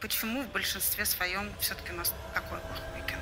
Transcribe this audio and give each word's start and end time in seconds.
почему 0.00 0.42
в 0.42 0.52
большинстве 0.52 1.04
своем 1.04 1.50
все-таки 1.60 1.92
у 1.92 1.96
нас 1.96 2.14
такой 2.34 2.58
плохой 2.58 3.06
кино. 3.06 3.20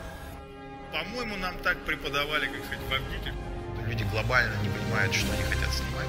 По-моему, 0.92 1.36
нам 1.36 1.58
так 1.62 1.78
преподавали, 1.84 2.46
как 2.46 2.64
сказать, 2.64 2.84
в 2.88 2.92
Авгике. 2.92 3.34
Люди 3.86 4.04
глобально 4.10 4.54
не 4.62 4.68
понимают, 4.68 5.14
что 5.14 5.32
они 5.32 5.42
хотят 5.42 5.72
снимать. 5.72 6.08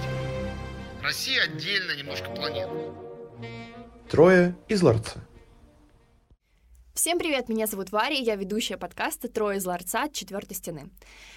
Россия 1.03 1.43
отдельно 1.43 1.95
немножко 1.95 2.29
планета. 2.31 2.71
Трое 4.09 4.55
из 4.67 4.81
ларца. 4.81 5.23
Всем 6.93 7.19
привет, 7.19 7.47
меня 7.47 7.67
зовут 7.67 7.91
Варя, 7.91 8.15
я 8.15 8.35
ведущая 8.35 8.75
подкаста 8.75 9.27
«Трое 9.27 9.59
из 9.59 9.65
ларца» 9.65 10.05
от 10.05 10.13
четвертой 10.13 10.57
стены. 10.57 10.89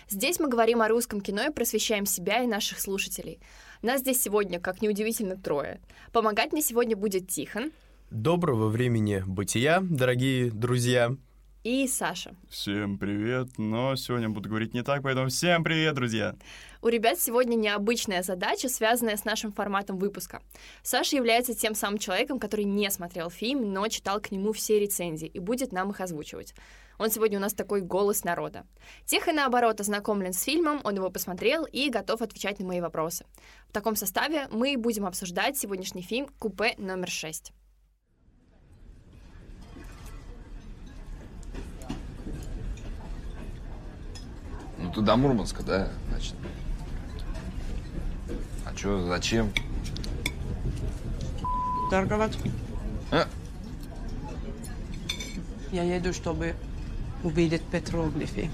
Здесь 0.09 0.41
мы 0.41 0.49
говорим 0.49 0.81
о 0.81 0.89
русском 0.89 1.21
кино 1.21 1.45
и 1.45 1.53
просвещаем 1.53 2.07
себя 2.07 2.43
и 2.43 2.47
наших 2.47 2.81
слушателей. 2.81 3.41
Нас 3.83 4.01
здесь 4.01 4.23
сегодня, 4.23 4.59
как 4.59 4.81
неудивительно, 4.81 5.37
трое. 5.37 5.83
Помогать 6.13 6.53
мне 6.53 6.63
сегодня 6.63 6.97
будет 6.97 7.29
Тихон. 7.29 7.73
Доброго 8.11 8.67
времени 8.67 9.23
бытия, 9.25 9.79
дорогие 9.81 10.51
друзья. 10.51 11.15
И 11.63 11.87
Саша. 11.87 12.35
Всем 12.49 12.99
привет, 12.99 13.57
но 13.57 13.95
сегодня 13.95 14.29
буду 14.29 14.49
говорить 14.49 14.75
не 14.75 14.83
так, 14.83 15.05
поэтому 15.05 15.29
всем 15.29 15.63
привет, 15.63 15.95
друзья! 15.95 16.35
У 16.83 16.89
ребят 16.89 17.21
сегодня 17.21 17.55
необычная 17.55 18.25
задача, 18.25 18.69
связанная 18.69 19.17
с 19.17 19.25
нашим 19.25 19.53
форматом 19.53 19.97
выпуска. 19.97 20.43
Саша 20.83 21.15
является 21.15 21.55
тем 21.55 21.77
самым 21.77 21.99
человеком, 21.99 22.41
который 22.41 22.65
не 22.65 22.91
смотрел 22.91 23.31
фильм, 23.31 23.73
но 23.73 23.87
читал 23.87 24.21
к 24.21 24.33
нему 24.33 24.53
все 24.53 24.81
рецензии 24.81 25.29
и 25.29 25.39
будет 25.39 25.71
нам 25.71 25.91
их 25.91 26.01
озвучивать. 26.01 26.53
Он 26.99 27.11
сегодня 27.11 27.39
у 27.39 27.41
нас 27.41 27.55
такой 27.55 27.81
голос 27.81 28.25
народа. 28.25 28.67
Тихо, 29.07 29.33
наоборот, 29.33 29.81
ознакомлен 29.81 30.33
с 30.33 30.43
фильмом, 30.43 30.81
он 30.83 30.97
его 30.97 31.11
посмотрел 31.11 31.65
и 31.65 31.89
готов 31.91 32.23
отвечать 32.23 32.59
на 32.59 32.67
мои 32.67 32.81
вопросы. 32.81 33.25
В 33.69 33.73
таком 33.73 33.95
составе 33.95 34.49
мы 34.51 34.77
будем 34.77 35.07
обсуждать 35.07 35.57
сегодняшний 35.57 36.03
фильм 36.03 36.27
«Купе 36.41 36.75
номер 36.77 37.07
6». 37.07 37.53
Ну 44.91 44.95
ты 44.95 45.03
до 45.03 45.17
Мурманска, 45.17 45.63
да, 45.63 45.89
значит? 46.09 46.35
А 48.67 48.75
чё, 48.75 49.07
зачем? 49.07 49.53
торговать. 51.91 52.37
А? 53.13 53.29
Я 55.71 55.85
еду, 55.85 56.13
чтобы 56.13 56.57
увидеть 57.23 57.63
петроглифы. 57.63 58.51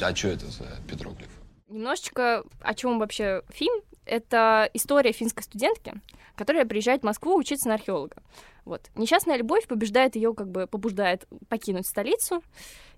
А 0.00 0.16
что 0.16 0.28
это 0.28 0.46
за 0.46 0.64
петроглиф? 0.88 1.28
Немножечко 1.68 2.44
о 2.60 2.74
чем 2.74 2.98
вообще 2.98 3.42
фильм. 3.50 3.82
Это 4.04 4.68
история 4.74 5.12
финской 5.12 5.42
студентки, 5.42 5.94
которая 6.36 6.64
приезжает 6.64 7.02
в 7.02 7.04
Москву 7.04 7.36
учиться 7.36 7.68
на 7.68 7.74
археолога. 7.74 8.16
Вот. 8.64 8.90
Несчастная 8.94 9.36
любовь 9.36 9.66
побеждает 9.66 10.16
ее, 10.16 10.34
как 10.34 10.48
бы 10.48 10.66
побуждает 10.66 11.26
покинуть 11.48 11.86
столицу, 11.86 12.42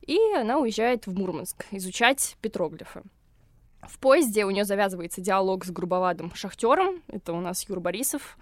и 0.03 0.19
она 0.35 0.59
уезжает 0.59 1.07
в 1.07 1.17
Мурманск 1.17 1.67
изучать 1.71 2.37
петроглифы. 2.41 3.03
В 3.83 3.99
поезде 3.99 4.45
у 4.45 4.51
нее 4.51 4.65
завязывается 4.65 5.21
диалог 5.21 5.65
с 5.65 5.71
грубоватым 5.71 6.35
шахтером, 6.35 7.03
это 7.09 7.33
у 7.33 7.41
нас 7.41 7.69
Юр 7.69 7.81
Борисов, 7.81 8.39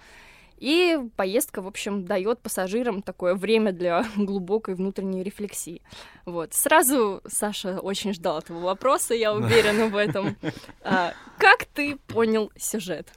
и 0.58 0.98
поездка, 1.16 1.62
в 1.62 1.66
общем, 1.66 2.04
дает 2.04 2.40
пассажирам 2.40 3.02
такое 3.02 3.34
время 3.34 3.72
для 3.72 4.04
глубокой 4.16 4.74
внутренней 4.74 5.22
рефлексии. 5.22 5.82
Вот. 6.24 6.54
Сразу 6.54 7.20
Саша 7.26 7.80
очень 7.80 8.14
ждал 8.14 8.38
этого 8.38 8.60
вопроса, 8.60 9.14
я 9.14 9.34
уверена 9.34 9.86
в 9.88 9.96
этом. 9.96 10.36
А, 10.84 11.12
как 11.38 11.64
ты 11.64 11.96
понял 11.96 12.50
сюжет? 12.56 13.12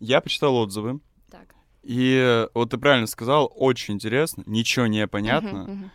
Я 0.00 0.20
почитал 0.20 0.56
отзывы, 0.56 1.00
Так. 1.30 1.54
и 1.82 2.46
вот 2.54 2.70
ты 2.70 2.78
правильно 2.78 3.06
сказал, 3.06 3.50
очень 3.56 3.94
интересно, 3.94 4.42
ничего 4.46 4.86
не 4.86 5.06
понятно. 5.06 5.90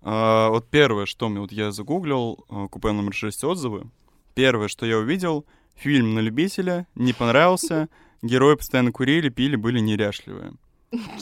А, 0.00 0.48
вот 0.48 0.68
первое, 0.68 1.06
что 1.06 1.28
мне, 1.28 1.40
вот 1.40 1.52
я 1.52 1.70
загуглил, 1.70 2.44
а, 2.48 2.66
купе 2.68 2.90
номер 2.90 3.14
6 3.14 3.44
отзывы, 3.44 3.88
первое, 4.34 4.66
что 4.68 4.84
я 4.84 4.98
увидел, 4.98 5.46
фильм 5.76 6.14
на 6.14 6.18
любителя, 6.20 6.86
не 6.96 7.12
понравился, 7.12 7.88
герои 8.22 8.54
постоянно 8.56 8.92
курили, 8.92 9.28
пили, 9.28 9.56
были 9.56 9.80
неряшливые. 9.80 10.54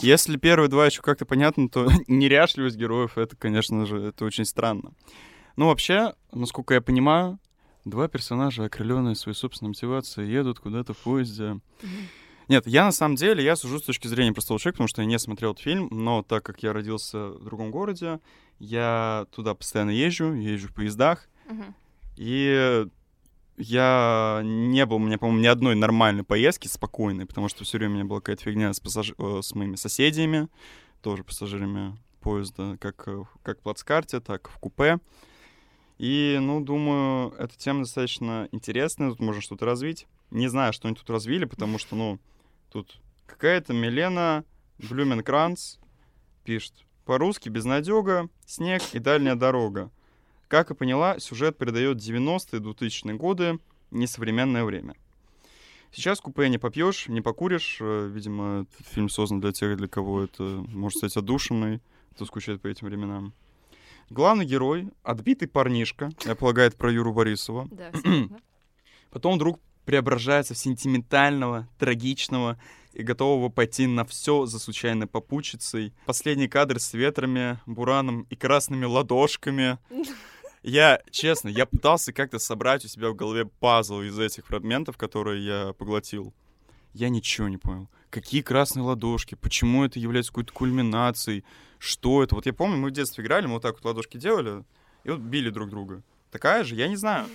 Если 0.03 0.37
первые 0.37 0.69
два 0.69 0.87
еще 0.87 1.00
как-то 1.03 1.25
понятно, 1.27 1.69
то 1.69 1.88
неряшливость 2.09 2.77
героев, 2.77 3.16
это, 3.19 3.37
конечно 3.37 3.87
же, 3.87 3.99
это 3.99 4.25
очень 4.25 4.44
странно. 4.44 4.93
Ну, 5.56 5.66
вообще, 5.66 6.15
насколько 6.33 6.75
я 6.75 6.81
понимаю, 6.81 7.39
два 7.84 8.09
персонажа, 8.09 8.65
окрыленные 8.65 9.15
своей 9.15 9.37
собственной 9.37 9.69
мотивацией, 9.69 10.31
едут 10.31 10.59
куда-то 10.60 10.93
в 10.94 10.99
поезде. 10.99 11.60
Нет, 12.49 12.66
я 12.66 12.84
на 12.84 12.91
самом 12.93 13.15
деле, 13.15 13.44
я 13.44 13.55
сужу 13.55 13.78
с 13.78 13.83
точки 13.83 14.09
зрения 14.09 14.33
простого 14.33 14.59
человека, 14.59 14.77
потому 14.78 14.89
что 14.89 15.03
я 15.03 15.06
не 15.06 15.19
смотрел 15.21 15.53
этот 15.53 15.62
фильм, 15.62 15.89
но 15.93 16.22
так 16.25 16.44
как 16.44 16.62
я 16.65 16.72
родился 16.72 17.28
в 17.28 17.44
другом 17.44 17.71
городе, 17.71 18.19
я 18.59 19.27
туда 19.34 19.55
постоянно 19.55 19.91
езжу, 19.91 20.33
езжу 20.34 20.66
в 20.69 20.75
поездах, 20.75 21.28
Мгм. 21.49 21.75
и 22.16 22.87
я 23.60 24.41
не 24.43 24.87
был, 24.87 24.97
у 24.97 25.00
меня, 25.00 25.19
по-моему, 25.19 25.43
ни 25.43 25.47
одной 25.47 25.75
нормальной 25.75 26.25
поездки 26.25 26.66
спокойной, 26.66 27.26
потому 27.26 27.48
что 27.48 27.65
все 27.65 27.78
время 27.78 27.93
у 27.93 27.94
меня 27.97 28.04
была 28.06 28.21
какая-то 28.21 28.44
фигня 28.44 28.72
с, 28.72 28.81
пассаж... 28.81 29.12
э, 29.16 29.41
с 29.43 29.54
моими 29.54 29.76
соседями, 29.76 30.48
тоже 31.03 31.25
пассажирами 31.25 31.98
поезда, 32.21 32.76
как, 32.81 33.06
э, 33.06 33.25
как 33.43 33.59
в 33.60 33.62
плацкарте, 33.62 34.21
так 34.21 34.48
в 34.48 34.59
купе. 34.59 34.98
И, 35.98 36.38
ну, 36.41 36.62
думаю, 36.62 37.34
эта 37.38 37.56
тема 37.59 37.81
достаточно 37.81 38.48
интересная, 38.53 39.10
тут 39.10 39.21
можно 39.21 39.43
что-то 39.43 39.66
развить. 39.66 40.06
Не 40.31 40.48
знаю, 40.48 40.72
что 40.72 40.88
они 40.88 40.97
тут 40.97 41.10
развили, 41.10 41.44
потому 41.44 41.78
что, 41.78 41.94
ну, 41.97 42.19
тут 42.71 43.00
какая-то 43.27 43.75
Милена 43.75 44.44
Блюменкранц 44.78 45.77
пишет. 46.44 46.72
По-русски 47.04 47.48
безнадега, 47.48 48.28
снег 48.47 48.82
и 48.92 48.98
дальняя 48.98 49.34
дорога. 49.34 49.91
Как 50.50 50.72
и 50.72 50.75
поняла, 50.75 51.21
сюжет 51.21 51.56
передает 51.56 51.99
90-е, 51.99 52.61
2000-е 52.61 53.15
годы, 53.15 53.61
несовременное 53.93 54.65
время. 54.65 54.97
Сейчас 55.93 56.21
купе 56.21 56.49
не 56.49 56.59
попьешь, 56.59 57.06
не 57.06 57.21
покуришь. 57.21 57.78
Э, 57.81 58.11
Видимо, 58.12 58.66
этот 58.72 58.89
фильм 58.89 59.09
создан 59.09 59.41
для 59.41 59.53
тех, 59.53 59.77
для 59.77 59.87
кого 59.87 60.25
это 60.25 60.43
может 60.43 60.99
стать 60.99 61.16
отдушиной, 61.16 61.81
кто 62.15 62.27
скучает 62.27 62.60
по 62.60 62.66
этим 62.66 62.89
временам. 62.89 63.33
Главный 64.10 64.44
герой— 64.44 64.89
отбитый 65.05 65.47
парнишка, 65.47 66.10
я 66.25 66.34
полагаю, 66.34 66.66
это 66.66 66.77
про 66.77 66.91
Юру 66.91 67.12
Борисова. 67.12 67.69
Да. 67.71 67.93
Потом 69.12 69.37
вдруг 69.37 69.60
преображается 69.84 70.55
в 70.55 70.59
сентиментального, 70.59 71.69
трагичного 71.78 72.60
и 72.93 73.05
готового 73.05 73.50
пойти 73.50 73.87
на 73.87 74.05
все 74.05 74.47
за 74.47 74.59
случайной 74.59 75.06
попутчицей. 75.06 75.93
Последний 76.06 76.49
кадр 76.49 76.81
с 76.81 76.93
ветрами, 76.93 77.60
бураном 77.66 78.27
и 78.31 78.34
красными 78.34 78.84
ладошками. 78.84 79.78
Я, 80.62 81.00
честно, 81.10 81.48
я 81.48 81.65
пытался 81.65 82.12
как-то 82.12 82.38
собрать 82.38 82.84
у 82.84 82.88
себя 82.88 83.10
в 83.10 83.15
голове 83.15 83.47
пазл 83.47 84.03
из 84.03 84.19
этих 84.19 84.47
фрагментов, 84.47 84.97
которые 84.98 85.44
я 85.44 85.72
поглотил. 85.72 86.34
Я 86.93 87.09
ничего 87.09 87.48
не 87.48 87.56
понял. 87.56 87.88
Какие 88.10 88.43
красные 88.43 88.82
ладошки? 88.82 89.37
Почему 89.37 89.84
это 89.84 89.98
является 89.98 90.32
какой-то 90.32 90.53
кульминацией? 90.53 91.44
Что 91.78 92.22
это? 92.22 92.34
Вот 92.34 92.47
я 92.47 92.53
помню, 92.53 92.76
мы 92.76 92.91
в 92.91 92.93
детстве 92.93 93.25
играли, 93.25 93.47
мы 93.47 93.54
вот 93.54 93.62
так 93.62 93.76
вот 93.76 93.84
ладошки 93.84 94.19
делали, 94.19 94.65
и 95.04 95.10
вот 95.10 95.21
били 95.21 95.50
друг 95.50 95.71
друга. 95.71 96.03
Такая 96.31 96.65
же? 96.65 96.75
Я 96.75 96.88
не 96.88 96.97
знаю. 96.97 97.27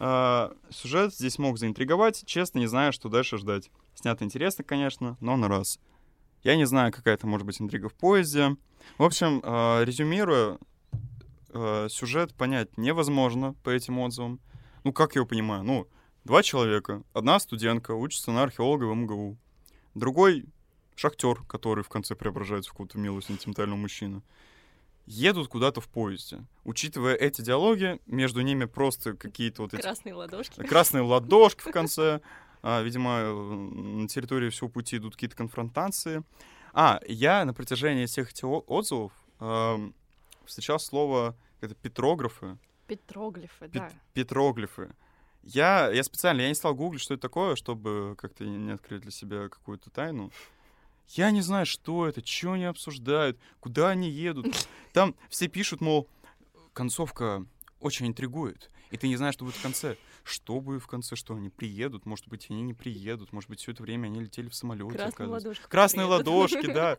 А, 0.00 0.52
сюжет 0.70 1.14
здесь 1.14 1.38
мог 1.38 1.58
заинтриговать. 1.58 2.22
Честно, 2.26 2.58
не 2.58 2.66
знаю, 2.66 2.92
что 2.92 3.08
дальше 3.08 3.38
ждать. 3.38 3.70
Снято 3.94 4.24
интересно, 4.24 4.62
конечно, 4.62 5.16
но 5.20 5.36
на 5.36 5.48
раз. 5.48 5.80
Я 6.42 6.56
не 6.56 6.66
знаю, 6.66 6.92
какая 6.92 7.14
это 7.14 7.26
может 7.26 7.46
быть 7.46 7.60
интрига 7.60 7.88
в 7.88 7.94
поезде. 7.94 8.56
В 8.98 9.04
общем, 9.04 9.40
а, 9.42 9.82
резюмируя, 9.84 10.58
а, 11.50 11.88
сюжет 11.88 12.34
понять 12.34 12.76
невозможно 12.76 13.54
по 13.62 13.70
этим 13.70 13.98
отзывам. 13.98 14.40
Ну, 14.84 14.92
как 14.92 15.14
я 15.14 15.20
его 15.20 15.26
понимаю? 15.26 15.62
Ну, 15.64 15.88
два 16.24 16.42
человека. 16.42 17.02
Одна 17.12 17.38
студентка 17.40 17.92
учится 17.92 18.30
на 18.30 18.42
археолога 18.42 18.84
в 18.84 18.94
МГУ. 18.94 19.36
Другой 19.94 20.46
шахтер, 20.96 21.42
который 21.44 21.84
в 21.84 21.88
конце 21.88 22.14
преображается 22.14 22.70
в 22.70 22.72
какого-то 22.72 22.98
милого 22.98 23.22
сентиментального 23.22 23.78
мужчину. 23.78 24.22
Едут 25.06 25.48
куда-то 25.48 25.80
в 25.80 25.88
поезде. 25.88 26.44
Учитывая 26.64 27.14
эти 27.14 27.40
диалоги, 27.40 27.98
между 28.06 28.42
ними 28.42 28.66
просто 28.66 29.14
какие-то 29.14 29.62
вот 29.62 29.72
эти 29.72 29.80
Красные 29.80 30.14
ладошки. 30.14 30.62
красные 30.62 31.02
ладошки 31.02 31.68
в 31.68 31.72
конце. 31.72 32.20
А, 32.60 32.82
видимо, 32.82 33.10
э, 33.20 33.32
на 33.32 34.08
территории 34.08 34.50
всего 34.50 34.68
пути 34.68 34.96
идут 34.96 35.14
какие-то 35.14 35.36
конфронтации. 35.36 36.24
А, 36.72 37.00
я 37.06 37.44
на 37.44 37.54
протяжении 37.54 38.06
всех 38.06 38.32
этих 38.32 38.46
отзывов 38.68 39.12
эм, 39.38 39.94
встречал 40.48 40.78
слово 40.80 41.36
это 41.60 41.74
петрографы, 41.74 42.58
Петроглифы, 42.86 43.66
пет- 43.68 43.72
да. 43.72 43.92
петроглифы. 44.14 44.90
Я, 45.42 45.90
я 45.90 46.02
специально, 46.02 46.40
я 46.40 46.48
не 46.48 46.54
стал 46.54 46.74
гуглить, 46.74 47.02
что 47.02 47.14
это 47.14 47.20
такое, 47.22 47.54
чтобы 47.54 48.16
как-то 48.18 48.44
не 48.44 48.72
открыть 48.72 49.02
для 49.02 49.10
себя 49.10 49.48
какую-то 49.48 49.90
тайну. 49.90 50.30
Я 51.08 51.30
не 51.30 51.40
знаю, 51.42 51.64
что 51.66 52.06
это, 52.08 52.24
что 52.26 52.52
они 52.52 52.64
обсуждают, 52.64 53.38
куда 53.60 53.90
они 53.90 54.10
едут. 54.10 54.46
Там 54.92 55.14
все 55.28 55.48
пишут, 55.48 55.80
мол, 55.80 56.08
концовка 56.72 57.44
очень 57.80 58.06
интригует, 58.08 58.70
и 58.90 58.96
ты 58.96 59.06
не 59.08 59.16
знаешь, 59.16 59.34
что 59.34 59.44
будет 59.44 59.56
в 59.56 59.62
конце. 59.62 59.96
что 60.24 60.60
будет 60.60 60.82
в 60.82 60.86
конце, 60.86 61.14
что 61.16 61.34
они 61.34 61.48
приедут, 61.50 62.04
может 62.06 62.26
быть, 62.28 62.46
они 62.50 62.62
не 62.62 62.74
приедут, 62.74 63.32
может 63.32 63.48
быть, 63.50 63.60
все 63.60 63.72
это 63.72 63.82
время 63.82 64.06
они 64.06 64.20
летели 64.20 64.48
в 64.48 64.54
самолете. 64.54 64.96
Красные 64.96 65.28
ладошки 65.28 65.62
Красные 65.68 66.06
приедут. 66.06 66.26
ладошки, 66.26 66.66
да. 66.74 66.98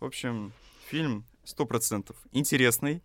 В 0.00 0.04
общем, 0.04 0.52
фильм 0.90 1.24
сто 1.44 1.66
процентов 1.66 2.16
интересный. 2.32 3.02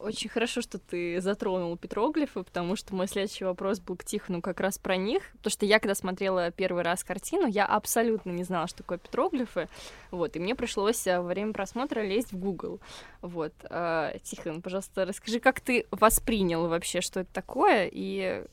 Очень 0.00 0.28
хорошо, 0.28 0.60
что 0.60 0.78
ты 0.78 1.20
затронул 1.20 1.78
петроглифы, 1.78 2.42
потому 2.42 2.76
что 2.76 2.94
мой 2.94 3.06
следующий 3.06 3.44
вопрос 3.44 3.80
был 3.80 3.96
к 3.96 4.04
Тихону 4.04 4.42
как 4.42 4.60
раз 4.60 4.76
про 4.76 4.96
них. 4.96 5.22
Потому 5.38 5.50
что 5.52 5.66
я, 5.66 5.78
когда 5.78 5.94
смотрела 5.94 6.50
первый 6.50 6.82
раз 6.82 7.04
картину, 7.04 7.46
я 7.46 7.64
абсолютно 7.64 8.30
не 8.32 8.44
знала, 8.44 8.66
что 8.66 8.78
такое 8.78 8.98
петроглифы. 8.98 9.68
Вот, 10.10 10.36
и 10.36 10.40
мне 10.40 10.54
пришлось 10.54 11.06
э, 11.06 11.20
во 11.20 11.28
время 11.28 11.52
просмотра 11.52 12.00
лезть 12.00 12.32
в 12.32 12.38
Google. 12.38 12.80
Вот. 13.22 13.54
э, 13.62 14.18
Тихон, 14.24 14.60
пожалуйста, 14.60 15.06
расскажи, 15.06 15.40
как 15.40 15.60
ты 15.60 15.86
воспринял 15.90 16.68
вообще, 16.68 17.00
что 17.00 17.20
это 17.20 17.32
такое, 17.32 17.88
и 17.90 18.44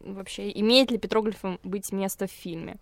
вообще, 0.00 0.50
имеет 0.60 0.90
ли 0.90 0.98
петроглифом 0.98 1.60
быть 1.62 1.92
место 1.92 2.26
в 2.26 2.32
фильме? 2.32 2.78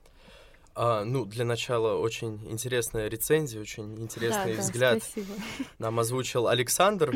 А, 0.75 1.05
ну, 1.05 1.25
для 1.25 1.44
начала 1.44 1.97
очень 1.97 2.41
интересная 2.50 3.09
рецензия, 3.09 3.61
очень 3.61 3.97
интересный 4.00 4.53
Да, 4.53 4.56
да, 4.56 4.62
взгляд 4.62 5.03
спасибо. 5.03 5.35
нам 5.79 6.00
озвучил 6.00 6.49
Александр. 6.49 7.15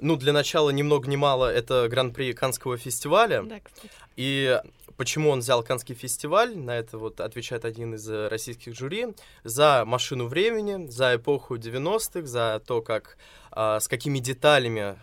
Ну, 0.00 0.14
для 0.16 0.32
начала, 0.32 0.70
ни 0.70 0.82
много 0.82 1.08
ни 1.08 1.16
мало, 1.16 1.52
это 1.52 1.88
Гран-при 1.88 2.32
Канского 2.32 2.76
фестиваля. 2.76 3.42
Да, 3.42 3.58
кстати. 3.58 3.90
И 4.14 4.60
почему 4.96 5.30
он 5.30 5.40
взял 5.40 5.62
Канский 5.62 5.94
фестиваль, 5.94 6.56
на 6.56 6.76
это 6.76 6.98
вот 6.98 7.20
отвечает 7.20 7.64
один 7.64 7.94
из 7.94 8.08
э, 8.08 8.28
российских 8.28 8.76
жюри, 8.76 9.08
за 9.44 9.84
машину 9.84 10.26
времени, 10.26 10.88
за 10.88 11.16
эпоху 11.16 11.56
90-х, 11.56 12.26
за 12.26 12.62
то, 12.64 12.80
как, 12.82 13.16
а, 13.50 13.80
с 13.80 13.88
какими 13.88 14.18
деталями 14.18 14.96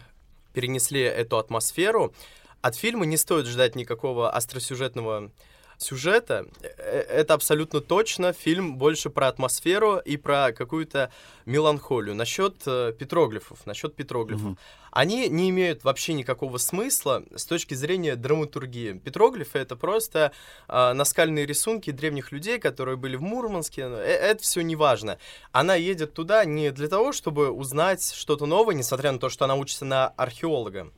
перенесли 0.54 1.02
эту 1.02 1.38
атмосферу. 1.38 2.14
От 2.62 2.76
фильма 2.76 3.06
не 3.06 3.18
стоит 3.18 3.48
ждать 3.48 3.76
никакого 3.76 4.30
остросюжетного 4.32 5.32
сюжета. 5.78 6.46
Э, 6.62 6.68
э, 6.78 7.02
Это 7.22 7.34
абсолютно 7.34 7.82
точно. 7.82 8.34
Фильм 8.34 8.78
больше 8.78 9.10
про 9.10 9.28
атмосферу 9.28 9.98
и 9.98 10.18
про 10.18 10.52
какую-то 10.52 11.12
меланхолию. 11.46 12.16
Насчет 12.16 12.56
э, 12.66 12.94
петроглифов, 12.98 13.66
насчет 13.66 13.96
петроглифов. 13.96 14.58
Они 14.92 15.28
не 15.28 15.50
имеют 15.50 15.84
вообще 15.84 16.14
никакого 16.14 16.58
смысла 16.58 17.24
с 17.36 17.46
точки 17.46 17.74
зрения 17.74 18.16
драматургии. 18.16 18.94
Петроглифы— 18.94 19.60
это 19.60 19.76
просто 19.76 20.32
э, 20.68 20.94
наскальные 20.94 21.46
рисунки 21.46 21.92
древних 21.92 22.32
людей, 22.32 22.60
которые 22.60 22.96
были 22.96 23.18
в 23.18 23.22
Мурманске. 23.22 23.82
Это 23.82 24.42
все 24.42 24.62
не 24.62 24.76
важно. 24.76 25.18
Она 25.52 25.76
едет 25.76 26.14
туда 26.14 26.46
не 26.46 26.72
для 26.72 26.88
того, 26.88 27.12
чтобы 27.12 27.52
узнать 27.52 28.14
что-то 28.14 28.46
новое, 28.46 28.76
несмотря 28.76 29.12
на 29.12 29.20
то, 29.20 29.30
что 29.30 29.46
она 29.46 29.56
учится 29.56 29.84
на 29.84 30.08
археолога. 30.08 30.92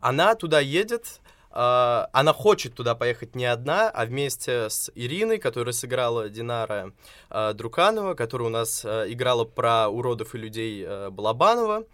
Она 0.00 0.34
туда 0.34 0.60
едет, 0.60 1.20
она 1.58 2.32
хочет 2.34 2.74
туда 2.74 2.94
поехать 2.94 3.34
не 3.34 3.46
одна, 3.46 3.88
а 3.88 4.04
вместе 4.04 4.68
с 4.68 4.90
Ириной, 4.94 5.38
которая 5.38 5.72
сыграла 5.72 6.28
Динара 6.28 6.92
э, 7.30 7.52
Друканова, 7.54 8.14
которая 8.14 8.48
у 8.48 8.50
нас 8.50 8.84
э, 8.84 9.06
играла 9.08 9.44
про 9.44 9.88
уродов 9.88 10.34
и 10.34 10.38
людей 10.38 10.86
Балабанова. 11.10 11.84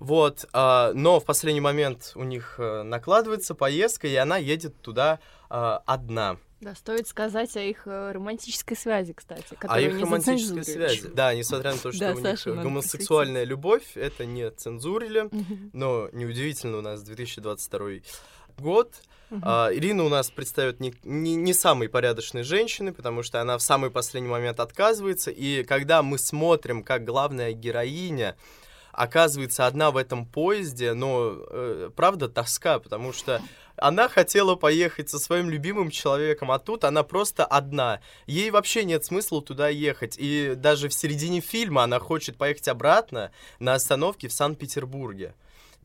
Вот, 0.00 0.44
но 0.52 1.20
в 1.20 1.24
последний 1.24 1.60
момент 1.60 2.12
у 2.16 2.24
них 2.24 2.56
накладывается 2.58 3.54
поездка, 3.54 4.08
и 4.08 4.14
она 4.16 4.36
едет 4.36 4.78
туда 4.82 5.20
одна. 5.48 6.36
Да, 6.64 6.74
стоит 6.74 7.06
сказать 7.06 7.54
о 7.58 7.60
их 7.60 7.86
э, 7.86 8.12
романтической 8.12 8.74
связи, 8.74 9.12
кстати, 9.12 9.48
А 9.50 9.54
которую 9.56 9.96
их 9.96 10.00
романтической 10.00 10.62
зацензуривают. 10.62 10.98
связи. 10.98 11.14
Да, 11.14 11.34
несмотря 11.34 11.72
на 11.72 11.78
то, 11.78 11.92
что 11.92 12.00
Да, 12.00 12.10
у 12.12 12.14
них 12.14 12.22
Саша, 12.22 12.50
э, 12.50 12.62
гомосексуальная 12.62 13.44
любовь, 13.44 13.96
это 13.96 14.24
не 14.24 14.50
цензурили. 14.50 15.28
Но 15.74 16.08
неудивительно, 16.12 16.78
у 16.78 16.80
нас 16.80 17.02
2022 17.02 17.90
год. 18.58 18.92
Мгм. 19.30 19.42
А, 19.44 19.70
Ирина 19.72 20.04
у 20.04 20.08
нас 20.08 20.30
предстает 20.30 20.80
не, 20.80 20.94
не, 21.02 21.34
не 21.34 21.54
самой 21.54 21.88
порядочной 21.88 22.42
женщиной, 22.42 22.92
потому 22.92 23.22
что 23.22 23.40
она 23.40 23.58
в 23.58 23.62
самый 23.62 23.90
последний 23.90 24.28
момент 24.28 24.60
отказывается. 24.60 25.30
И 25.30 25.64
когда 25.64 26.02
мы 26.02 26.18
смотрим, 26.18 26.82
как 26.82 27.04
главная 27.04 27.52
героиня 27.52 28.36
оказывается 28.92 29.66
одна 29.66 29.90
в 29.90 29.96
этом 29.96 30.24
поезде, 30.24 30.94
но 30.94 31.34
э, 31.50 31.90
правда 31.96 32.28
тоска, 32.28 32.78
потому 32.78 33.12
что 33.12 33.42
она 33.76 34.08
хотела 34.08 34.54
поехать 34.54 35.10
со 35.10 35.18
своим 35.18 35.50
любимым 35.50 35.90
человеком, 35.90 36.52
а 36.52 36.58
тут 36.58 36.84
она 36.84 37.02
просто 37.02 37.44
одна. 37.44 38.00
Ей 38.26 38.50
вообще 38.50 38.84
нет 38.84 39.04
смысла 39.04 39.42
туда 39.42 39.68
ехать. 39.68 40.16
И 40.18 40.54
даже 40.56 40.88
в 40.88 40.94
середине 40.94 41.40
фильма 41.40 41.82
она 41.82 41.98
хочет 41.98 42.36
поехать 42.36 42.68
обратно 42.68 43.32
на 43.58 43.74
остановке 43.74 44.28
в 44.28 44.32
Санкт-Петербурге. 44.32 45.34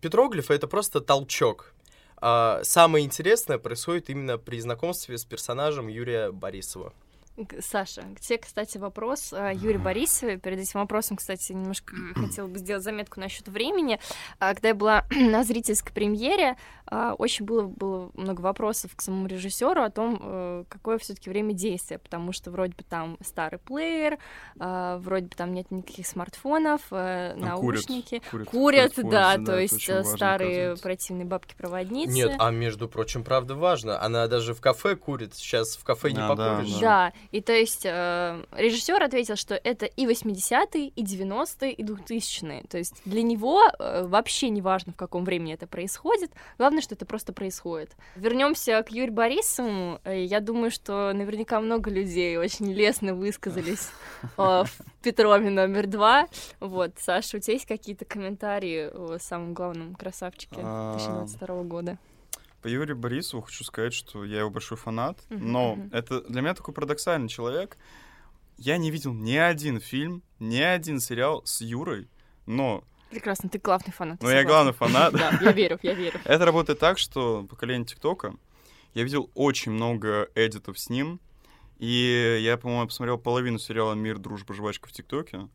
Петроглифы— 0.01 0.53
это 0.55 0.67
просто 0.67 1.01
толчок. 1.01 1.73
А, 2.21 2.61
самое 2.63 3.05
интересное 3.05 3.57
происходит 3.57 4.09
именно 4.09 4.37
при 4.37 4.59
знакомстве 4.59 5.17
с 5.17 5.25
персонажем 5.25 5.87
Юрия 5.87 6.31
Борисова. 6.31 6.93
Саша, 7.59 8.01
к 8.15 8.19
тебе, 8.19 8.37
кстати, 8.39 8.77
вопрос 8.77 9.33
о 9.33 9.53
Юрии 9.53 9.77
Борисове. 9.77 10.37
Перед 10.37 10.59
этим 10.59 10.79
вопросом, 10.79 11.17
кстати, 11.17 11.51
немножко 11.51 11.93
хотела 12.15 12.47
бы 12.47 12.57
сделать 12.59 12.83
заметку 12.83 13.19
насчет 13.19 13.47
времени. 13.47 13.99
А, 14.39 14.53
Когда 14.53 14.69
я 14.69 14.75
была 14.75 15.05
на 15.11 15.43
зрительской 15.43 15.93
премьере, 15.93 16.57
а, 16.85 17.13
очень 17.13 17.45
было, 17.45 17.63
было 17.63 18.09
много 18.15 18.41
вопросов 18.41 18.95
к 18.95 19.01
самому 19.01 19.27
режиссеру 19.27 19.81
о 19.83 19.89
том, 19.91 20.19
э, 20.21 20.63
какое 20.69 20.97
все-таки 20.97 21.29
время 21.29 21.53
действия, 21.53 21.99
потому 21.99 22.31
что 22.33 22.49
вроде 22.51 22.73
бы 22.73 22.83
там 22.83 23.17
старый 23.21 23.59
плеер, 23.59 24.17
а, 24.59 24.97
вроде 24.97 25.25
бы 25.27 25.35
там 25.35 25.53
нет 25.53 25.69
никаких 25.71 26.07
смартфонов, 26.07 26.81
э, 26.91 27.35
Там 27.39 27.47
наушники. 27.47 28.21
курят, 28.31 28.47
Курят, 28.49 28.93
курят 28.95 29.11
да, 29.11 29.35
то 29.35 29.43
да, 29.43 29.43
это 29.43 29.59
есть 29.59 29.89
э, 29.89 29.95
важно, 29.97 30.15
старые 30.15 30.49
оказывается. 30.51 30.83
противные 30.83 31.25
бабки-проводницы. 31.25 32.13
Нет, 32.13 32.35
а 32.39 32.49
между 32.51 32.87
прочим, 32.89 33.23
правда 33.23 33.55
важно. 33.55 34.01
Она 34.01 34.27
даже 34.27 34.53
в 34.53 34.61
кафе 34.61 34.95
курит. 34.95 35.35
Сейчас 35.35 35.77
в 35.77 35.83
кафе 35.83 36.11
не 36.11 36.19
А, 36.19 36.35
да, 36.35 36.55
покуришь. 36.55 36.79
Да, 36.79 37.13
и 37.31 37.41
то 37.41 37.53
есть 37.53 37.85
э, 37.85 38.43
режиссер 38.51 39.01
ответил, 39.03 39.35
что 39.35 39.55
это 39.55 39.85
и 39.85 40.05
80-е, 40.05 40.87
и 40.87 41.03
90-е, 41.03 41.71
и 41.71 41.83
2000-е. 41.83 42.63
То 42.69 42.77
есть 42.77 42.95
для 43.05 43.21
него 43.21 43.61
э, 43.79 44.03
вообще 44.05 44.49
не 44.49 44.61
важно, 44.61 44.93
в 44.93 44.95
каком 44.95 45.25
времени 45.25 45.53
это 45.53 45.67
происходит, 45.67 46.31
главное, 46.57 46.81
что 46.81 46.95
это 46.95 47.05
просто 47.05 47.33
происходит. 47.33 47.91
Вернемся 48.15 48.81
к 48.83 48.89
Юрию 48.91 49.13
Борисову. 49.13 49.99
Э, 50.03 50.23
Я 50.23 50.39
думаю, 50.39 50.71
что 50.71 51.11
наверняка 51.13 51.59
много 51.61 51.89
людей 51.89 52.37
очень 52.37 52.71
лестно 52.71 53.13
высказались 53.13 53.89
э, 54.23 54.27
в 54.37 54.69
Петрове 55.03 55.49
номер 55.49 55.87
два. 55.87 56.27
Вот, 56.59 56.91
Саша, 56.97 57.37
у 57.37 57.39
тебя 57.39 57.53
есть 57.53 57.65
какие-то 57.65 58.05
комментарии 58.05 58.89
о 58.93 59.17
самом 59.19 59.53
главном 59.53 59.95
красавчике 59.95 60.57
А, 60.63 60.93
2022 60.97 61.63
года? 61.63 61.97
По 62.61 62.67
Юрию 62.67 62.97
Борисову 62.97 63.41
хочу 63.43 63.63
сказать, 63.63 63.93
что 63.93 64.25
я 64.25 64.39
его 64.39 64.49
большой 64.49 64.77
фанат, 64.77 65.19
Мгм, 65.29 65.51
но 65.51 65.75
мгм. 65.75 65.89
это 65.93 66.21
для 66.21 66.41
меня 66.41 66.53
такой 66.53 66.73
парадоксальный 66.73 67.29
человек. 67.29 67.77
Я 68.57 68.77
не 68.77 68.91
видел 68.91 69.13
ни 69.13 69.35
один 69.35 69.79
фильм, 69.79 70.21
ни 70.39 70.57
один 70.59 70.99
сериал 70.99 71.41
с 71.45 71.61
Юрой, 71.61 72.09
но, 72.45 72.83
Прекрасно, 73.09 73.49
ты 73.49 73.57
главный 73.57 73.93
фанат. 73.93 74.21
но 74.21 74.29
я 74.29 74.43
главный 74.43 74.73
фанат. 74.73 75.13
Да, 75.17 75.37
я 75.41 75.51
верю, 75.53 75.79
я 75.81 75.93
верю. 75.93 76.19
Это 76.25 76.45
работает 76.45 76.79
так, 76.79 76.97
что 76.99 77.45
поколение 77.49 77.85
ТикТока, 77.85 78.35
я 78.93 79.03
видел 79.03 79.29
очень 79.35 79.71
много 79.71 80.27
эдитов 80.35 80.77
с 80.77 80.89
ним, 80.89 81.19
и 81.77 82.39
я, 82.41 82.57
по-моему, 82.57 82.87
посмотрел 82.87 83.17
половину 83.17 83.57
сериала 83.57 83.93
«Мир, 83.93 84.17
дружба, 84.19 84.53
жвачка» 84.53 84.89
в 84.89 84.91
ТикТоке. 84.91 85.47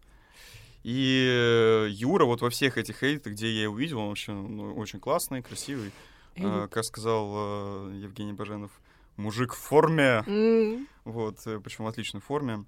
И 0.83 1.87
Юра 1.91 2.25
вот 2.25 2.41
во 2.41 2.51
всех 2.51 2.79
этих 2.79 3.03
эдитах, 3.03 3.35
где 3.35 3.51
я 3.51 3.63
его 3.65 3.77
видел, 3.77 3.99
он 4.01 4.09
вообще 4.09 4.33
ну, 4.33 4.75
очень 4.77 5.01
классный, 5.01 5.43
красивый. 5.43 5.93
А, 6.37 6.69
как 6.69 6.85
сказал 6.85 7.33
э, 7.35 7.99
Евгений 8.03 8.33
Баженов, 8.33 8.71
мужик 9.17 9.55
в 9.55 9.59
форме. 9.59 10.25
Вот, 11.05 11.47
э, 11.47 11.61
причем 11.63 11.85
в 11.85 11.89
отличной 11.89 12.21
форме. 12.21 12.65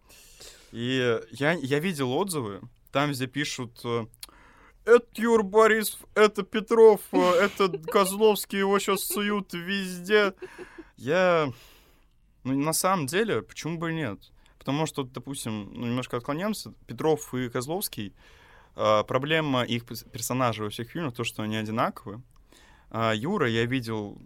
И 0.73 1.21
я, 1.31 1.53
я 1.53 1.79
видел 1.79 2.13
отзывы, 2.13 2.61
там, 2.93 3.13
где 3.13 3.27
пишут 3.27 3.81
э, 3.85 4.07
это 4.87 5.07
Юр 5.15 5.43
Борисов, 5.43 6.01
это 6.15 6.43
Петров, 6.45 7.01
это 7.13 7.69
Козловский, 7.91 8.61
его 8.61 8.79
сейчас 8.79 9.05
суют 9.05 9.53
везде. 9.53 10.33
Я... 10.97 11.53
Ну, 12.45 12.57
на 12.57 12.73
самом 12.73 13.07
деле, 13.07 13.43
почему 13.43 13.79
бы 13.79 13.91
и 13.91 13.95
нет? 13.95 14.21
Потому 14.59 14.87
что, 14.87 15.03
допустим, 15.03 15.73
ну, 15.73 15.87
немножко 15.87 16.17
отклоняемся, 16.17 16.73
Петров 16.87 17.35
и 17.35 17.49
Козловский, 17.49 18.15
э, 18.77 19.05
проблема 19.05 19.65
их 19.65 19.85
персонажей 19.85 20.65
во 20.65 20.71
всех 20.71 20.91
фильмах, 20.91 21.15
то, 21.15 21.25
что 21.25 21.43
они 21.43 21.57
одинаковые. 21.57 22.23
А 22.91 23.13
Юра, 23.15 23.49
я 23.49 23.65
видел 23.67 24.19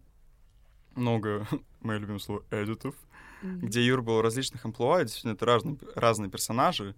много, 0.95 1.47
мое 1.81 1.99
любимое 1.99 2.21
слово, 2.21 2.43
эдитов, 2.51 2.95
м. 3.43 3.61
где 3.61 3.85
Юр 3.85 4.03
был 4.03 4.23
различных 4.23 4.65
амплуа, 4.65 5.03
действительно, 5.03 5.33
это 5.33 5.47
разные, 5.47 5.77
разные 5.95 6.31
персонажи. 6.31 6.95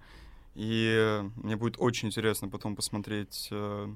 И 0.55 0.95
э, 0.95 1.23
мне 1.37 1.57
будет 1.57 1.77
очень 1.79 2.09
интересно 2.09 2.49
потом 2.49 2.77
посмотреть 2.77 3.49
э, 3.51 3.89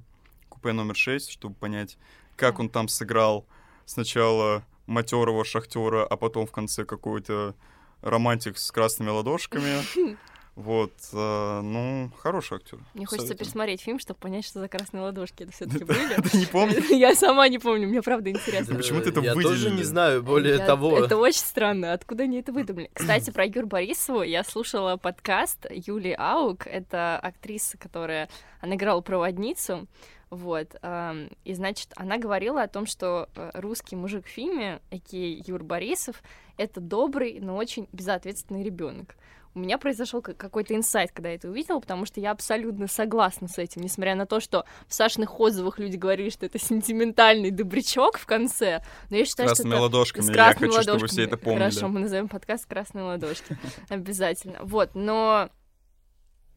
купе 0.48 0.72
номер 0.72 0.96
6, 0.96 1.30
чтобы 1.30 1.54
понять, 1.54 1.98
как 2.34 2.58
он 2.58 2.70
там 2.70 2.88
сыграл 2.88 3.46
сначала 3.84 4.64
матерого 4.86 5.44
шахтера, 5.44 6.06
а 6.06 6.16
потом 6.16 6.46
в 6.46 6.52
конце 6.52 6.84
какой-то 6.84 7.54
романтик 8.00 8.56
с 8.56 8.70
красными 8.70 9.10
ладошками. 9.10 9.82
Вот, 10.56 10.94
э, 11.12 11.60
ну, 11.60 12.10
хороший 12.18 12.56
актер. 12.56 12.78
Мне 12.94 13.04
хочется 13.04 13.28
Советую. 13.28 13.44
пересмотреть 13.44 13.82
фильм, 13.82 13.98
чтобы 13.98 14.18
понять, 14.18 14.46
что 14.46 14.58
за 14.58 14.68
красные 14.68 15.02
ладошки 15.02 15.42
это 15.42 15.52
все-таки 15.52 15.84
были. 15.84 16.14
Ты 16.14 16.38
не 16.38 16.46
помнишь? 16.46 16.84
Я 16.90 17.14
сама 17.14 17.46
не 17.48 17.58
помню, 17.58 17.86
мне 17.86 18.00
правда 18.00 18.30
интересно. 18.30 18.74
Почему 18.74 19.02
ты 19.02 19.10
это 19.10 19.20
Я 19.20 19.34
тоже 19.34 19.70
не 19.70 19.82
знаю, 19.82 20.22
более 20.22 20.58
того... 20.58 20.98
Это 20.98 21.18
очень 21.18 21.42
странно. 21.42 21.92
Откуда 21.92 22.24
они 22.24 22.38
это 22.38 22.52
выдумали? 22.52 22.90
Кстати, 22.94 23.30
про 23.30 23.44
Юр 23.44 23.66
Борисову 23.66 24.22
я 24.22 24.42
слушала 24.44 24.96
подкаст 24.96 25.66
Юли 25.70 26.14
Аук. 26.18 26.66
Это 26.66 27.18
актриса, 27.18 27.76
которая... 27.76 28.30
Она 28.62 28.76
играла 28.76 29.02
проводницу. 29.02 29.86
Вот. 30.30 30.74
ам, 30.80 31.28
И, 31.44 31.52
значит, 31.52 31.92
она 31.96 32.16
говорила 32.16 32.62
о 32.62 32.68
том, 32.68 32.86
что 32.86 33.28
э, 33.36 33.50
русский 33.52 33.94
мужик 33.94 34.24
в 34.24 34.30
фильме, 34.30 34.80
аки 34.90 35.42
Юр 35.46 35.62
Борисов, 35.62 36.22
это 36.56 36.80
добрый, 36.80 37.40
но 37.40 37.56
очень 37.56 37.88
безответственный 37.92 38.64
ребенок. 38.64 39.16
У 39.56 39.58
меня 39.58 39.78
произошел 39.78 40.20
ка- 40.20 40.34
какой-то 40.34 40.74
инсайт, 40.74 41.12
когда 41.12 41.30
я 41.30 41.36
это 41.36 41.48
увидела, 41.48 41.80
потому 41.80 42.04
что 42.04 42.20
я 42.20 42.30
абсолютно 42.32 42.88
согласна 42.88 43.48
с 43.48 43.56
этим, 43.56 43.80
несмотря 43.80 44.14
на 44.14 44.26
то, 44.26 44.38
что 44.38 44.66
в 44.86 44.92
Сашиных 44.92 45.40
отзывах 45.40 45.78
люди 45.78 45.96
говорили, 45.96 46.28
что 46.28 46.44
это 46.44 46.58
сентиментальный 46.58 47.50
добрячок 47.50 48.18
в 48.18 48.26
конце, 48.26 48.82
но 49.08 49.16
я 49.16 49.24
С 49.24 49.28
считаю, 49.28 49.48
что 49.48 49.54
красными 49.56 49.72
это 49.72 49.82
ладошками. 49.82 50.22
с 50.24 50.28
Я 50.28 50.34
красными 50.34 50.70
хочу, 50.70 50.82
чтобы 50.82 50.94
ладошками. 50.96 51.08
все 51.08 51.22
это 51.24 51.36
помнили. 51.38 51.58
Хорошо, 51.60 51.88
мы 51.88 52.00
назовем 52.00 52.28
подкаст 52.28 52.66
«Красные 52.66 53.04
ладошки». 53.06 53.56
Обязательно. 53.88 54.58
Вот, 54.62 54.90
но 54.94 55.48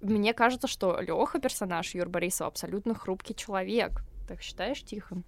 мне 0.02 0.34
кажется, 0.34 0.68
что 0.68 1.00
Леха 1.00 1.40
персонаж 1.40 1.94
Юр 1.96 2.10
Борисова 2.10 2.50
абсолютно 2.50 2.96
хрупкий 2.96 3.34
человек. 3.34 3.92
Так 4.28 4.42
считаешь, 4.42 4.84
Тихон? 4.84 5.24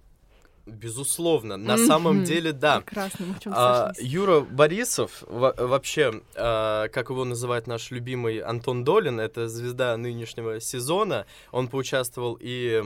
Безусловно, 0.66 1.56
на 1.56 1.76
самом 1.76 2.16
Мгм. 2.18 2.24
деле, 2.24 2.52
да. 2.52 2.80
Прекрасно, 2.82 3.26
мы 3.26 3.34
в 3.34 3.40
чём 3.40 3.52
А. 3.56 3.92
Юра 3.98 4.40
Борисов, 4.40 5.24
во- 5.26 5.54
вообще, 5.58 6.22
а, 6.36 6.86
как 6.88 7.10
его 7.10 7.24
называет 7.24 7.66
наш 7.66 7.90
любимый 7.90 8.38
Антон 8.38 8.84
Долин, 8.84 9.18
это 9.18 9.48
звезда 9.48 9.96
нынешнего 9.96 10.60
сезона. 10.60 11.26
Он 11.50 11.66
поучаствовал 11.66 12.38
и 12.40 12.84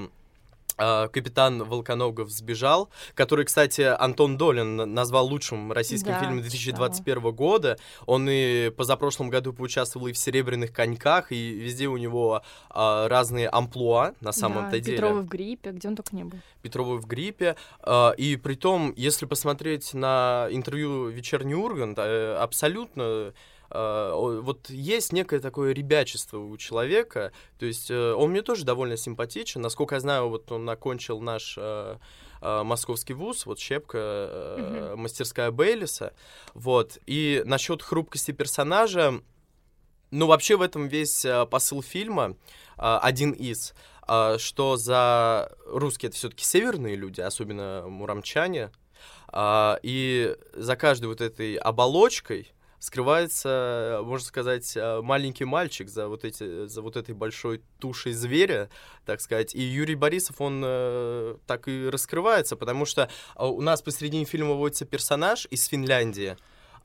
капитан 0.76 1.62
Волконогов 1.64 2.30
сбежал, 2.30 2.90
который, 3.14 3.44
кстати, 3.44 3.80
Антон 3.80 4.36
Долин 4.36 4.76
на- 4.76 4.86
назвал 4.86 5.26
лучшим 5.26 5.72
российским 5.72 6.12
Да, 6.12 6.20
фильмом 6.20 6.40
2021 6.42 7.32
года. 7.32 7.78
Он 8.06 8.28
и 8.28 8.70
позапрошлом 8.70 9.30
году 9.30 9.52
поучаствовал 9.52 10.06
и 10.08 10.12
в 10.12 10.18
«Серебряных 10.18 10.72
коньках», 10.72 11.32
и 11.32 11.52
везде 11.54 11.86
у 11.86 11.96
него 11.96 12.42
а, 12.70 13.08
разные 13.08 13.48
амплуа, 13.48 14.12
на 14.20 14.32
самом-то 14.32 14.72
Да, 14.72 14.78
деле. 14.80 14.96
Петрова 14.98 15.20
в 15.20 15.26
гриппе, 15.28 15.70
где 15.70 15.88
он 15.88 15.96
только 15.96 16.14
не 16.14 16.24
был. 16.24 16.38
Петровой 16.62 16.98
в 16.98 17.06
гриппе. 17.06 17.56
А, 17.80 18.10
И 18.16 18.36
при 18.36 18.54
том, 18.54 18.92
если 18.96 19.26
посмотреть 19.26 19.94
на 19.94 20.48
интервью 20.50 21.08
«Вечерний 21.08 21.54
Ургант», 21.54 21.98
э, 21.98 22.36
абсолютно 22.36 23.02
а, 23.04 23.32
вот 23.70 24.70
есть 24.70 25.12
некое 25.12 25.40
такое 25.40 25.72
ребячество 25.72 26.38
у 26.38 26.56
человека, 26.56 27.32
то 27.58 27.66
есть 27.66 27.90
э, 27.90 28.12
он 28.12 28.30
мне 28.30 28.42
тоже 28.42 28.64
довольно 28.64 28.96
симпатичен, 28.96 29.60
насколько 29.60 29.96
я 29.96 30.00
знаю, 30.00 30.28
вот 30.28 30.50
он 30.52 30.68
окончил 30.68 31.20
наш 31.20 31.56
э, 31.58 31.96
э, 32.40 32.62
московский 32.62 33.14
вуз, 33.14 33.46
вот 33.46 33.58
Щепка, 33.58 33.98
э, 33.98 34.94
мастерская 34.96 35.50
Бейлиса, 35.50 36.12
вот, 36.54 36.98
и 37.06 37.42
насчет 37.44 37.82
хрупкости 37.82 38.30
персонажа, 38.32 39.20
ну, 40.12 40.26
вообще 40.26 40.56
в 40.56 40.62
этом 40.62 40.86
весь 40.86 41.24
э, 41.24 41.46
посыл 41.46 41.82
фильма, 41.82 42.36
один 42.76 43.30
из, 43.30 43.72
что 44.04 44.76
за 44.76 45.50
русские 45.64 46.10
это 46.10 46.18
все-таки 46.18 46.44
северные 46.44 46.94
люди, 46.94 47.22
особенно 47.22 47.86
муромчане, 47.88 48.70
а, 49.28 49.78
и 49.82 50.36
за 50.52 50.76
каждой 50.76 51.06
вот 51.06 51.20
этой 51.20 51.56
оболочкой 51.56 52.52
скрывается, 52.78 54.00
можно 54.04 54.26
сказать, 54.26 54.76
э, 54.76 55.00
маленький 55.02 55.44
мальчик 55.44 55.88
за 55.88 56.08
вот, 56.08 56.24
эти, 56.24 56.66
за 56.66 56.82
вот 56.82 56.96
этой 56.96 57.14
большой 57.14 57.62
тушей 57.78 58.12
зверя, 58.12 58.68
так 59.04 59.20
сказать. 59.20 59.54
И 59.54 59.60
Юрий 59.60 59.94
Борисов, 59.94 60.40
он 60.40 60.62
э, 60.64 61.36
так 61.46 61.68
и 61.68 61.88
раскрывается, 61.88 62.56
потому 62.56 62.84
что 62.84 63.02
э, 63.36 63.44
у 63.44 63.60
нас 63.60 63.82
посередине 63.82 64.24
фильма 64.24 64.54
вводится 64.54 64.84
персонаж 64.84 65.46
из 65.50 65.66
Финляндии, 65.66 66.36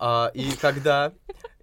а, 0.04 0.32
и 0.34 0.52
когда, 0.60 1.14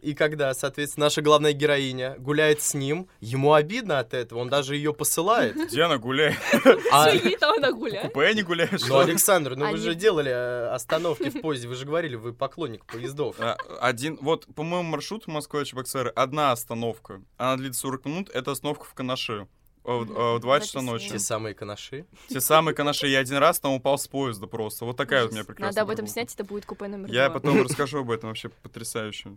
и 0.00 0.14
когда, 0.14 0.52
соответственно, 0.54 1.06
наша 1.06 1.22
главная 1.22 1.52
героиня 1.52 2.16
гуляет 2.18 2.62
с 2.62 2.74
ним, 2.74 3.08
ему 3.20 3.52
обидно 3.52 3.98
от 3.98 4.14
этого, 4.14 4.40
он 4.40 4.48
даже 4.48 4.76
ее 4.76 4.94
посылает. 4.94 5.56
Где 5.68 5.82
она 5.82 5.98
гуляет? 5.98 6.36
А- 6.92 7.10
там 7.38 7.58
она 7.58 7.72
гуляет. 7.72 8.12
купе 8.12 8.34
не 8.34 8.42
гуляешь? 8.42 8.80
ну? 8.86 8.98
Александр, 8.98 9.56
ну 9.56 9.70
вы 9.70 9.76
же 9.76 9.94
делали 9.94 10.30
э, 10.30 10.68
остановки 10.68 11.30
в 11.30 11.40
поезде, 11.40 11.68
вы 11.68 11.74
же 11.74 11.84
говорили, 11.84 12.16
вы 12.16 12.32
поклонник 12.32 12.84
поездов. 12.84 13.36
А, 13.38 13.56
Один, 13.80 14.18
вот, 14.20 14.46
по 14.54 14.62
моему 14.62 14.88
маршруту 14.88 15.30
Москва-Чебоксары 15.30 16.10
одна 16.10 16.52
остановка. 16.52 17.22
Она 17.36 17.56
длится 17.56 17.80
40 17.80 18.04
минут, 18.06 18.30
это 18.30 18.52
остановка 18.52 18.84
в 18.84 18.94
Канаше. 18.94 19.46
В, 19.88 20.36
в 20.36 20.40
2 20.40 20.60
часа 20.60 20.72
Записываю. 20.72 20.84
ночи. 20.92 21.08
Те 21.08 21.18
самые 21.18 21.54
канаши. 21.54 22.06
Те 22.28 22.40
самые 22.42 22.74
Канаши. 22.74 23.06
Я 23.08 23.20
один 23.20 23.38
раз 23.38 23.58
там 23.58 23.72
упал 23.72 23.96
с 23.98 24.06
поезда 24.06 24.46
просто. 24.46 24.84
Вот 24.84 24.96
такая 24.98 25.22
вот 25.22 25.30
у 25.30 25.34
меня 25.34 25.44
прекрасная 25.44 25.70
Надо 25.70 25.80
об 25.82 25.90
этом 25.90 26.06
снять, 26.06 26.34
это 26.34 26.44
будет 26.44 26.66
купе 26.66 26.88
номер 26.88 27.10
Я 27.10 27.30
потом 27.30 27.62
расскажу 27.64 28.00
об 28.00 28.10
этом, 28.10 28.28
вообще 28.28 28.50
потрясающе. 28.50 29.36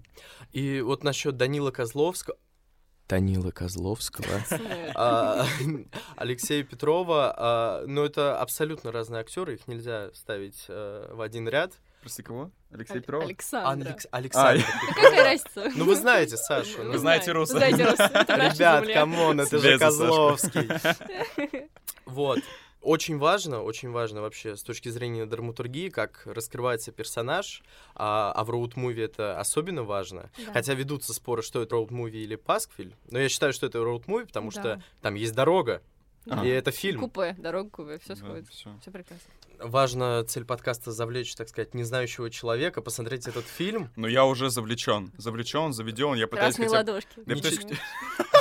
И 0.51 0.81
вот 0.81 1.03
насчет 1.05 1.37
Данила 1.37 1.71
Козловского. 1.71 2.37
Данила 3.07 3.51
Козловского. 3.51 4.25
А, 4.95 5.45
Алексея 6.17 6.63
Петрова. 6.63 7.33
а, 7.37 7.83
Ну, 7.87 8.03
это 8.03 8.37
абсолютно 8.39 8.91
разные 8.91 9.21
актеры, 9.21 9.53
их 9.53 9.67
нельзя 9.67 10.11
ставить 10.13 10.65
э, 10.67 11.09
в 11.13 11.21
один 11.21 11.47
ряд. 11.47 11.73
Прости, 12.01 12.23
кого? 12.23 12.51
Алексей 12.71 12.97
Аль-. 12.97 13.81
Алекс- 13.83 14.07
Александр. 14.11 14.63
Да 14.87 14.93
Какая 14.93 15.23
разница? 15.23 15.71
Ну, 15.75 15.85
вы 15.85 15.95
знаете, 15.95 16.35
Саша. 16.37 16.81
Вы 16.81 16.97
знаете 16.97 17.31
Руса. 17.31 17.53
знаете 17.57 17.85
Руса, 17.85 18.09
Ребят, 18.27 18.87
come 18.91 19.18
on, 19.18 19.39
это 19.41 19.57
же. 19.59 19.77
Козловский. 19.77 20.67
Вот. 22.05 22.39
Очень 22.81 23.19
важно, 23.19 23.61
очень 23.61 23.91
важно 23.91 24.21
вообще 24.21 24.57
с 24.57 24.63
точки 24.63 24.89
зрения 24.89 25.27
драматургии, 25.27 25.89
как 25.89 26.23
раскрывается 26.25 26.91
персонаж, 26.91 27.61
а, 27.93 28.31
а 28.35 28.43
в 28.43 28.49
роуд-муви 28.49 28.99
это 29.03 29.39
особенно 29.39 29.83
важно. 29.83 30.31
Да. 30.47 30.53
Хотя 30.53 30.73
ведутся 30.73 31.13
споры, 31.13 31.43
что 31.43 31.61
это 31.61 31.75
роуд-муви 31.75 32.15
или 32.23 32.35
пасквиль, 32.35 32.95
но 33.11 33.19
я 33.19 33.29
считаю, 33.29 33.53
что 33.53 33.67
это 33.67 33.77
роуд-муви, 33.77 34.25
потому 34.25 34.49
Да. 34.49 34.59
что 34.59 34.83
там 35.03 35.13
есть 35.13 35.35
дорога, 35.35 35.83
А. 36.29 36.45
и 36.45 36.49
это 36.49 36.71
фильм. 36.71 37.01
Купе, 37.01 37.35
дорога 37.39 37.69
купе, 37.69 37.97
все 37.99 38.09
Да, 38.09 38.15
сходится. 38.15 38.51
всё. 38.51 38.77
Все 38.81 38.91
прекрасно. 38.91 39.25
Важно 39.59 40.23
цель 40.27 40.45
подкаста 40.45 40.91
завлечь, 40.91 41.35
так 41.35 41.47
сказать, 41.49 41.73
незнающего 41.75 42.29
человека, 42.29 42.81
посмотреть 42.81 43.27
этот 43.27 43.45
фильм. 43.45 43.89
Но 43.95 44.07
я 44.07 44.25
уже 44.25 44.49
завлечен. 44.49 45.11
Завлечен, 45.17 45.73
заведен. 45.73 46.15
Я 46.15 46.27
пытаюсь 46.27 46.55
Красные 46.55 46.69
хотя 46.69 46.77
ладошки. 46.79 47.09
Я 47.25 47.35
пытаюсь-? 47.35 47.59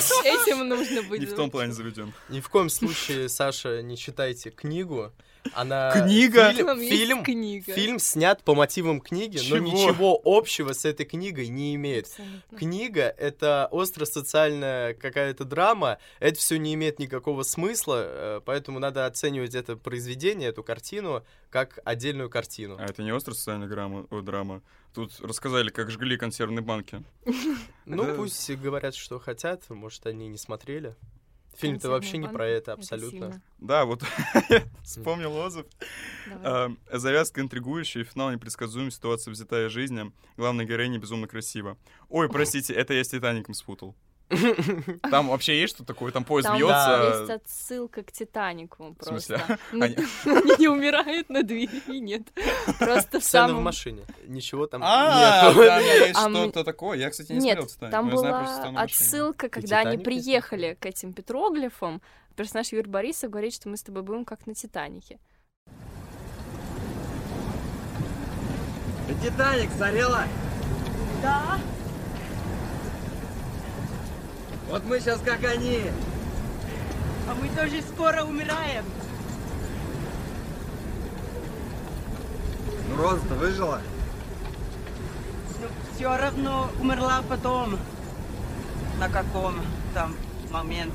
Этим 0.25 0.69
нужно 0.69 1.03
быть. 1.03 1.21
Не 1.21 1.27
в 1.27 1.35
том 1.35 1.51
плане 1.51 1.73
заведен. 1.73 2.13
Ни 2.29 2.41
в 2.41 2.49
коем 2.49 2.69
случае, 2.69 3.29
Саша, 3.29 3.83
не 3.83 3.97
читайте 3.97 4.51
книгу. 4.51 5.13
Она 5.55 5.91
Книга? 5.93 6.53
Фильм, 6.53 6.79
фильм, 6.81 7.25
книга. 7.25 7.73
фильм 7.73 7.99
снят 7.99 8.43
по 8.43 8.55
мотивам 8.55 9.01
книги, 9.01 9.39
Чего? 9.39 9.57
но 9.57 9.63
ничего 9.65 10.21
общего 10.23 10.73
с 10.73 10.85
этой 10.85 11.07
книгой 11.07 11.49
не 11.49 11.75
имеет. 11.77 12.07
Абсолютно. 12.07 12.59
Книга— 12.59 13.15
это 13.19 13.69
остро-социальная 13.71 14.95
какая-то 14.95 15.45
драма, 15.45 15.99
это 16.19 16.39
все 16.39 16.59
не 16.59 16.75
имеет 16.75 16.99
никакого 16.99 17.43
смысла, 17.43 18.05
э, 18.07 18.41
поэтому 18.45 18.79
надо 18.79 19.07
оценивать 19.07 19.55
это 19.55 19.77
произведение, 19.77 20.51
эту 20.51 20.63
картину, 20.63 21.25
как 21.49 21.79
отдельную 21.85 22.29
картину. 22.29 22.77
А 22.79 22.85
это 22.85 23.03
не 23.03 23.11
острая 23.11 23.35
социальная 23.35 23.69
грамма, 23.69 24.07
о, 24.11 24.21
драма. 24.21 24.63
Тут 24.95 25.21
рассказали, 25.21 25.71
как 25.71 25.91
жгли 25.91 26.17
консервные 26.17 26.63
банки. 26.63 27.03
Ну, 27.87 28.15
пусть 28.15 28.49
говорят, 28.53 28.95
что 28.95 29.19
хотят, 29.19 29.69
может, 29.69 30.07
они 30.07 30.29
не 30.29 30.39
смотрели. 30.39 30.95
Фильм-то 31.57 31.91
вообще 31.91 32.19
не 32.19 32.29
про 32.29 32.47
это— 32.47 32.73
абсолютно. 32.75 33.43
Да, 33.59 33.85
вот 33.85 34.05
вспомнил 34.85 35.35
отзыв. 35.37 35.67
А, 36.45 36.71
Завязка 36.93 37.41
интригующая, 37.41 38.05
финал 38.05 38.31
непредсказуем, 38.31 38.93
ситуация 38.93 39.33
взятая 39.33 39.67
из 39.67 39.73
жизни. 39.73 40.13
Главная 40.37 40.65
героиня 40.65 40.99
безумно 40.99 41.27
красиво. 41.27 41.77
Ой, 42.09 42.29
простите, 42.33 42.73
это 42.75 42.95
я 42.95 43.03
с 43.03 43.09
Титаником 43.09 43.55
спутал. 43.55 43.97
Там 45.11 45.29
вообще 45.29 45.61
есть 45.61 45.75
что 45.75 45.85
такое? 45.85 46.13
Там 46.13 46.25
поезд 46.25 46.49
Там 46.49 46.59
бьется. 46.59 47.19
есть 47.19 47.31
отсылка 47.31 48.03
к 48.03 48.13
Титанику 48.13 48.97
В 48.99 49.05
смысле? 49.05 49.39
просто. 49.39 49.59
Ну, 49.73 49.85
Они- 49.85 49.97
не 50.59 50.69
умирают 50.69 51.29
на 51.29 51.43
двери, 51.43 51.99
нет. 52.01 52.23
Просто 52.79 53.21
в 53.21 53.25
Сцена 53.25 53.47
в 53.47 53.49
самом... 53.49 53.63
машине. 53.65 54.03
Ничего 54.27 54.67
там 54.67 54.83
А, 54.85 55.49
нету. 55.49 55.65
там 55.67 55.81
есть 55.81 56.17
А 56.19 56.31
что-то 56.31 56.65
такое. 56.65 56.99
Я, 56.99 57.11
кстати, 57.11 57.33
не 57.33 57.39
Нет, 57.39 57.59
смотрел 57.59 57.67
Титаник. 57.69 57.93
там 57.93 58.11
была 58.11 58.83
отсылка, 58.83 59.49
когда 59.49 59.81
они 59.81 59.99
приехали 59.99 60.77
к 60.81 60.87
этим 60.87 61.13
петроглифам. 61.13 62.01
Персонаж 62.37 62.69
Юрий 62.73 62.89
Борисов 62.89 63.31
говорит, 63.31 63.53
что 63.55 63.69
мы 63.69 63.77
с 63.77 63.83
тобой 63.83 64.03
будем 64.03 64.25
как 64.25 64.47
на 64.47 64.55
Титанике. 64.55 65.19
Титаник 69.23 69.71
сгорела? 69.73 70.25
Да. 71.23 71.59
Вот 74.71 74.85
мы 74.85 75.01
сейчас 75.01 75.21
как 75.25 75.43
они. 75.45 75.81
А 77.29 77.35
мы 77.35 77.49
тоже 77.49 77.83
скоро 77.83 78.23
умираем. 78.23 78.85
Ну, 82.89 82.97
Роза-то 82.97 83.35
выжила? 83.35 83.81
Но 85.61 85.67
все 85.97 86.17
равно 86.17 86.71
умерла 86.81 87.21
потом. 87.29 87.79
на 89.01 89.09
каком 89.09 89.55
там 89.93 90.15
момент. 90.53 90.93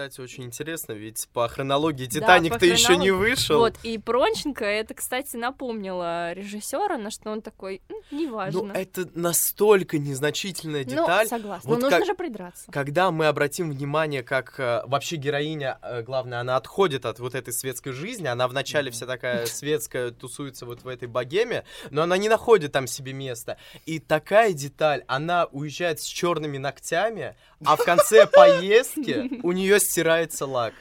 Кстати, 0.00 0.20
очень 0.22 0.44
интересно, 0.44 0.92
ведь 0.92 1.28
по 1.34 1.46
хронологии 1.46 2.06
Да, 2.06 2.10
Титаник-то 2.20 2.64
еще 2.64 2.96
не 2.96 3.10
вышел. 3.10 3.58
Вот, 3.58 3.74
и 3.82 3.98
Пронченко 3.98 4.64
это, 4.64 4.94
кстати, 4.94 5.36
напомнило 5.36 6.32
режиссера, 6.32 6.96
на 6.96 7.10
что 7.10 7.28
он 7.30 7.42
такой, 7.42 7.82
«М, 7.90 7.96
неважно. 8.18 8.62
Ну, 8.62 8.72
это 8.72 9.06
настолько 9.14 9.98
незначительная 9.98 10.84
Ну, 10.84 10.90
деталь. 10.90 11.26
согласна. 11.28 11.68
Вот 11.68 11.76
Но 11.80 11.82
нужно 11.82 11.98
как- 11.98 12.06
же 12.06 12.14
придраться. 12.14 12.72
Когда 12.72 13.10
мы 13.10 13.26
обратим 13.26 13.70
внимание, 13.70 14.22
как 14.22 14.58
э, 14.58 14.80
вообще 14.86 15.16
героиня, 15.16 15.78
э, 15.82 16.00
главное, 16.02 16.40
она 16.40 16.56
отходит 16.56 17.04
от 17.04 17.18
вот 17.18 17.34
этой 17.34 17.52
светской 17.52 17.92
жизни, 17.92 18.26
она 18.26 18.48
вначале 18.48 18.90
вся 18.90 19.04
такая 19.04 19.44
светская, 19.44 20.12
тусуется 20.12 20.64
вот 20.64 20.82
в 20.82 20.88
этой 20.88 21.08
богеме, 21.08 21.64
но 21.90 22.00
она 22.04 22.16
не 22.16 22.30
находит 22.30 22.72
там 22.72 22.86
себе 22.86 23.12
места. 23.12 23.58
И 23.84 23.98
такая 23.98 24.54
деталь, 24.54 25.04
она 25.08 25.44
уезжает 25.52 26.00
с 26.00 26.04
черными 26.04 26.56
ногтями, 26.56 27.36
а 27.66 27.76
в 27.76 27.84
конце 27.84 28.26
поездки 28.32 29.40
у 29.42 29.52
нее 29.52 29.78
стирается 29.90 30.46
лак. 30.46 30.74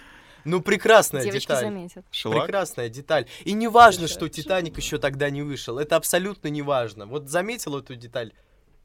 Ну, 0.45 0.61
прекрасная 0.61 1.23
Девочки 1.23 1.47
деталь. 1.47 1.63
заметят. 1.65 2.05
Шелак? 2.11 2.45
Прекрасная 2.45 2.87
деталь. 2.89 3.27
И 3.43 3.51
не 3.51 3.67
важно, 3.67 4.07
что 4.07 4.29
Титаник 4.29 4.77
еще 4.77 4.97
тогда 4.97 5.29
не 5.29 5.41
вышел. 5.41 5.77
Это 5.77 5.97
абсолютно 5.97 6.47
не 6.47 6.61
важно. 6.61 7.05
Вот 7.07 7.27
заметил 7.27 7.77
эту 7.77 7.95
деталь. 7.95 8.31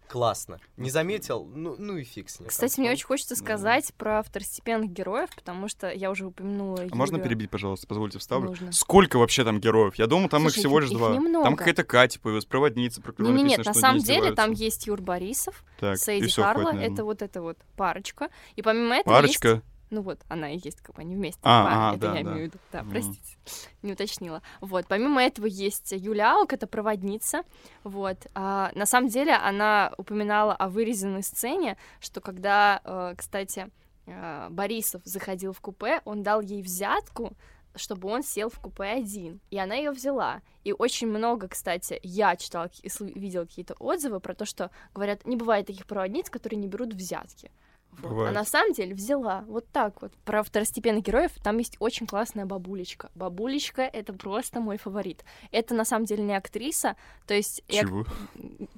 Классно. 0.09 0.59
Не 0.77 0.91
заметил? 0.91 1.45
Ну, 1.47 1.77
ну 1.79 1.97
и 1.97 2.05
фиг 2.05 2.29
с 2.29 2.39
ним. 2.39 2.49
Кстати, 2.51 2.79
мне 2.79 2.91
очень 2.91 3.07
хочется 3.07 3.37
сказать 3.37 3.95
про 3.97 4.23
второстепенных 4.23 4.91
героев, 4.91 5.31
потому 5.35 5.67
что 5.69 5.91
я 5.91 6.11
уже 6.11 6.27
упомянула 6.27 6.87
А 6.91 6.95
можно 6.95 7.17
Юлю. 7.17 7.25
перебить, 7.25 7.51
пожалуйста, 7.51 7.87
позвольте 7.87 8.19
вставлю? 8.19 8.51
Нужно. 8.51 8.71
Сколько 8.73 9.17
вообще 9.19 9.45
там 9.45 9.61
героев? 9.61 9.95
Я 9.95 10.07
думал, 10.07 10.29
там 10.29 10.43
Слушай, 10.43 10.57
их 10.57 10.61
всего 10.61 10.81
лишь 10.81 10.91
их 10.91 10.99
два. 10.99 11.15
немного. 11.15 11.45
Там 11.45 11.57
какая-то 11.57 11.85
Катя 11.85 12.21
появилась, 12.21 12.45
проводница, 12.45 13.01
про 13.01 13.13
которую 13.13 13.35
Не, 13.35 13.43
не, 13.43 13.49
нет, 13.51 13.59
написано, 13.59 13.71
на 13.71 13.73
что 13.73 13.81
самом 13.81 14.03
деле 14.03 14.35
там 14.35 14.53
есть 14.53 14.87
Юр 14.87 15.01
Борисов, 15.01 15.65
Так, 15.81 15.95
и 15.95 15.99
Сейди 15.99 16.27
всё, 16.27 16.43
Карла, 16.43 16.77
это 16.77 17.03
вот 17.05 17.23
эта 17.23 17.41
вот 17.41 17.57
парочка. 17.77 18.29
И 18.57 18.63
помимо 18.63 18.97
этого 18.97 19.15
Парочка? 19.15 19.49
есть... 19.49 19.63
Ну 19.95 20.03
вот, 20.03 20.19
она 20.29 20.51
и 20.51 20.59
есть, 20.59 20.81
как 20.81 20.97
бы 20.97 21.03
они 21.03 21.15
вместе. 21.15 21.41
А, 21.45 21.91
а, 21.91 21.95
это 21.95 22.01
да, 22.01 22.19
я 22.19 22.25
да. 22.25 22.33
имею 22.33 22.37
в 22.37 22.43
виду. 22.51 22.59
Да, 22.73 22.83
Мгм. 22.83 22.91
простите, 22.91 23.37
не 23.83 23.93
уточнила. 23.93 24.43
Вот, 24.61 24.87
помимо 24.89 25.23
этого 25.23 25.47
есть 25.47 25.93
Юля 25.93 26.35
Аук, 26.35 26.53
это 26.53 26.67
проводница. 26.67 27.45
Вот, 27.85 28.27
а, 28.35 28.73
на 28.75 28.87
самом 28.87 29.09
деле 29.09 29.35
она 29.35 29.93
упоминала 29.97 30.53
о 30.53 30.69
вырезанной 30.69 31.23
сцене, 31.23 31.77
что 32.01 32.21
когда, 32.21 32.81
э, 32.85 33.15
кстати, 33.17 33.71
э, 34.07 34.49
Борисов 34.51 35.03
заходил 35.05 35.53
в 35.53 35.61
купе, 35.61 36.01
он 36.05 36.25
дал 36.25 36.41
ей 36.41 36.61
взятку, 36.61 37.37
чтобы 37.77 38.09
он 38.09 38.25
сел 38.25 38.51
в 38.51 38.59
купе 38.59 38.85
один. 38.85 39.41
И 39.51 39.59
она 39.59 39.77
ее 39.77 39.93
взяла. 39.93 40.43
И 40.65 40.73
очень 40.73 41.07
много, 41.07 41.47
кстати, 41.47 42.01
я 42.03 42.35
читала, 42.35 42.69
и 42.83 42.89
видела 43.19 43.45
какие-то 43.45 43.75
отзывы 43.79 44.19
про 44.19 44.35
то, 44.35 44.45
что 44.45 44.73
говорят, 44.93 45.25
не 45.25 45.37
бывает 45.37 45.67
таких 45.67 45.87
проводниц, 45.87 46.31
которые 46.31 46.59
не 46.59 46.67
берут 46.67 46.95
взятки. 46.95 47.53
Вот. 48.03 48.29
А 48.29 48.33
на 48.33 48.45
самом 48.45 48.73
деле 48.73 48.95
взяла. 48.95 49.45
Вот 49.49 49.67
так 49.73 50.01
вот. 50.03 50.13
Про 50.25 50.43
второстепенных 50.43 51.05
героев 51.05 51.31
там 51.43 51.59
есть 51.59 51.77
очень 51.81 52.07
классная 52.07 52.47
бабулечка. 52.47 53.11
Бабулечка— 53.15 53.83
это 53.93 54.13
просто 54.13 54.61
мой 54.61 54.77
фаворит. 54.79 55.25
Это 55.51 55.75
на 55.75 55.85
самом 55.85 56.05
деле 56.07 56.23
не 56.25 56.35
актриса, 56.37 56.97
то 57.27 57.35
есть... 57.35 57.63
я- 57.69 57.83
Чего? 57.83 58.05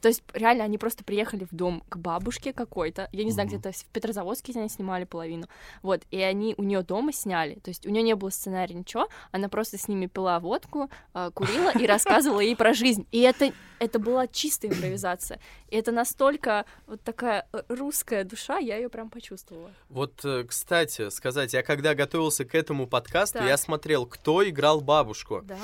То 0.01 0.09
есть 0.09 0.23
реально 0.33 0.65
они 0.65 0.79
просто 0.79 1.05
приехали 1.05 1.45
в 1.51 1.55
дом 1.55 1.83
к 1.89 1.97
бабушке 1.97 2.53
какой-то. 2.53 3.09
Я 3.13 3.25
не 3.25 3.31
знаю, 3.31 3.49
где-то 3.49 3.73
в 3.73 3.85
Петрозаводске 3.87 4.53
они 4.59 4.69
снимали 4.69 5.05
половину. 5.05 5.47
Вот, 5.83 6.03
и 6.11 6.21
они 6.21 6.55
у 6.57 6.63
нее 6.63 6.83
дома 6.83 7.13
сняли. 7.13 7.55
То 7.57 7.71
есть 7.71 7.87
у 7.87 7.91
нее 7.91 8.03
не 8.03 8.15
было 8.15 8.31
сценария, 8.31 8.75
ничего. 8.75 9.09
Она 9.33 9.49
просто 9.49 9.79
с 9.79 9.89
ними 9.89 10.07
пила 10.07 10.39
водку, 10.41 10.91
э, 11.15 11.31
курила 11.35 11.71
и 11.79 11.87
рассказывала 11.87 12.41
ей 12.41 12.57
про 12.57 12.73
жизнь. 12.75 13.07
И 13.13 13.21
это, 13.21 13.53
это 13.79 13.99
была 13.99 14.27
чистая 14.27 14.71
импровизация. 14.73 15.41
И 15.69 15.77
это 15.77 15.93
настолько 15.93 16.65
вот 16.87 17.03
такая 17.03 17.47
э, 17.53 17.63
русская 17.69 18.25
душа, 18.25 18.59
я 18.59 18.77
ее 18.77 18.89
прям 18.89 19.11
почувствовала. 19.11 19.71
Вот, 19.89 20.25
э, 20.25 20.45
кстати, 20.45 21.11
сказать, 21.11 21.53
я 21.53 21.63
когда 21.63 21.95
готовился 21.95 22.45
к 22.45 22.55
этому 22.55 22.87
подкасту, 22.87 23.39
Так. 23.39 23.49
я 23.49 23.57
смотрел, 23.57 24.07
кто 24.07 24.49
играл 24.49 24.81
бабушку. 24.81 25.43
Да. 25.45 25.59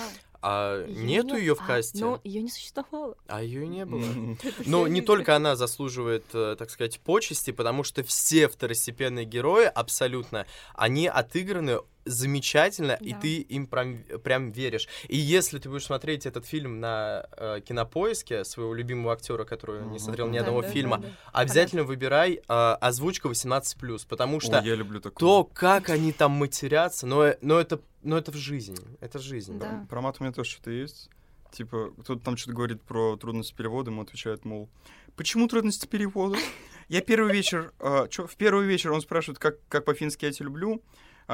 А 0.44 0.84
Её 0.84 1.04
нету 1.04 1.34
не- 1.36 1.40
ее 1.42 1.54
в 1.54 1.60
а, 1.60 1.66
касте. 1.66 2.00
но 2.04 2.20
ее 2.24 2.42
не 2.42 2.50
существовало. 2.50 3.16
А 3.28 3.42
ее 3.44 3.64
не 3.68 3.84
было. 3.84 4.04
Но 4.66 4.88
не 4.88 5.00
только 5.00 5.36
она 5.36 5.54
заслуживает, 5.54 6.24
э, 6.32 6.56
так 6.58 6.68
сказать, 6.70 6.98
почести, 6.98 7.52
потому 7.52 7.84
что 7.84 8.02
все 8.02 8.48
второстепенные 8.48 9.24
герои 9.24 9.66
абсолютно, 9.66 10.46
они 10.74 11.06
отыграны 11.06 11.78
замечательно, 12.04 12.98
и 13.00 13.12
Да. 13.12 13.20
ты 13.20 13.36
им 13.40 13.66
прям, 13.66 13.98
прям 14.24 14.50
веришь. 14.50 14.88
И 15.08 15.16
если 15.16 15.58
ты 15.58 15.68
будешь 15.68 15.84
смотреть 15.84 16.26
этот 16.26 16.46
фильм 16.46 16.80
на 16.80 17.26
э, 17.36 17.60
кинопоиске 17.64 18.44
своего 18.44 18.74
любимого 18.74 19.12
актера, 19.12 19.44
который 19.44 19.82
не 19.82 19.86
Мгм. 19.90 19.98
смотрел 19.98 20.28
ни 20.28 20.34
Да, 20.34 20.40
одного 20.40 20.62
да, 20.62 20.68
да, 20.68 20.72
фильма, 20.72 20.98
да. 20.98 21.08
обязательно 21.32 21.84
выбирай 21.84 22.40
э, 22.46 22.52
озвучка 22.80 23.28
18+, 23.28 24.06
потому 24.08 24.40
что 24.40 24.58
Ой, 24.58 24.66
я 24.66 24.74
люблю 24.74 25.00
такое. 25.00 25.18
то, 25.18 25.44
как 25.44 25.90
они 25.90 26.12
там 26.12 26.32
матерятся, 26.32 27.06
но, 27.06 27.24
э- 27.24 27.38
но, 27.40 27.60
это, 27.60 27.80
но 28.02 28.16
это 28.18 28.30
в 28.32 28.36
жизни, 28.36 28.76
это 29.00 29.18
жизнь. 29.18 29.58
Да. 29.58 29.86
Про 29.88 30.00
мат 30.00 30.16
у 30.20 30.24
меня 30.24 30.32
тоже 30.32 30.50
что-то 30.50 30.70
есть. 30.70 31.08
Типа, 31.52 31.90
кто-то 32.00 32.24
там 32.24 32.36
что-то 32.36 32.56
говорит 32.56 32.82
про 32.82 33.16
трудности 33.16 33.54
перевода, 33.54 33.90
ему 33.90 34.02
отвечает, 34.02 34.44
мол, 34.46 34.68
почему 35.16 35.48
трудности 35.48 35.86
перевода? 35.86 36.36
Я 36.88 37.00
первый 37.02 37.32
вечер, 37.32 37.72
а, 37.78 38.08
чё, 38.08 38.26
в 38.26 38.36
первый 38.36 38.66
вечер 38.66 38.90
он 38.92 39.00
спрашивает, 39.02 39.38
как, 39.38 39.56
как 39.68 39.84
по-фински 39.84 40.24
я 40.24 40.32
тебя 40.32 40.46
люблю, 40.46 40.82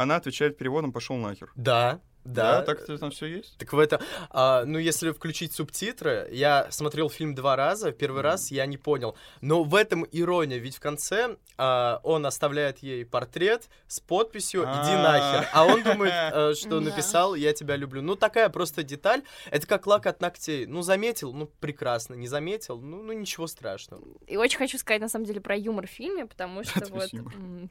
она 0.02 0.16
отвечает 0.16 0.56
переводом, 0.56 0.92
пошел 0.92 1.16
нахер. 1.16 1.52
Да, 1.56 2.00
да. 2.32 2.62
так 2.62 2.80
это 2.82 2.98
там 2.98 3.10
все 3.10 3.26
есть? 3.26 3.56
Так 3.58 3.72
в 3.72 3.78
это, 3.78 4.00
а, 4.30 4.64
ну 4.64 4.78
если 4.78 5.10
включить 5.12 5.52
субтитры, 5.52 6.28
я 6.32 6.66
смотрел 6.70 7.10
фильм 7.10 7.34
два 7.34 7.56
раза, 7.56 7.92
первый 7.92 8.22
раз 8.22 8.50
я 8.50 8.66
не 8.66 8.76
понял, 8.76 9.16
но 9.40 9.64
в 9.64 9.74
этом 9.74 10.06
ирония, 10.12 10.58
ведь 10.58 10.76
в 10.76 10.80
конце 10.80 11.36
а, 11.56 12.00
он 12.02 12.26
оставляет 12.26 12.78
ей 12.78 13.04
портрет 13.04 13.68
с 13.86 14.00
подписью 14.00 14.62
«иди 14.62 14.92
А. 14.92 15.02
нахер», 15.02 15.48
а 15.52 15.64
он 15.64 15.82
думает, 15.82 16.12
э, 16.12 16.54
что 16.56 16.80
Да. 16.80 16.80
написал 16.80 17.34
«я 17.34 17.52
тебя 17.52 17.76
люблю». 17.76 18.02
Ну 18.02 18.16
такая 18.16 18.48
просто 18.48 18.82
деталь, 18.82 19.22
это 19.50 19.66
как 19.66 19.86
лак 19.86 20.06
от 20.06 20.20
ногтей, 20.20 20.66
ну 20.66 20.82
заметил, 20.82 21.32
ну 21.32 21.46
прекрасно, 21.60 22.14
не 22.14 22.26
заметил, 22.28 22.80
ну, 22.80 23.02
ну 23.02 23.12
ничего 23.12 23.46
страшного. 23.46 24.02
И 24.26 24.36
очень 24.36 24.58
хочу 24.58 24.78
сказать, 24.78 25.00
на 25.00 25.08
самом 25.08 25.24
деле, 25.24 25.40
про 25.40 25.56
юмор 25.56 25.86
в 25.86 25.90
фильме, 25.90 26.26
потому 26.26 26.64
что 26.64 26.84
вот... 26.90 27.10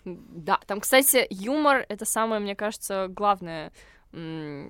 Да, 0.04 0.60
там, 0.66 0.80
кстати, 0.82 1.28
юмор— 1.30 1.86
это 1.90 2.06
самое, 2.06 2.42
мне 2.42 2.56
кажется, 2.56 3.08
главное, 3.10 3.72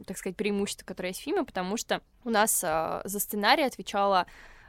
так 0.05 0.17
сказать, 0.17 0.35
преимущество, 0.35 0.85
которое 0.85 1.09
есть 1.09 1.21
в 1.21 1.23
фильме, 1.23 1.43
потому 1.43 1.77
что 1.77 2.01
у 2.23 2.29
нас 2.29 2.63
а, 2.63 3.01
за 3.05 3.19
сценарий 3.19 3.63
отвечала 3.63 4.25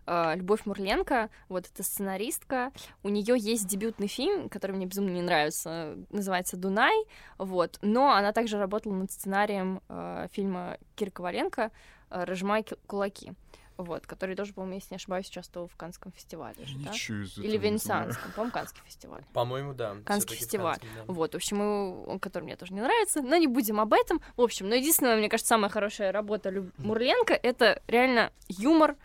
а, 0.06 0.34
Любовь 0.34 0.64
Мурленко, 0.64 1.30
вот 1.48 1.66
эта 1.66 1.82
сценаристка. 1.82 2.72
У 3.02 3.08
нее 3.08 3.36
есть 3.38 3.66
дебютный 3.66 4.06
фильм, 4.06 4.48
который 4.48 4.72
мне 4.72 4.86
безумно 4.86 5.10
не 5.10 5.22
нравится, 5.22 5.96
называется 6.10 6.56
«Дунай», 6.56 7.04
вот, 7.36 7.78
но 7.82 8.12
она 8.12 8.32
также 8.32 8.58
работала 8.58 8.94
над 8.94 9.12
сценарием 9.12 9.82
а, 9.88 10.28
фильма 10.32 10.78
Киры 10.96 11.10
Коваленко 11.10 11.70
«Разжимай 12.10 12.62
ки- 12.62 12.76
кулаки», 12.86 13.32
вот, 13.78 14.06
который 14.06 14.34
тоже, 14.36 14.52
по-моему, 14.52 14.74
если 14.74 14.88
не 14.92 14.96
ошибаюсь, 14.96 15.28
участвовал 15.28 15.68
в 15.68 15.76
Канском 15.76 16.12
фестивале. 16.12 16.66
же, 16.66 16.76
да? 16.78 16.92
Или. 17.38 17.56
Венецианском, 17.56 18.32
по-моему, 18.32 18.52
Канский 18.52 18.82
фестиваль. 18.84 19.24
По-моему, 19.32 19.72
да. 19.72 19.96
Канский 20.04 20.36
фестиваль. 20.36 20.74
Канский, 20.78 20.88
да. 20.96 21.12
Вот, 21.12 21.32
в 21.32 21.36
общем, 21.36 21.60
он, 22.06 22.18
который 22.18 22.42
мне 22.44 22.56
тоже 22.56 22.74
не 22.74 22.80
нравится, 22.80 23.22
но 23.22 23.36
не 23.36 23.46
будем 23.46 23.80
об 23.80 23.94
этом. 23.94 24.20
В 24.36 24.42
общем, 24.42 24.68
но 24.68 24.74
единственная, 24.74 25.16
мне 25.16 25.28
кажется, 25.28 25.48
самая 25.48 25.70
хорошая 25.70 26.12
работа 26.12 26.50
Лю- 26.50 26.72
Мурленко— 26.78 27.32
это 27.42 27.80
реально 27.86 28.32
юмор, 28.48 28.96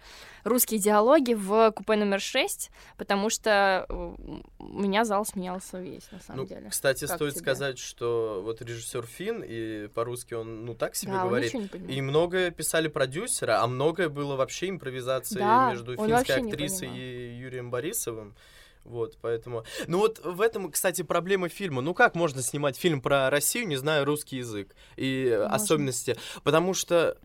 русские 0.44 0.80
диалоги 0.80 1.34
в 1.34 1.72
купе 1.72 1.96
номер 1.96 2.20
6, 2.20 2.70
потому 2.98 3.30
что 3.30 3.86
э, 3.90 4.16
у 4.60 4.80
меня 4.80 5.06
зал 5.06 5.26
смеялся 5.26 5.80
весь, 5.80 6.10
на 6.12 6.20
самом 6.20 6.42
Ну, 6.42 6.48
деле. 6.48 6.70
кстати, 6.70 7.06
Как 7.06 7.16
стоит 7.16 7.34
тебе? 7.34 7.42
сказать, 7.42 7.80
что 7.80 8.42
вот 8.44 8.62
режиссер 8.62 9.06
Финн, 9.06 9.44
и 9.46 9.88
по-русски 9.88 10.34
он, 10.34 10.66
ну, 10.66 10.74
так 10.76 10.96
себе 10.96 11.14
Да, 11.14 11.26
говорит. 11.26 11.54
И 11.90 12.02
многое 12.02 12.52
писали 12.52 12.88
продюсеры, 12.88 13.54
а 13.54 13.68
многое 13.68 14.10
было 14.10 14.36
вообще 14.36 14.70
импровизацией 14.70 15.40
Да, 15.42 15.72
между 15.72 15.96
финской 15.96 16.36
актрисой 16.36 16.90
и 16.90 17.38
Юрием 17.38 17.72
Борисовым. 17.72 18.36
Вот, 18.84 19.18
поэтому... 19.22 19.64
Ну 19.88 20.00
вот 20.00 20.20
в 20.24 20.42
этом, 20.42 20.70
кстати, 20.70 21.04
проблема 21.04 21.48
фильма. 21.48 21.82
Ну 21.82 21.94
как 21.94 22.16
можно 22.16 22.42
снимать 22.42 22.76
фильм 22.76 23.02
про 23.02 23.30
Россию, 23.30 23.68
не 23.68 23.78
зная 23.78 24.04
русский 24.04 24.38
язык 24.38 24.76
и 24.98 25.28
э, 25.32 25.40
Можно. 25.40 25.56
особенности? 25.56 26.18
Потому 26.44 26.74
что... 26.74 27.18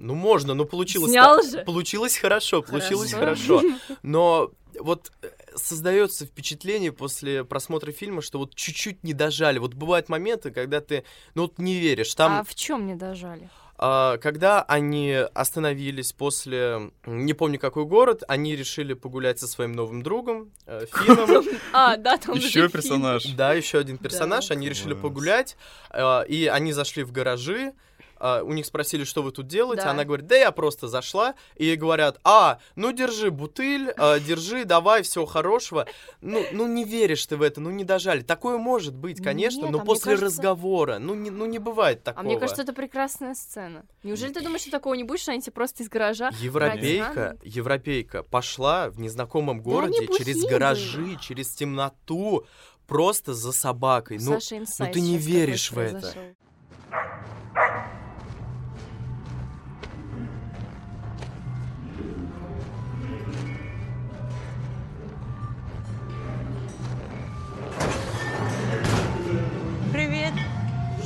Ну 0.00 0.14
можно, 0.14 0.54
но 0.54 0.64
получилось... 0.64 1.10
Снял 1.10 1.42
же. 1.42 1.62
Получилось 1.64 2.16
хорошо, 2.16 2.62
получилось 2.62 3.12
Хорошо. 3.12 3.58
хорошо. 3.58 3.78
Но 4.02 4.50
вот 4.78 5.12
э, 5.20 5.28
создается 5.54 6.24
впечатление 6.24 6.90
после 6.90 7.44
просмотра 7.44 7.92
фильма, 7.92 8.22
что 8.22 8.38
вот 8.38 8.54
чуть-чуть 8.54 9.04
не 9.04 9.12
дожали. 9.12 9.58
Вот 9.58 9.74
бывают 9.74 10.08
моменты, 10.08 10.52
когда 10.52 10.80
ты, 10.80 11.04
ну 11.34 11.42
вот 11.42 11.58
не 11.58 11.78
веришь. 11.78 12.14
Там 12.14 12.32
А 12.32 12.44
в 12.44 12.54
чем 12.54 12.84
мне 12.84 12.96
дожали? 12.96 13.50
а, 13.82 14.16
когда 14.18 14.62
они 14.62 15.10
остановились 15.34 16.12
после, 16.12 16.90
не 17.06 17.32
помню 17.34 17.58
какой 17.58 17.84
город, 17.84 18.22
они 18.28 18.54
решили 18.56 18.94
погулять 18.94 19.38
со 19.38 19.46
своим 19.46 19.72
новым 19.72 20.02
другом, 20.02 20.50
э, 20.66 20.84
Финном. 20.92 21.44
А, 21.72 21.96
да, 21.96 22.16
там 22.16 22.36
Еще 22.36 22.68
персонаж. 22.68 23.24
Да, 23.34 23.54
еще 23.54 23.78
один 23.78 23.98
персонаж. 23.98 24.50
Они 24.50 24.68
решили 24.68 24.94
погулять, 24.94 25.56
э, 25.90 26.26
и 26.26 26.46
они 26.46 26.72
зашли 26.72 27.04
в 27.04 27.12
гаражи. 27.12 27.72
Э, 28.20 28.42
У 28.42 28.52
них 28.52 28.66
спросили, 28.66 29.04
что 29.04 29.22
вы 29.22 29.32
тут 29.32 29.46
делаете. 29.46 29.84
Да. 29.84 29.90
Она 29.90 30.04
говорит, 30.04 30.26
да 30.26 30.36
я 30.36 30.52
просто 30.52 30.88
зашла. 30.88 31.34
И 31.56 31.64
ей 31.64 31.76
говорят, 31.76 32.18
а, 32.24 32.58
ну 32.76 32.92
держи 32.92 33.30
бутыль, 33.30 33.92
э, 33.96 34.20
держи, 34.20 34.64
давай, 34.64 35.02
всего 35.02 35.26
хорошего. 35.26 35.86
Ну, 36.20 36.44
ну 36.52 36.66
не 36.66 36.84
веришь 36.84 37.26
ты 37.26 37.36
в 37.36 37.42
это, 37.42 37.60
ну 37.60 37.70
не 37.70 37.84
дожали. 37.84 38.20
Такое 38.20 38.58
может 38.58 38.94
быть, 38.94 39.22
конечно, 39.22 39.62
Нет, 39.62 39.70
но 39.70 39.80
а 39.80 39.84
после 39.84 40.12
кажется- 40.12 40.26
разговора, 40.26 40.98
ну 40.98 41.14
не, 41.14 41.30
ну 41.30 41.46
не 41.46 41.58
бывает 41.58 42.02
такого. 42.04 42.22
А 42.22 42.24
мне 42.24 42.38
кажется, 42.38 42.62
это 42.62 42.72
прекрасная 42.72 43.34
сцена. 43.34 43.84
Неужели 44.02 44.32
ты 44.32 44.40
думаешь, 44.42 44.62
что 44.62 44.70
такого 44.70 44.94
не 44.94 45.04
будет, 45.04 45.20
что 45.20 45.32
они 45.32 45.40
тебе 45.40 45.52
просто 45.52 45.82
из 45.82 45.88
гаража... 45.88 46.30
Европейка, 46.40 47.36
европейка 47.42 48.22
пошла 48.22 48.90
в 48.90 49.00
незнакомом 49.00 49.60
городе 49.62 49.98
они 49.98 50.18
через 50.18 50.44
гаражи, 50.44 51.16
через 51.20 51.50
темноту, 51.50 52.44
просто 52.86 53.34
за 53.34 53.52
собакой. 53.52 54.18
Ну, 54.20 54.32
Саши 54.32 54.58
инсайт 54.58 54.92
ты 54.92 55.00
не 55.00 55.16
веришь 55.16 55.70
в 55.70 55.78
это. 55.78 56.00
произошел. 56.00 56.22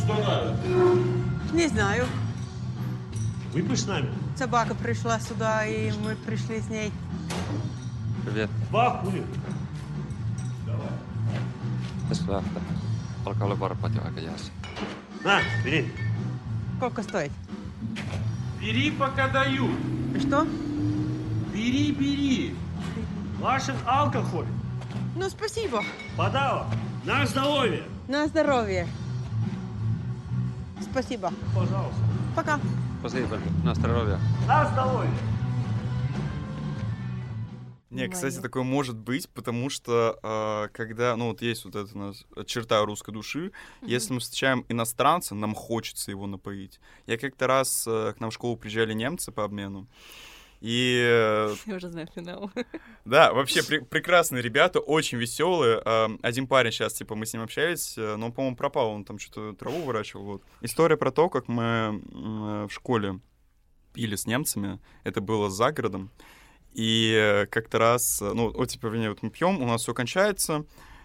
Что 0.05 0.15
надо? 0.15 0.57
Не 1.53 1.67
знаю. 1.69 2.07
Выпьешь 3.53 3.83
с 3.83 3.87
нами? 3.87 4.09
Собака 4.37 4.75
пришла 4.75 5.19
сюда, 5.21 5.65
и 5.65 5.93
мы 5.93 6.17
пришли 6.17 6.61
с 6.61 6.69
ней. 6.69 6.93
Привет. 8.25 8.51
Два 8.71 8.99
хули. 8.99 9.25
Tässä 12.09 12.33
lähtee. 12.33 12.63
Alkaa 13.25 13.47
olla 13.47 13.61
varpaat 13.61 13.95
jo 13.95 14.03
aika 14.05 14.21
jäässä. 14.21 14.53
На, 15.25 15.41
бери. 15.65 15.95
Сколько 16.77 17.03
стоит? 17.03 17.33
Бери, 18.61 18.91
пока 18.91 19.29
даю. 19.29 19.69
Что? 20.21 20.47
Бери, 21.53 21.93
бери. 21.93 22.57
Вашин 23.41 23.77
алкоголь. 23.87 24.47
Ну, 25.17 25.31
спасибо. 25.31 25.83
Подава. 26.17 26.67
На 27.05 27.27
здоровье. 27.27 27.85
На 28.09 28.27
здоровье. 28.27 28.87
Спасибо. 30.81 31.33
Пожалуйста. 31.55 32.01
Пока. 32.35 32.61
Спасибо. 33.01 33.39
На 33.65 33.75
здоровье. 33.75 34.19
На 34.47 34.67
здоровье. 34.67 35.11
Не, 37.95 38.09
кстати, 38.09 38.41
такое 38.41 38.65
может 38.65 38.97
быть, 38.97 39.29
потому 39.29 39.71
что 39.71 40.19
а, 40.25 40.67
когда, 40.73 41.15
ну 41.15 41.29
вот 41.29 41.43
есть 41.43 41.65
вот 41.65 41.77
эта 41.77 41.95
у 41.95 41.99
нас 41.99 42.27
черта 42.45 42.85
русской 42.85 43.13
души, 43.13 43.53
если 43.83 44.15
мы 44.15 44.19
встречаем 44.19 44.65
иностранца, 44.69 45.37
нам 45.37 45.55
хочется 45.55 46.11
его 46.11 46.27
напоить. 46.27 46.81
Я 47.07 47.19
как-то 47.19 47.47
раз 47.47 47.85
э, 47.87 48.13
к 48.17 48.21
нам 48.21 48.31
в 48.31 48.35
школу 48.35 48.57
приезжали 48.57 48.95
немцы 48.95 49.31
по 49.31 49.45
обмену, 49.45 49.87
и 50.65 50.99
э, 50.99 51.55
Я 51.67 51.77
уже 51.77 51.91
знаю 51.91 52.09
финал. 52.15 52.51
да, 53.05 53.35
вообще 53.35 53.61
пре- 53.61 53.85
прекрасные 53.85 54.41
ребята, 54.41 54.81
очень 54.81 55.19
веселые. 55.19 55.79
Один 56.23 56.47
парень 56.47 56.73
сейчас, 56.73 56.95
типа, 56.95 57.15
мы 57.15 57.27
с 57.27 57.35
ним 57.35 57.43
общались, 57.43 57.99
э, 57.99 58.17
но 58.17 58.27
он, 58.27 58.33
по-моему, 58.33 58.57
пропал, 58.57 58.89
он 58.93 59.05
там 59.05 59.19
что-то 59.19 59.53
траву 59.53 59.83
выращивал. 59.83 60.25
Вот. 60.25 60.43
История 60.63 60.97
про 60.97 61.11
то, 61.11 61.29
как 61.29 61.49
мы 61.49 61.63
э, 61.63 62.67
в 62.67 62.71
школе 62.71 63.21
пили 63.93 64.17
с 64.17 64.27
немцами, 64.27 64.81
это 65.03 65.21
было 65.21 65.51
за 65.51 65.71
городом. 65.71 66.11
И 66.73 67.47
как-то 67.51 67.79
раз, 67.79 68.23
ну, 68.23 68.51
вот, 68.51 68.71
типа, 68.71 68.87
вернее, 68.87 69.11
вот 69.11 69.23
мы 69.23 69.29
пьем, 69.29 69.61
у 69.61 69.67
нас 69.67 69.83
все 69.83 69.93
кончается, 69.93 70.65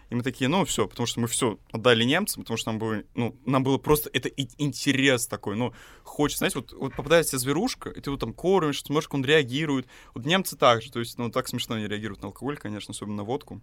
и 0.09 0.15
мы 0.15 0.23
такие, 0.23 0.47
ну, 0.47 0.65
все, 0.65 0.87
потому 0.87 1.05
что 1.05 1.19
мы 1.19 1.27
все 1.27 1.59
отдали 1.71 2.03
немцам, 2.03 2.43
потому 2.43 2.57
что 2.57 2.71
нам 2.71 2.79
было, 2.79 3.03
ну, 3.13 3.35
нам 3.45 3.63
было 3.63 3.77
просто, 3.77 4.09
это 4.11 4.29
интерес 4.29 5.27
такой, 5.27 5.55
ну, 5.55 5.73
хочется, 6.03 6.39
знаете, 6.39 6.59
вот, 6.59 6.73
вот 6.73 6.95
попадается 6.95 7.37
зверушка, 7.37 7.89
и 7.89 8.01
ты 8.01 8.09
вот 8.09 8.19
там 8.19 8.33
кормишь, 8.33 8.83
смотришь, 8.83 9.09
он 9.11 9.23
реагирует. 9.23 9.87
Вот 10.13 10.25
немцы 10.25 10.57
так 10.57 10.81
же, 10.81 10.91
то 10.91 10.99
есть, 10.99 11.17
ну, 11.17 11.29
так 11.29 11.47
смешно 11.47 11.75
они 11.75 11.87
реагируют 11.87 12.21
на 12.21 12.29
алкоголь, 12.29 12.57
конечно, 12.57 12.91
особенно 12.91 13.17
на 13.17 13.23
водку. 13.23 13.61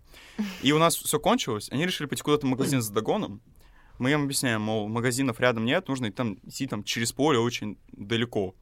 И 0.62 0.72
у 0.72 0.78
нас 0.78 0.96
все 0.96 1.18
кончилось, 1.18 1.68
они 1.70 1.85
решили 1.85 2.06
пойти 2.06 2.22
куда-то 2.22 2.46
в 2.46 2.50
магазин 2.50 2.80
за 2.80 2.92
догоном, 2.92 3.40
мы 3.98 4.12
им 4.12 4.24
объясняем, 4.24 4.61
мол, 4.61 4.88
магазинов 4.88 5.40
рядом 5.40 5.64
нет, 5.64 5.88
нужно 5.88 6.12
там 6.12 6.35
идти 6.44 6.66
там 6.66 6.85
через 6.85 7.12
поле 7.12 7.38
очень 7.38 7.78
далеко. 7.92 8.54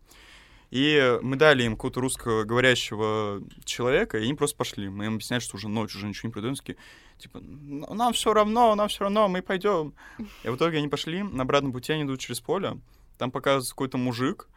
И 0.71 1.19
мы 1.23 1.37
дали 1.37 1.63
им 1.63 1.77
какого-то 1.77 2.01
русскоговорящего 2.01 3.43
человека, 3.65 4.19
и 4.19 4.25
они 4.25 4.35
просто 4.35 4.57
пошли. 4.57 4.89
Мы 4.89 5.07
им 5.07 5.15
объясняли, 5.15 5.41
что 5.41 5.57
уже 5.57 5.69
ночь, 5.69 5.95
уже 5.95 6.07
ничего 6.07 6.33
не. 6.35 6.47
Они 6.47 6.57
такие, 6.57 6.77
типа, 7.19 7.41
«Ну, 7.41 7.95
нам 7.95 8.13
все 8.13 8.33
равно, 8.35 8.75
нам 8.75 8.89
все 8.89 9.05
равно, 9.05 9.29
мы 9.29 9.43
пойдем. 9.43 9.95
И 10.43 10.49
в 10.49 10.57
итоге 10.57 10.79
они 10.79 10.89
пошли, 10.89 11.23
на 11.23 11.43
обратном 11.43 11.73
пути 11.73 11.93
они 11.93 12.03
идут 12.03 12.21
через 12.21 12.41
поле, 12.41 12.79
там 13.19 13.31
показывается 13.31 13.71
какой-то 13.71 13.99
мужик. 13.99 14.49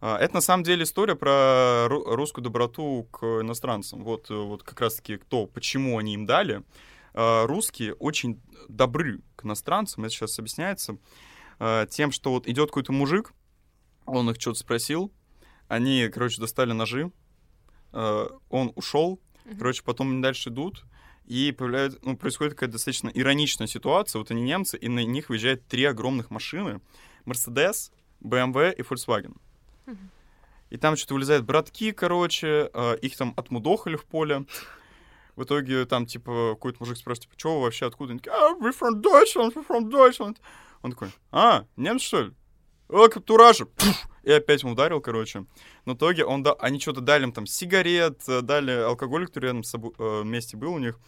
А, 0.00 0.18
Это 0.18 0.34
на 0.34 0.40
самом 0.40 0.64
деле 0.64 0.82
история 0.84 1.16
про 1.16 1.86
ру- 1.88 2.14
русскую 2.14 2.44
доброту 2.44 3.08
к 3.10 3.24
иностранцам. 3.40 4.04
Вот, 4.04 4.30
э, 4.30 4.34
вот 4.34 4.62
как 4.62 4.80
раз-таки 4.80 5.16
кто, 5.16 5.46
почему 5.46 5.98
они 5.98 6.14
им 6.14 6.26
дали. 6.26 6.62
А, 7.14 7.46
Русские 7.46 7.94
очень 7.94 8.40
добры 8.68 9.20
к 9.36 9.44
иностранцам, 9.44 10.04
это 10.04 10.12
сейчас 10.12 10.38
объясняется, 10.38 10.98
а, 11.58 11.86
тем, 11.86 12.12
что 12.12 12.30
вот 12.32 12.46
идет 12.46 12.68
какой-то 12.68 12.92
мужик, 12.92 13.32
он 14.04 14.30
их 14.30 14.40
что-то 14.40 14.58
спросил, 14.58 15.10
они, 15.68 16.08
короче, 16.08 16.40
достали 16.40 16.72
ножи, 16.72 17.10
э, 17.92 18.28
он 18.50 18.72
ушел, 18.74 19.20
короче, 19.58 19.82
потом 19.82 20.10
они 20.10 20.22
дальше 20.22 20.50
идут, 20.50 20.84
и 21.26 21.52
появляется, 21.52 21.98
ну, 22.02 22.16
происходит 22.16 22.54
какая-то 22.54 22.72
достаточно 22.72 23.10
ироничная 23.12 23.66
ситуация. 23.66 24.18
Вот 24.18 24.30
они 24.30 24.42
немцы, 24.42 24.78
и 24.78 24.88
на 24.88 25.04
них 25.04 25.28
выезжают 25.28 25.66
три 25.66 25.84
огромных 25.84 26.30
машины. 26.30 26.80
Мерседес, 27.26 27.92
BMW 28.22 28.74
и 28.74 28.80
Volkswagen. 28.80 29.36
И 30.70 30.76
там 30.76 30.96
что-то 30.96 31.14
вылезают 31.14 31.44
братки, 31.44 31.92
короче, 31.92 32.70
э, 32.72 32.98
их 33.00 33.16
там 33.16 33.32
отмудохали 33.36 33.96
в 33.96 34.04
поле. 34.04 34.44
В 35.36 35.44
итоге 35.44 35.84
там, 35.86 36.04
типа, 36.04 36.54
какой-то 36.54 36.78
мужик 36.80 36.96
спрашивает, 36.96 37.28
типа, 37.28 37.38
что 37.38 37.56
вы 37.56 37.62
вообще, 37.62 37.86
откуда? 37.86 38.12
Они 38.12 38.20
такие, 38.20 38.34
а, 38.34 38.54
we 38.54 38.72
from 38.76 39.00
Deutschland, 39.00 39.54
we 39.54 39.66
from 39.66 39.90
Deutschland. 39.90 40.36
Он 40.82 40.90
такой, 40.90 41.10
а, 41.30 41.64
немец, 41.76 42.02
что 42.02 42.22
ли? 42.22 42.32
О, 42.88 43.08
каптуража! 43.08 43.66
Пф! 43.66 44.08
И 44.28 44.30
опять 44.30 44.62
ему 44.62 44.74
ударил, 44.74 45.00
короче. 45.00 45.46
Но 45.86 45.94
в 45.94 45.96
итоге 45.96 46.22
он 46.22 46.42
да, 46.42 46.52
они 46.60 46.78
что-то 46.78 47.00
дали 47.00 47.22
им 47.22 47.32
там 47.32 47.46
сигарет, 47.46 48.28
э, 48.28 48.42
дали 48.42 48.72
алкоголь, 48.72 49.26
который 49.26 49.46
рядом 49.46 49.62
с 49.62 49.70
собой, 49.70 49.92
э, 49.98 50.20
вместе 50.22 50.58
был 50.58 50.74
у 50.74 50.78
них, 50.78 50.98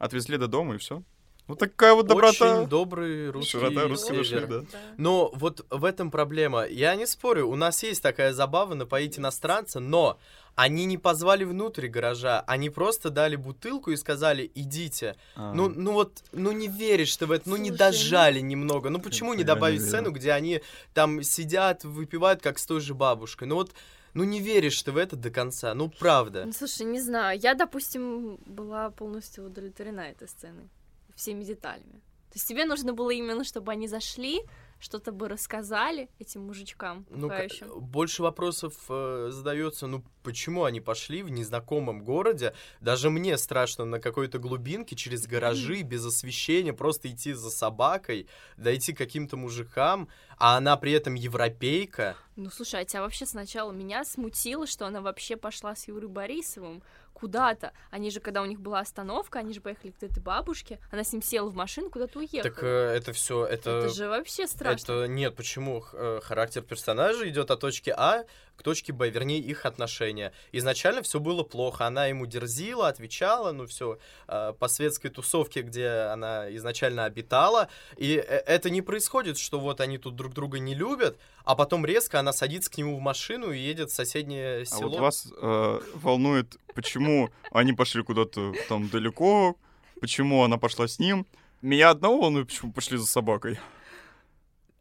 отвезли 0.00 0.38
до 0.38 0.48
дома 0.48 0.74
и 0.74 0.78
все. 0.78 1.04
Вот 1.46 1.58
такая 1.58 1.92
вот 1.92 2.06
доброта. 2.06 2.60
Очень 2.60 2.68
добрый 2.68 3.30
русский 3.30 3.52
Широта 3.52 3.86
русской 3.86 4.24
север. 4.24 4.46
души, 4.46 4.66
да. 4.72 4.78
Но 4.96 5.30
вот 5.34 5.66
в 5.68 5.84
этом 5.84 6.10
проблема. 6.10 6.64
Я 6.64 6.94
не 6.94 7.06
спорю, 7.06 7.48
у 7.48 7.56
нас 7.56 7.82
есть 7.82 8.02
такая 8.02 8.32
забава 8.32 8.72
напоить 8.74 9.18
иностранца, 9.18 9.78
но 9.78 10.18
они 10.54 10.86
не 10.86 10.96
позвали 10.96 11.44
внутрь 11.44 11.88
гаража, 11.88 12.40
они 12.46 12.70
просто 12.70 13.10
дали 13.10 13.36
бутылку 13.36 13.90
и 13.90 13.96
сказали, 13.96 14.50
идите. 14.54 15.16
А. 15.36 15.52
Ну, 15.52 15.68
ну 15.68 15.92
вот, 15.92 16.22
ну 16.32 16.52
не 16.52 16.68
веришь 16.68 17.14
ты 17.16 17.26
в 17.26 17.32
это, 17.32 17.48
ну 17.48 17.56
не 17.56 17.68
Слушай, 17.68 17.78
дожали 17.78 18.40
немного. 18.40 18.88
Ну 18.88 18.98
почему 18.98 19.32
Это 19.32 19.38
не 19.38 19.44
добавить 19.44 19.80
не 19.80 19.86
сцену, 19.86 20.12
где 20.12 20.32
они 20.32 20.62
там 20.94 21.22
сидят, 21.22 21.84
выпивают, 21.84 22.40
как 22.40 22.58
с 22.58 22.64
той 22.64 22.80
же 22.80 22.94
бабушкой? 22.94 23.48
Ну 23.48 23.56
вот, 23.56 23.72
ну 24.14 24.24
не 24.24 24.40
веришь 24.40 24.80
ты 24.82 24.92
в 24.92 24.96
это 24.96 25.16
до 25.16 25.30
конца, 25.30 25.74
ну 25.74 25.90
правда. 25.90 26.44
Ну, 26.46 26.52
слушай, 26.52 26.86
не 26.86 27.00
знаю. 27.00 27.38
Я, 27.38 27.54
допустим, 27.54 28.38
была 28.46 28.90
полностью 28.90 29.44
удовлетворена 29.44 30.02
этой 30.02 30.28
сценой. 30.28 30.70
Всеми 31.14 31.44
деталями. 31.44 32.00
То 32.30 32.38
есть 32.38 32.48
тебе 32.48 32.64
нужно 32.64 32.92
было 32.92 33.10
именно, 33.10 33.44
чтобы 33.44 33.70
они 33.70 33.86
зашли, 33.86 34.42
что-то 34.80 35.12
бы 35.12 35.28
рассказали 35.28 36.10
этим 36.18 36.42
мужичкам 36.42 37.06
Ну, 37.08 37.28
пугающим. 37.28 37.80
больше 37.80 38.22
вопросов 38.22 38.74
э, 38.88 39.28
задается, 39.30 39.86
ну 39.86 40.04
почему 40.24 40.64
они 40.64 40.80
пошли 40.80 41.22
в 41.22 41.30
незнакомом 41.30 42.02
городе? 42.02 42.52
Даже 42.80 43.08
мне 43.08 43.38
страшно 43.38 43.84
на 43.84 44.00
какой-то 44.00 44.38
глубинке 44.38 44.96
через 44.96 45.28
гаражи, 45.28 45.82
без 45.82 46.04
освещения, 46.04 46.72
просто 46.72 47.08
идти 47.08 47.32
за 47.34 47.50
собакой, 47.50 48.28
дойти 48.56 48.92
к 48.92 48.98
каким-то 48.98 49.36
мужикам, 49.36 50.08
а 50.36 50.56
она 50.56 50.76
при 50.76 50.90
этом 50.90 51.14
европейка. 51.14 52.16
Ну, 52.36 52.50
слушай, 52.50 52.80
а 52.80 52.84
тебя 52.84 53.02
вообще 53.02 53.26
сначала 53.26 53.70
меня 53.70 54.04
смутило, 54.04 54.66
что 54.66 54.86
она 54.86 55.00
вообще 55.00 55.36
пошла 55.36 55.76
с 55.76 55.86
Юрой 55.86 56.08
Борисовым 56.08 56.82
куда-то. 57.14 57.72
Они 57.90 58.10
же, 58.10 58.20
когда 58.20 58.42
у 58.42 58.44
них 58.44 58.60
была 58.60 58.80
остановка, 58.80 59.38
они 59.38 59.54
же 59.54 59.60
поехали 59.62 59.92
к 59.92 60.02
этой 60.02 60.22
бабушке, 60.22 60.78
она 60.90 61.04
с 61.04 61.12
ним 61.12 61.22
села 61.22 61.48
в 61.48 61.54
машину, 61.54 61.88
куда-то 61.88 62.18
уехала. 62.18 62.42
Так 62.42 62.62
э, 62.62 62.66
это 62.66 63.12
все, 63.12 63.46
это... 63.46 63.70
Это 63.70 63.88
же 63.88 64.08
вообще 64.08 64.46
страшно. 64.46 64.92
Это 64.92 65.06
нет, 65.06 65.34
почему 65.34 65.82
э, 65.92 66.20
характер 66.22 66.62
персонажа 66.62 67.26
идет 67.28 67.50
от 67.50 67.60
точки 67.60 67.90
А 67.96 68.24
к 68.56 68.62
точке 68.62 68.92
Б, 68.92 69.10
вернее, 69.10 69.38
их 69.38 69.66
отношения. 69.66 70.32
Изначально 70.52 71.02
все 71.02 71.20
было 71.20 71.42
плохо, 71.42 71.86
она 71.86 72.06
ему 72.06 72.26
дерзила, 72.26 72.88
отвечала, 72.88 73.52
ну 73.52 73.66
все, 73.66 73.98
по 74.26 74.68
светской 74.68 75.08
тусовке, 75.08 75.62
где 75.62 75.88
она 75.88 76.54
изначально 76.56 77.04
обитала, 77.04 77.68
и 77.96 78.14
э, 78.16 78.20
это 78.46 78.70
не 78.70 78.82
происходит, 78.82 79.38
что 79.38 79.60
вот 79.60 79.80
они 79.80 79.98
тут 79.98 80.16
друг 80.16 80.34
друга 80.34 80.58
не 80.58 80.74
любят, 80.74 81.18
а 81.44 81.54
потом 81.54 81.84
резко 81.84 82.20
она 82.20 82.32
садится 82.32 82.70
к 82.70 82.78
нему 82.78 82.96
в 82.96 83.00
машину 83.00 83.52
и 83.52 83.58
едет 83.58 83.90
в 83.90 83.94
соседнее 83.94 84.64
село. 84.66 84.82
А 84.82 84.88
вот 84.88 85.00
вас 85.00 85.28
э, 85.36 85.80
волнует, 85.94 86.56
почему 86.74 87.30
они 87.50 87.72
пошли 87.72 88.02
куда-то 88.02 88.54
там 88.68 88.88
далеко, 88.88 89.56
почему 90.00 90.44
она 90.44 90.58
пошла 90.58 90.86
с 90.88 90.98
ним. 90.98 91.26
Меня 91.62 91.90
одного 91.90 92.20
волнует, 92.20 92.48
почему 92.48 92.72
пошли 92.72 92.98
за 92.98 93.06
собакой. 93.06 93.58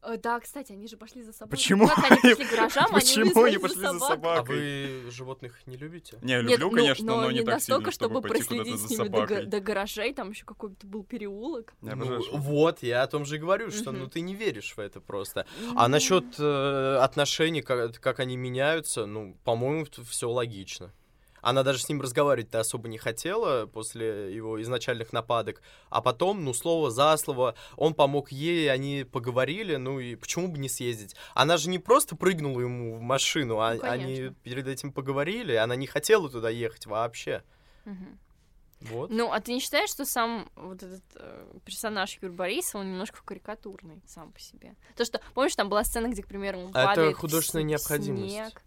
Э, 0.06 0.18
Да, 0.18 0.40
кстати, 0.40 0.72
они 0.74 0.88
же 0.88 0.98
пошли 0.98 1.24
за 1.24 1.34
собой. 1.34 1.52
Почему 1.52 1.88
Как 1.88 2.00
они 2.12 2.20
пошли 2.22 2.46
к 2.46 2.50
гаражам, 2.52 2.86
они 2.90 3.00
Почему 3.00 3.44
они 3.44 3.58
пошли 3.58 3.80
за 3.80 3.90
А 3.90 4.00
собакой? 4.00 5.02
вы 5.04 5.12
животных 5.12 5.62
не 5.66 5.78
любите? 5.78 6.18
Не, 6.22 6.42
люблю, 6.42 6.70
ну, 6.70 6.76
конечно, 6.76 7.06
но 7.06 7.22
но 7.22 7.32
не 7.32 7.40
так 7.44 7.56
настолько, 7.56 7.92
сильно, 7.92 7.92
чтобы 7.92 8.22
пойти 8.22 8.38
проследить 8.38 8.66
куда-то 8.74 8.78
с 8.78 8.82
за 8.82 8.88
ними 8.90 9.04
до, 9.08 9.10
га- 9.22 9.28
собакой. 9.28 9.46
до 9.46 9.60
гаражей, 9.60 10.14
там 10.14 10.30
еще 10.32 10.46
какой-то 10.46 10.86
был 10.88 11.04
переулок. 11.04 11.74
Ну, 11.82 12.22
вот, 12.32 12.84
я 12.84 13.04
о 13.04 13.08
том 13.08 13.26
же 13.26 13.36
и 13.36 13.40
говорю, 13.40 13.72
что 13.72 13.92
ну 13.92 14.08
ты 14.08 14.22
не 14.22 14.36
веришь 14.36 14.74
в 14.76 14.80
это 14.80 15.00
просто. 15.02 15.46
А 15.76 15.88
насчет 15.88 16.26
э, 16.40 16.98
отношений, 17.02 17.62
как 17.62 18.20
они 18.20 18.38
меняются, 18.38 19.06
ну, 19.06 19.38
по-моему, 19.44 19.86
все 20.10 20.30
логично. 20.30 20.92
Она 21.44 21.64
даже 21.64 21.80
с 21.80 21.90
ним 21.90 22.02
разговаривать-то 22.02 22.62
особо 22.62 22.88
не 22.88 22.98
хотела 22.98 23.68
после 23.68 24.34
его 24.34 24.60
изначальных 24.62 25.12
нападок. 25.12 25.62
А 25.90 26.02
потом, 26.02 26.44
ну, 26.46 26.54
слово 26.54 26.90
за 26.90 27.16
слово, 27.18 27.56
он 27.76 27.94
помог 27.94 28.32
ей, 28.32 28.72
они 28.72 29.04
поговорили, 29.04 29.76
ну 29.76 30.00
и 30.00 30.16
почему 30.16 30.48
бы 30.48 30.58
не 30.58 30.70
съездить? 30.70 31.16
Она 31.34 31.58
же 31.58 31.70
не 31.70 31.80
просто 31.80 32.16
прыгнула 32.16 32.62
ему 32.62 32.96
в 32.96 33.02
машину, 33.02 33.60
а 33.60 33.76
Ну, 33.76 33.84
они 33.84 34.32
перед 34.44 34.68
этим 34.68 34.94
поговорили, 34.94 35.54
она 35.54 35.76
не 35.76 35.86
хотела 35.86 36.30
туда 36.30 36.50
ехать 36.50 36.86
вообще. 36.86 37.44
Мгм. 37.84 38.20
Вот. 38.80 39.10
Ну, 39.10 39.32
а 39.32 39.40
ты 39.40 39.54
не 39.54 39.60
считаешь, 39.60 39.90
что 39.90 40.06
сам 40.06 40.50
вот 40.56 40.82
этот 40.82 41.04
э, 41.16 41.46
персонаж 41.66 42.18
Юрия 42.22 42.36
Борисова, 42.36 42.82
он 42.82 42.92
немножко 42.92 43.20
карикатурный 43.24 44.02
сам 44.08 44.32
по 44.32 44.40
себе? 44.40 44.76
То, 44.96 45.04
что, 45.06 45.22
помнишь, 45.34 45.56
там 45.56 45.70
была 45.70 45.84
сцена, 45.84 46.08
где, 46.08 46.24
к 46.24 46.28
примеру, 46.28 46.60
он 46.60 46.70
это 46.70 47.14
художественная 47.14 47.64
в 47.64 47.68
необходимость. 47.68 48.32
снег. 48.32 48.64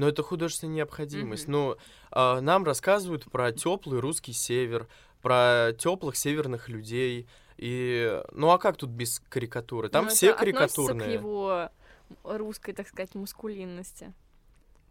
Но 0.00 0.08
это 0.08 0.22
художественная 0.22 0.76
необходимость. 0.76 1.44
Мгм. 1.46 1.52
Ну, 1.52 1.76
а, 2.10 2.40
нам 2.40 2.64
рассказывают 2.64 3.24
про 3.30 3.52
теплый 3.52 4.00
русский 4.00 4.32
север, 4.32 4.88
про 5.20 5.72
теплых 5.78 6.16
северных 6.16 6.70
людей. 6.70 7.28
И 7.58 8.22
ну 8.32 8.48
а 8.48 8.56
как 8.56 8.78
тут 8.78 8.88
без 8.88 9.20
карикатуры? 9.28 9.90
Там 9.90 10.06
Ну, 10.06 10.10
все 10.10 10.30
это 10.30 10.38
карикатурные. 10.38 11.06
к 11.06 11.12
его 11.12 11.68
русской, 12.24 12.72
так 12.72 12.88
сказать, 12.88 13.14
мускулинности. 13.14 14.14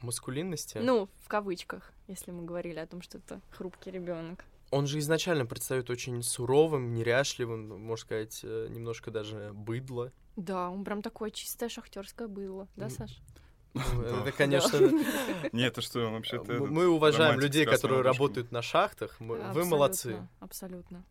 Маскулинности. 0.02 0.78
Ну, 0.78 1.10
в 1.24 1.28
кавычках, 1.28 1.92
если 2.08 2.30
мы 2.30 2.46
говорили 2.46 2.78
о 2.78 2.86
том, 2.86 3.02
что 3.02 3.18
это 3.18 3.42
хрупкий 3.50 3.90
ребенок. 3.90 4.46
Он 4.70 4.86
же 4.86 5.00
изначально 5.00 5.48
предстает 5.48 5.90
очень 5.90 6.22
суровым, 6.22 6.94
неряшливым, 6.94 7.82
можно 7.82 8.06
сказать, 8.06 8.42
э, 8.44 8.68
немножко 8.70 9.10
даже 9.10 9.52
быдло. 9.56 10.12
Да, 10.36 10.70
он 10.70 10.84
прям 10.86 11.02
такое 11.02 11.32
чистое 11.32 11.68
шахтерское 11.68 12.28
было, 12.28 12.68
да, 12.76 12.92
Саш? 12.92 13.20
Это, 13.74 14.32
конечно, 14.36 14.78
Нет, 15.52 15.74
это 15.74 15.82
что, 15.82 16.10
вообще-то... 16.12 16.54
мы 16.54 16.88
уважаем 16.88 17.40
людей, 17.40 17.66
которые 17.66 18.02
работают 18.02 18.52
на 18.52 18.62
шахтах. 18.62 19.16
Вы 19.20 19.66
молодцы. 19.66 20.28
Абсолютно. 20.40 21.04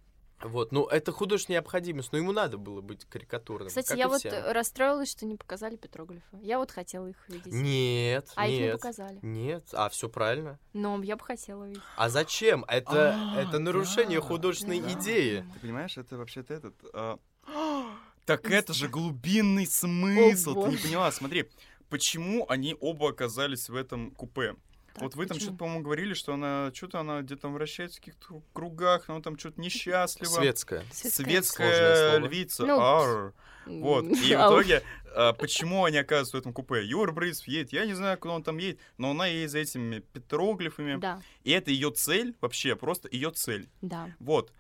Вот, 0.43 0.71
ну 0.71 0.87
это 0.87 1.11
художественная 1.11 1.59
необходимость, 1.59 2.13
но 2.13 2.19
ему 2.19 2.31
надо 2.31 2.59
было 2.59 2.81
быть 2.81 3.05
карикатурным. 3.07 3.69
Кстати, 3.69 3.89
как 3.89 3.99
я 3.99 4.05
и 4.05 4.09
вот 4.09 4.21
всем. 4.21 4.33
э, 4.33 4.53
расстроилась, 4.53 5.11
что 5.11 5.27
не 5.27 5.35
показали 5.35 5.75
петроглифы. 5.77 6.39
Я 6.43 6.59
вот 6.59 6.71
хотела 6.71 7.09
их 7.09 7.17
видеть. 7.29 7.53
Нет, 7.53 8.31
А 8.37 8.47
их 8.47 8.53
не 8.53 8.59
нет. 8.67 8.73
показали. 8.75 9.19
Нет, 9.23 9.65
а 9.73 9.89
все 9.89 10.09
правильно. 10.09 10.61
Но 10.75 11.03
я 11.03 11.17
бы 11.17 11.25
хотела 11.25 11.65
видеть. 11.65 11.83
А 11.97 12.09
зачем? 12.09 12.65
Это, 12.69 13.17
А, 13.17 13.41
это 13.41 13.59
нарушение 13.59 14.21
да, 14.21 14.27
художественной 14.27 14.81
да. 14.81 14.93
идеи. 14.93 15.45
Ты 15.55 15.59
понимаешь, 15.61 15.99
это 15.99 16.17
вообще-то 16.17 16.55
этот... 16.55 16.75
а, 16.93 17.19
Так 18.25 18.49
это 18.51 18.75
же 18.75 18.89
глубинный 18.89 19.67
смысл, 19.67 20.63
ты 20.63 20.71
не 20.71 20.77
поняла, 20.77 21.11
смотри. 21.11 21.49
Почему 21.89 22.47
они 22.49 22.77
оба 22.81 23.11
оказались 23.11 23.69
в 23.69 23.75
этом 23.77 24.11
купе? 24.11 24.57
Так, 24.95 25.03
вот 25.05 25.15
вы 25.15 25.27
там 25.27 25.37
почему? 25.37 25.51
что-то, 25.51 25.59
по-моему, 25.59 25.83
говорили, 25.85 26.15
что 26.15 26.35
она 26.35 26.71
что-то 26.75 27.01
она 27.01 27.23
где-то 27.23 27.49
вращается 27.49 27.97
в 27.99 28.01
каких-то 28.01 28.43
кругах, 28.53 29.09
но 29.09 29.21
там 29.21 29.39
что-то 29.39 29.61
несчастлива. 29.61 30.29
Светская. 30.31 30.85
Светская. 30.93 32.19
Львица. 32.19 32.67
Ну, 32.67 32.81
Ар. 32.81 33.33
Вот. 33.67 34.05
И 34.07 34.15
в 34.15 34.31
итоге, 34.33 34.83
а, 35.15 35.35
почему 35.35 35.85
они 35.85 35.99
оказываются 35.99 36.37
в 36.37 36.41
этом 36.41 36.53
купе? 36.53 36.85
Юра 36.85 37.13
Брысов 37.13 37.47
едет, 37.49 37.73
я 37.73 37.85
не 37.85 37.93
знаю, 37.95 38.19
куда 38.19 38.35
он 38.35 38.43
там 38.43 38.57
едет, 38.59 38.81
но 38.97 39.11
она 39.11 39.27
едет 39.27 39.51
за 39.51 39.59
этими 39.59 39.99
петроглифами. 40.01 40.97
Да, 40.99 41.21
И 41.45 41.51
это 41.53 41.71
ее 41.71 41.91
цель, 41.91 42.35
вообще, 42.41 42.77
просто 42.77 43.09
ее 43.13 43.31
цель. 43.31 43.69
да. 43.83 44.11
Вот. 44.19 44.53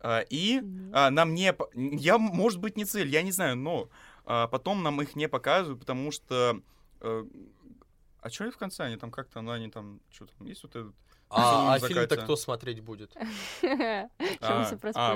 А, 0.00 0.20
И 0.30 0.60
Ну. 0.60 0.90
а, 0.94 1.10
нам 1.10 1.34
не... 1.34 1.54
Я, 1.74 2.18
может 2.18 2.60
быть, 2.60 2.76
не 2.76 2.84
цель, 2.86 3.08
я 3.08 3.22
не 3.22 3.32
знаю, 3.32 3.56
но 3.56 3.88
а, 4.26 4.48
потом 4.48 4.82
нам 4.82 5.00
их 5.00 5.16
не 5.16 5.28
показывают, 5.28 5.80
потому 5.80 6.10
что... 6.10 6.60
э, 7.00 7.24
А 8.20 8.30
что 8.30 8.50
в 8.50 8.58
конце? 8.58 8.84
Они 8.84 8.96
там 8.96 9.10
как-то, 9.10 9.40
ну, 9.40 9.52
они 9.52 9.70
там... 9.70 10.00
Что 10.10 10.26
там, 10.26 10.46
есть 10.46 10.62
вот 10.64 10.74
этот... 10.76 10.94
А, 11.28 11.74
а 11.74 11.78
фильм-то 11.88 12.14
кто 12.24 12.36
смотреть 12.36 12.80
будет? 12.80 13.12
Чем 13.60 14.08
А, 14.50 14.64
все 14.64 14.76
а. 14.76 15.14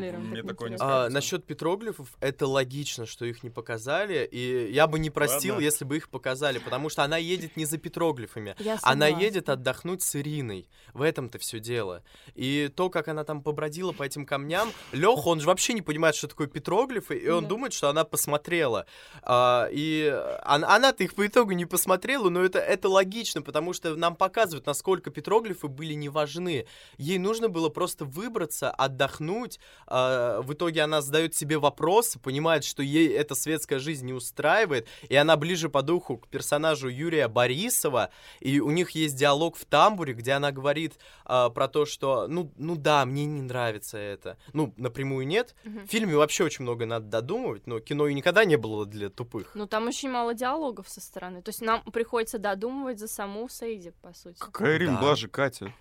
А, 0.80 1.08
насчет 1.14 1.44
петроглифов, 1.46 2.08
это 2.20 2.46
логично, 2.46 3.06
что 3.06 3.24
их 3.24 3.42
не 3.44 3.50
показали, 3.50 4.24
и 4.30 4.72
я 4.72 4.86
бы 4.86 4.98
не 4.98 5.10
простил, 5.10 5.54
если 5.60 5.84
бы 5.84 5.96
их 5.96 6.08
показали, 6.08 6.58
потому 6.58 6.88
что 6.88 7.04
она 7.04 7.16
едет 7.16 7.56
не 7.56 7.64
за 7.64 7.78
петроглифами, 7.78 8.54
она 8.82 9.06
едет 9.20 9.48
отдохнуть 9.48 10.02
с 10.02 10.16
Ириной. 10.16 10.68
В 10.94 11.02
этом-то 11.02 11.38
все 11.38 11.60
дело. 11.60 12.02
И 12.34 12.70
то, 12.74 12.90
как 12.90 13.08
она 13.08 13.22
там 13.24 13.42
побродила 13.42 13.92
по 13.92 14.02
этим 14.02 14.26
камням, 14.26 14.72
Леха, 14.92 15.28
он 15.28 15.40
же 15.40 15.46
вообще 15.46 15.74
не 15.74 15.82
понимает, 15.82 16.16
что 16.16 16.26
такое 16.28 16.48
петроглифы, 16.48 17.16
и 17.16 17.28
он 17.28 17.46
думает, 17.46 17.72
что 17.72 17.88
она 17.88 18.04
посмотрела. 18.04 18.86
И 19.28 20.12
он- 20.44 20.64
она-то 20.64 21.04
их 21.04 21.14
по 21.14 21.26
итогу 21.26 21.52
не 21.52 21.66
посмотрела, 21.66 22.28
но 22.30 22.42
это, 22.44 22.58
это 22.58 22.88
логично, 22.88 23.42
потому 23.42 23.72
что 23.72 23.94
нам 23.96 24.16
показывают, 24.16 24.66
насколько 24.66 25.10
петроглифы 25.10 25.68
были 25.68 25.99
не 26.00 26.08
важны. 26.08 26.66
Ей 26.98 27.18
нужно 27.18 27.48
было 27.48 27.68
просто 27.68 28.04
выбраться, 28.04 28.70
отдохнуть. 28.70 29.60
А, 29.86 30.40
в 30.42 30.52
итоге 30.52 30.82
она 30.82 31.00
задает 31.02 31.34
себе 31.34 31.58
вопросы, 31.58 32.18
понимает, 32.18 32.64
что 32.64 32.82
ей 32.82 33.08
эта 33.12 33.34
светская 33.34 33.78
жизнь 33.78 34.06
не 34.06 34.12
устраивает, 34.12 34.88
и 35.08 35.14
она 35.14 35.36
ближе 35.36 35.68
по 35.68 35.82
духу 35.82 36.16
к 36.18 36.26
персонажу 36.28 36.88
Юрия 36.88 37.28
Борисова, 37.28 38.10
и 38.40 38.60
у 38.60 38.70
них 38.70 38.90
есть 38.90 39.14
диалог 39.16 39.56
в 39.56 39.64
тамбуре, 39.64 40.14
где 40.14 40.32
она 40.32 40.50
говорит 40.50 40.98
а, 41.24 41.50
про 41.50 41.68
то, 41.68 41.86
что, 41.86 42.26
ну, 42.26 42.50
ну 42.56 42.74
да, 42.76 43.04
мне 43.04 43.26
не 43.26 43.42
нравится 43.42 43.98
это. 43.98 44.38
Ну, 44.52 44.72
напрямую 44.76 45.26
нет. 45.26 45.54
Мгм. 45.64 45.86
В 45.86 45.90
фильме 45.90 46.16
вообще 46.16 46.44
очень 46.44 46.62
много 46.64 46.86
надо 46.86 47.06
додумывать, 47.06 47.66
но 47.66 47.80
кино 47.80 48.06
и 48.08 48.14
никогда 48.14 48.44
не 48.44 48.56
было 48.56 48.86
для 48.86 49.10
тупых. 49.10 49.52
Ну, 49.54 49.66
там 49.66 49.86
очень 49.86 50.10
мало 50.10 50.34
диалогов 50.34 50.88
со 50.88 51.00
стороны. 51.00 51.42
То 51.42 51.50
есть 51.50 51.60
нам 51.60 51.82
приходится 51.82 52.38
додумывать 52.38 52.98
за 52.98 53.08
саму 53.08 53.48
Сейди, 53.48 53.90
по 54.00 54.14
сути. 54.14 54.38
Какая 54.38 54.76
Ирина 54.76 54.94
Да. 54.94 55.00
была 55.02 55.16
же 55.16 55.28
Катя? 55.28 55.74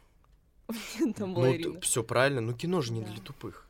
Там 1.15 1.33
была 1.33 1.47
Ну, 1.47 1.53
Ирина. 1.55 1.81
все 1.81 2.03
правильно, 2.03 2.41
но 2.41 2.53
кино 2.53 2.81
же 2.81 2.91
не 2.93 3.01
Да. 3.01 3.07
для 3.11 3.21
тупых. 3.21 3.65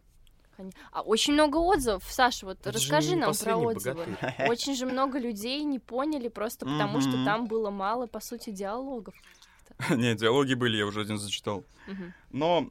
А 0.92 1.02
очень 1.04 1.34
много 1.34 1.56
отзывов. 1.56 2.04
Саша, 2.10 2.46
вот 2.46 2.60
Это 2.60 2.74
расскажи 2.74 3.16
нам 3.16 3.34
про 3.34 3.56
отзывы. 3.56 4.04
богатырь. 4.06 4.48
Очень 4.50 4.76
же 4.76 4.86
много 4.86 5.18
людей 5.18 5.64
не 5.64 5.80
поняли 5.80 6.28
просто 6.28 6.66
потому, 6.66 7.00
что 7.00 7.12
Мгм. 7.12 7.26
там 7.26 7.48
было 7.48 7.70
мало, 7.70 8.08
по 8.08 8.20
сути, 8.20 8.50
диалогов. 8.50 9.16
Не, 9.90 10.16
диалоги 10.16 10.56
были, 10.56 10.76
я 10.76 10.86
уже 10.86 11.00
один 11.02 11.18
зачитал. 11.18 11.64
Но 12.32 12.70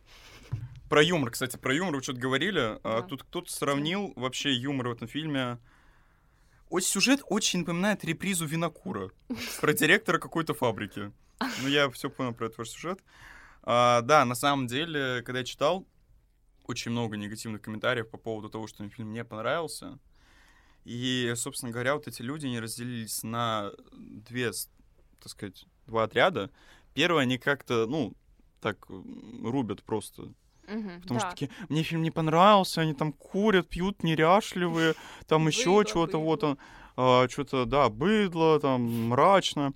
про 0.90 1.02
юмор, 1.02 1.30
кстати, 1.30 1.56
про 1.56 1.72
юмор 1.74 1.96
вы 1.96 2.02
что-то 2.02 2.20
говорили. 2.20 2.78
а. 2.84 3.02
Тут 3.08 3.22
кто-то 3.22 3.50
сравнил 3.50 4.12
вообще 4.16 4.52
юмор 4.52 4.88
в 4.88 4.92
этом 4.92 5.08
фильме. 5.08 5.56
Ой, 6.68 6.82
сюжет 6.82 7.20
очень 7.24 7.60
напоминает 7.60 8.04
репризу 8.04 8.44
Винокура 8.44 9.10
про 9.62 9.72
директора 9.72 10.18
какой-то 10.18 10.52
фабрики. 10.52 11.10
Ну, 11.62 11.68
я 11.68 11.88
все 11.88 12.10
понял 12.10 12.34
про 12.34 12.46
этот 12.48 12.58
ваш 12.58 12.68
сюжет. 12.68 13.00
А, 13.62 14.02
да, 14.02 14.24
на 14.24 14.34
самом 14.34 14.66
деле, 14.66 15.22
когда 15.22 15.40
я 15.40 15.44
читал, 15.44 15.86
очень 16.66 16.90
много 16.90 17.16
негативных 17.16 17.62
комментариев 17.62 18.08
по 18.08 18.18
поводу 18.18 18.48
того, 18.48 18.66
что 18.66 18.88
фильм 18.88 19.12
не 19.12 19.24
понравился. 19.24 19.98
И, 20.84 21.32
собственно 21.36 21.72
говоря, 21.72 21.94
вот 21.94 22.08
эти 22.08 22.22
люди, 22.22 22.46
они 22.46 22.60
разделились 22.60 23.22
на 23.22 23.72
две, 23.92 24.52
так 25.20 25.28
сказать, 25.30 25.66
два 25.86 26.04
отряда. 26.04 26.50
Первые, 26.94 27.22
они 27.22 27.38
как-то, 27.38 27.86
ну, 27.86 28.14
так, 28.60 28.86
рубят 28.88 29.82
просто. 29.82 30.32
Мгм, 30.66 31.00
Потому 31.02 31.20
что 31.20 31.28
да. 31.28 31.34
такие, 31.34 31.50
мне 31.68 31.82
фильм 31.82 32.02
не 32.02 32.10
понравился, 32.10 32.82
они 32.82 32.94
там 32.94 33.12
курят, 33.12 33.68
пьют, 33.68 34.02
неряшливые, 34.02 34.94
там 35.26 35.46
еще 35.48 35.84
что-то, 35.86 36.18
вот 36.18 36.44
он, 36.44 36.58
что-то, 37.30 37.64
да, 37.64 37.88
быдло, 37.88 38.60
там, 38.60 39.08
мрачно. 39.08 39.72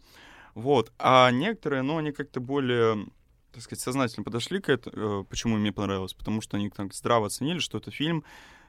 Вот. 0.54 0.92
А 0.98 1.30
некоторые, 1.30 1.82
ну, 1.82 1.98
они 1.98 2.12
как-то 2.12 2.40
более, 2.40 3.06
так 3.52 3.62
сказать, 3.62 3.80
сознательно 3.80 4.24
подошли 4.24 4.60
к 4.60 4.68
этому, 4.68 5.24
почему 5.24 5.56
мне 5.56 5.72
понравилось, 5.72 6.14
потому 6.14 6.40
что 6.40 6.56
они 6.56 6.70
так 6.70 6.94
здраво 6.94 7.26
оценили, 7.26 7.58
что 7.58 7.78
это 7.78 7.90
фильм, 7.90 8.24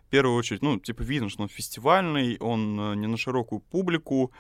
в 0.08 0.10
первую 0.10 0.38
очередь, 0.38 0.62
ну, 0.62 0.80
типа, 0.80 1.02
видно, 1.02 1.30
что 1.30 1.44
он 1.44 1.50
фестивальный, 1.50 2.38
он 2.40 2.80
э, 2.80 2.96
не 2.96 3.08
на 3.08 3.18
широкую 3.18 3.62
публику, 3.62 4.32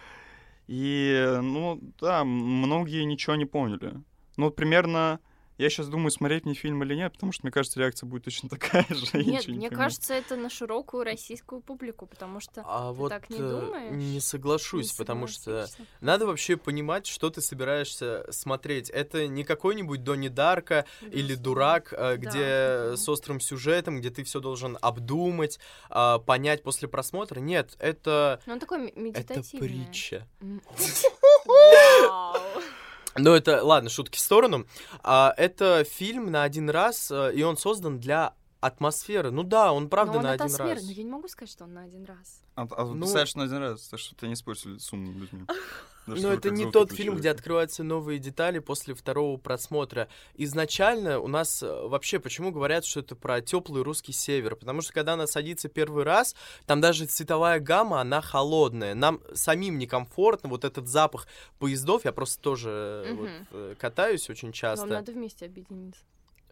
И, 0.67 1.39
ну, 1.41 1.79
да, 1.99 2.23
многие 2.23 3.03
ничего 3.03 3.35
не 3.35 3.45
поняли. 3.45 3.93
Ну, 4.37 4.51
примерно 4.51 5.19
я 5.57 5.69
сейчас 5.69 5.87
думаю, 5.87 6.11
смотреть 6.11 6.45
мне 6.45 6.53
фильм 6.53 6.83
или 6.83 6.95
нет, 6.95 7.13
потому 7.13 7.31
что, 7.31 7.43
мне 7.45 7.51
кажется, 7.51 7.79
реакция 7.79 8.07
будет 8.07 8.23
точно 8.23 8.49
такая 8.49 8.85
же. 8.89 9.05
Нет, 9.13 9.47
не 9.47 9.55
мне 9.55 9.69
понимаю. 9.69 9.71
кажется, 9.71 10.13
это 10.13 10.35
на 10.35 10.49
широкую 10.49 11.03
российскую 11.03 11.61
публику, 11.61 12.05
потому 12.05 12.39
что 12.39 12.63
А 12.65 12.91
ты 12.91 12.97
вот 12.97 13.09
так 13.09 13.29
не 13.29 13.37
э, 13.37 13.49
думаешь. 13.49 13.93
не 13.95 14.19
соглашусь, 14.19 14.91
Не 14.91 14.97
потому 14.97 15.27
что 15.27 15.67
надо 16.01 16.25
вообще 16.25 16.57
понимать, 16.57 17.05
что 17.07 17.29
ты 17.29 17.41
собираешься 17.41 18.25
смотреть. 18.31 18.89
Это 18.89 19.27
не 19.27 19.43
какой-нибудь 19.43 20.03
Донни 20.03 20.27
Дарка 20.29 20.85
или 21.01 21.35
Дурак, 21.35 21.93
э, 21.95 22.17
где 22.17 22.95
с 22.97 23.07
острым 23.09 23.39
сюжетом, 23.39 23.99
где 23.99 24.09
ты 24.09 24.23
все 24.23 24.39
должен 24.39 24.77
обдумать, 24.81 25.59
а, 25.89 26.19
понять 26.19 26.63
после 26.63 26.87
просмотра. 26.87 27.39
Нет, 27.39 27.75
это 27.79 28.41
Ну, 28.45 28.53
он 28.53 28.59
такой 28.59 28.79
ме- 28.79 28.89
это 28.89 28.99
медитативный. 28.99 29.67
притча. 29.69 30.27
М. 30.41 30.61
Ну, 33.15 33.33
это, 33.33 33.63
ладно, 33.63 33.89
шутки 33.89 34.17
в 34.17 34.19
сторону. 34.19 34.65
А, 35.03 35.33
это 35.37 35.83
фильм 35.83 36.31
на 36.31 36.43
один 36.43 36.69
раз, 36.69 37.11
э, 37.11 37.33
и 37.35 37.43
он 37.43 37.57
создан 37.57 37.99
для 37.99 38.33
атмосферы. 38.59 39.31
Ну 39.31 39.43
да, 39.43 39.71
он 39.73 39.89
правда 39.89 40.13
Но 40.13 40.17
он 40.19 40.23
на 40.23 40.31
один 40.31 40.55
раз. 40.55 40.83
но 40.83 40.91
я 40.91 41.03
не 41.03 41.09
могу 41.09 41.27
сказать, 41.27 41.51
что 41.51 41.65
он 41.65 41.73
на 41.73 41.83
один 41.83 42.05
раз. 42.05 42.41
А, 42.55 42.67
а 42.71 42.85
Ну- 42.85 43.05
на 43.05 43.43
один 43.43 43.57
раз, 43.57 43.87
так 43.89 43.99
что 43.99 44.15
ты 44.15 44.27
не 44.27 44.33
использовали 44.33 44.77
с 44.77 44.91
умными 44.93 45.19
людьми. 45.19 45.45
Даже 46.05 46.21
Но 46.21 46.33
это 46.33 46.49
не 46.49 46.69
тот 46.69 46.91
фильм, 46.91 47.15
где 47.15 47.29
открываются 47.29 47.83
новые 47.83 48.19
детали 48.19 48.59
после 48.59 48.93
второго 48.93 49.37
просмотра. 49.37 50.09
Изначально 50.35 51.19
у 51.19 51.27
нас 51.27 51.63
э, 51.63 51.87
вообще 51.87 52.19
почему 52.19 52.51
говорят, 52.51 52.85
что 52.85 52.99
это 52.99 53.15
про 53.15 53.41
теплый 53.41 53.83
русский 53.83 54.11
север? 54.11 54.55
Потому 54.55 54.81
что 54.81 54.93
когда 54.93 55.13
она 55.13 55.27
садится 55.27 55.69
первый 55.69 56.03
раз, 56.03 56.35
там 56.65 56.81
даже 56.81 57.05
цветовая 57.05 57.59
гамма, 57.59 58.01
она 58.01 58.21
холодная. 58.21 58.93
Нам 58.95 59.21
самим 59.33 59.77
некомфортно. 59.77 60.49
Вот 60.49 60.65
этот 60.65 60.87
запах 60.87 61.27
поездов, 61.59 62.05
я 62.05 62.11
просто 62.11 62.41
тоже 62.41 63.03
э, 63.05 63.13
вот, 63.13 63.29
э, 63.51 63.75
катаюсь 63.79 64.29
очень 64.29 64.49
Вам 64.49 64.53
часто. 64.53 64.87
надо 64.87 65.11
вместе 65.11 65.45
объединиться. 65.45 66.01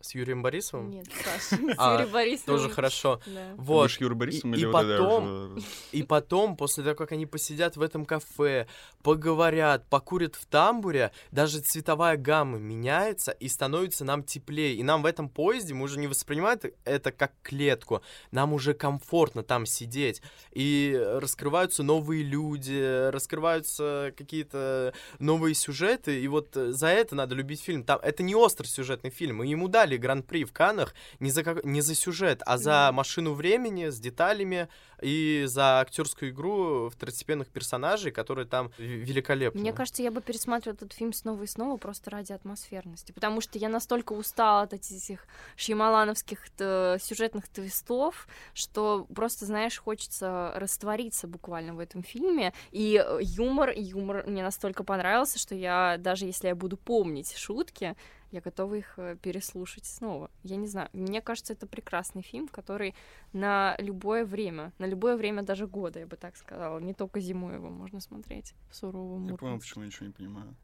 С 0.02 0.16
Юрием 0.16 0.42
Борисовым? 0.42 0.90
Нет, 0.90 1.08
Саша, 1.24 1.62
с 1.74 1.76
А, 1.78 1.94
Юрием 1.94 2.12
Борисовым. 2.14 2.60
Тоже 2.62 2.70
хорошо. 2.74 3.22
Вот. 3.56 3.84
Будешь 3.84 3.98
Юрой 4.00 4.16
Борисовым 4.18 4.54
и, 4.54 4.58
или 4.58 4.64
и 4.64 4.66
вот 4.68 4.86
это 4.86 4.98
потом, 5.04 5.60
и 5.92 6.04
потом, 6.04 6.58
после 6.58 6.84
того, 6.84 6.96
как 6.96 7.12
они 7.12 7.26
посидят 7.26 7.78
в 7.78 7.82
этом 7.82 8.06
кафе, 8.06 8.68
поговорят, 9.04 9.86
покурят 9.90 10.36
в 10.36 10.46
тамбуре, 10.46 11.12
даже 11.32 11.60
цветовая 11.60 12.18
гамма 12.18 12.58
меняется 12.58 13.32
и 13.32 13.48
становится 13.48 14.06
нам 14.06 14.24
теплее. 14.24 14.76
И 14.76 14.84
нам 14.84 15.02
в 15.04 15.06
этом 15.06 15.30
поезде, 15.30 15.74
мы 15.74 15.84
уже 15.86 16.00
не 16.00 16.08
воспринимаем 16.08 16.60
это- 16.86 17.12
как 17.12 17.34
клетку, 17.44 18.02
нам 18.32 18.54
уже 18.54 18.74
комфортно 18.74 19.44
там 19.44 19.66
сидеть. 19.66 20.22
И 20.52 21.00
раскрываются 21.20 21.84
новые 21.84 22.24
люди, 22.24 23.10
раскрываются 23.10 24.14
какие-то 24.18 24.94
новые 25.20 25.56
сюжеты, 25.56 26.22
и 26.22 26.28
вот 26.28 26.50
за 26.54 26.88
это 26.88 27.16
надо 27.16 27.36
любить 27.36 27.62
фильм. 27.62 27.84
Там, 27.84 28.00
это 28.02 28.24
не 28.24 28.36
острый 28.36 28.68
сюжетный 28.68 29.10
фильм, 29.10 29.44
и 29.44 29.50
ему 29.50 29.68
дали 29.68 29.90
гран-при 29.97 30.43
в 30.43 30.54
Каннах 30.54 30.93
не 31.19 31.32
за, 31.32 31.43
как- 31.43 31.63
не 31.65 31.82
за 31.82 31.95
сюжет, 31.95 32.41
а 32.45 32.58
за 32.58 32.91
машину 32.93 33.34
времени 33.34 33.89
с 33.89 33.99
деталями 33.99 34.67
и 35.01 35.43
за 35.47 35.80
актерскую 35.80 36.32
игру 36.32 36.89
второстепенных 36.89 37.47
персонажей, 37.49 38.12
которые 38.12 38.45
там 38.45 38.71
великолепны. 38.77 39.60
Мне 39.62 39.73
кажется, 39.73 40.04
я 40.04 40.12
бы 40.12 40.21
пересматривала 40.21 40.75
этот 40.75 40.93
фильм 40.93 41.12
снова 41.13 41.41
и 41.43 41.47
снова 41.47 41.77
просто 41.77 42.12
ради 42.12 42.34
атмосферности, 42.34 43.12
потому 43.12 43.41
что 43.41 43.58
я 43.58 43.69
настолько 43.69 44.13
устала 44.13 44.62
от 44.62 44.73
этих 44.73 45.25
шьямалановских 45.56 46.49
т- 46.51 46.97
сюжетных 47.01 47.47
твистов, 47.47 48.27
что 48.54 49.06
просто, 49.15 49.45
знаешь, 49.45 49.77
хочется 49.80 50.51
раствориться 50.56 51.27
буквально 51.27 51.73
в 51.73 51.80
этом 51.80 52.04
фильме. 52.04 52.54
И 52.71 53.04
э, 53.04 53.19
юмор, 53.21 53.71
юмор 53.75 54.25
мне 54.27 54.43
настолько 54.43 54.84
понравился, 54.84 55.39
что 55.39 55.56
я, 55.56 55.95
даже 55.97 56.25
если 56.25 56.47
я 56.47 56.56
буду 56.56 56.77
помнить 56.77 57.36
шутки, 57.36 57.95
я 58.32 58.41
готова 58.41 58.76
их 58.76 58.94
э, 58.98 59.17
переслушать 59.22 59.86
снова. 59.86 60.32
Я 60.44 60.56
не 60.56 60.67
знаю, 60.67 60.89
мне 60.94 61.22
кажется, 61.22 61.54
это 61.54 61.67
прекрасный 61.67 62.22
фильм, 62.22 62.48
который 62.48 62.96
на 63.34 63.76
любое 63.78 64.26
время, 64.26 64.72
на 64.80 64.86
любое 64.86 65.17
время 65.17 65.44
даже 65.44 65.67
года, 65.67 66.00
я 66.00 66.08
бы 66.08 66.15
так 66.15 66.38
сказала, 66.38 66.80
не 66.80 66.94
только 66.94 67.20
зимой 67.20 67.56
его 67.56 67.70
можно 67.70 68.00
смотреть 68.00 68.54
в 68.70 68.76
суровом 68.76 69.28
Я 69.28 69.36
понял, 69.36 69.60
почему 69.60 69.84
я 69.84 69.88
ничего 69.88 70.06
не 70.08 70.13
понимаю. 70.13 70.56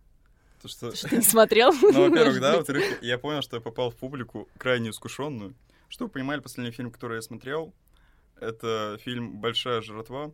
То, 0.61 0.67
что... 0.67 0.95
Что 0.95 1.09
ты 1.09 1.17
не 1.17 1.21
смотрел? 1.21 1.71
Ну, 1.81 2.09
во-первых, 2.09 2.39
да, 2.41 2.57
во-вторых, 2.57 3.03
я 3.03 3.17
понял, 3.17 3.41
что 3.41 3.57
я 3.57 3.61
попал 3.61 3.91
в 3.91 3.95
публику 3.95 4.47
крайне 4.57 4.89
искушенную. 4.89 5.53
Что 5.89 6.05
вы 6.05 6.11
понимали, 6.11 6.39
последний 6.39 6.71
фильм, 6.71 6.91
который 6.91 7.15
я 7.17 7.21
смотрел, 7.21 7.73
это 8.39 8.97
фильм 9.01 9.37
«Большая 9.37 9.81
жратва». 9.81 10.31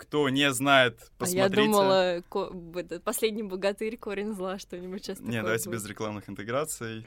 Кто 0.00 0.28
не 0.30 0.50
знает, 0.52 0.94
А 0.98 1.20
посмотрите. 1.20 1.36
я 1.36 1.48
думала, 1.50 2.22
ко- 2.30 2.50
последний 3.04 3.42
богатырь, 3.42 3.96
корень 3.98 4.32
зла, 4.34 4.58
что-нибудь 4.58 5.04
сейчас 5.04 5.20
Не, 5.20 5.26
такое 5.26 5.42
давайте 5.42 5.68
будет. 5.68 5.78
без 5.78 5.86
рекламных 5.86 6.28
интеграций. 6.30 7.06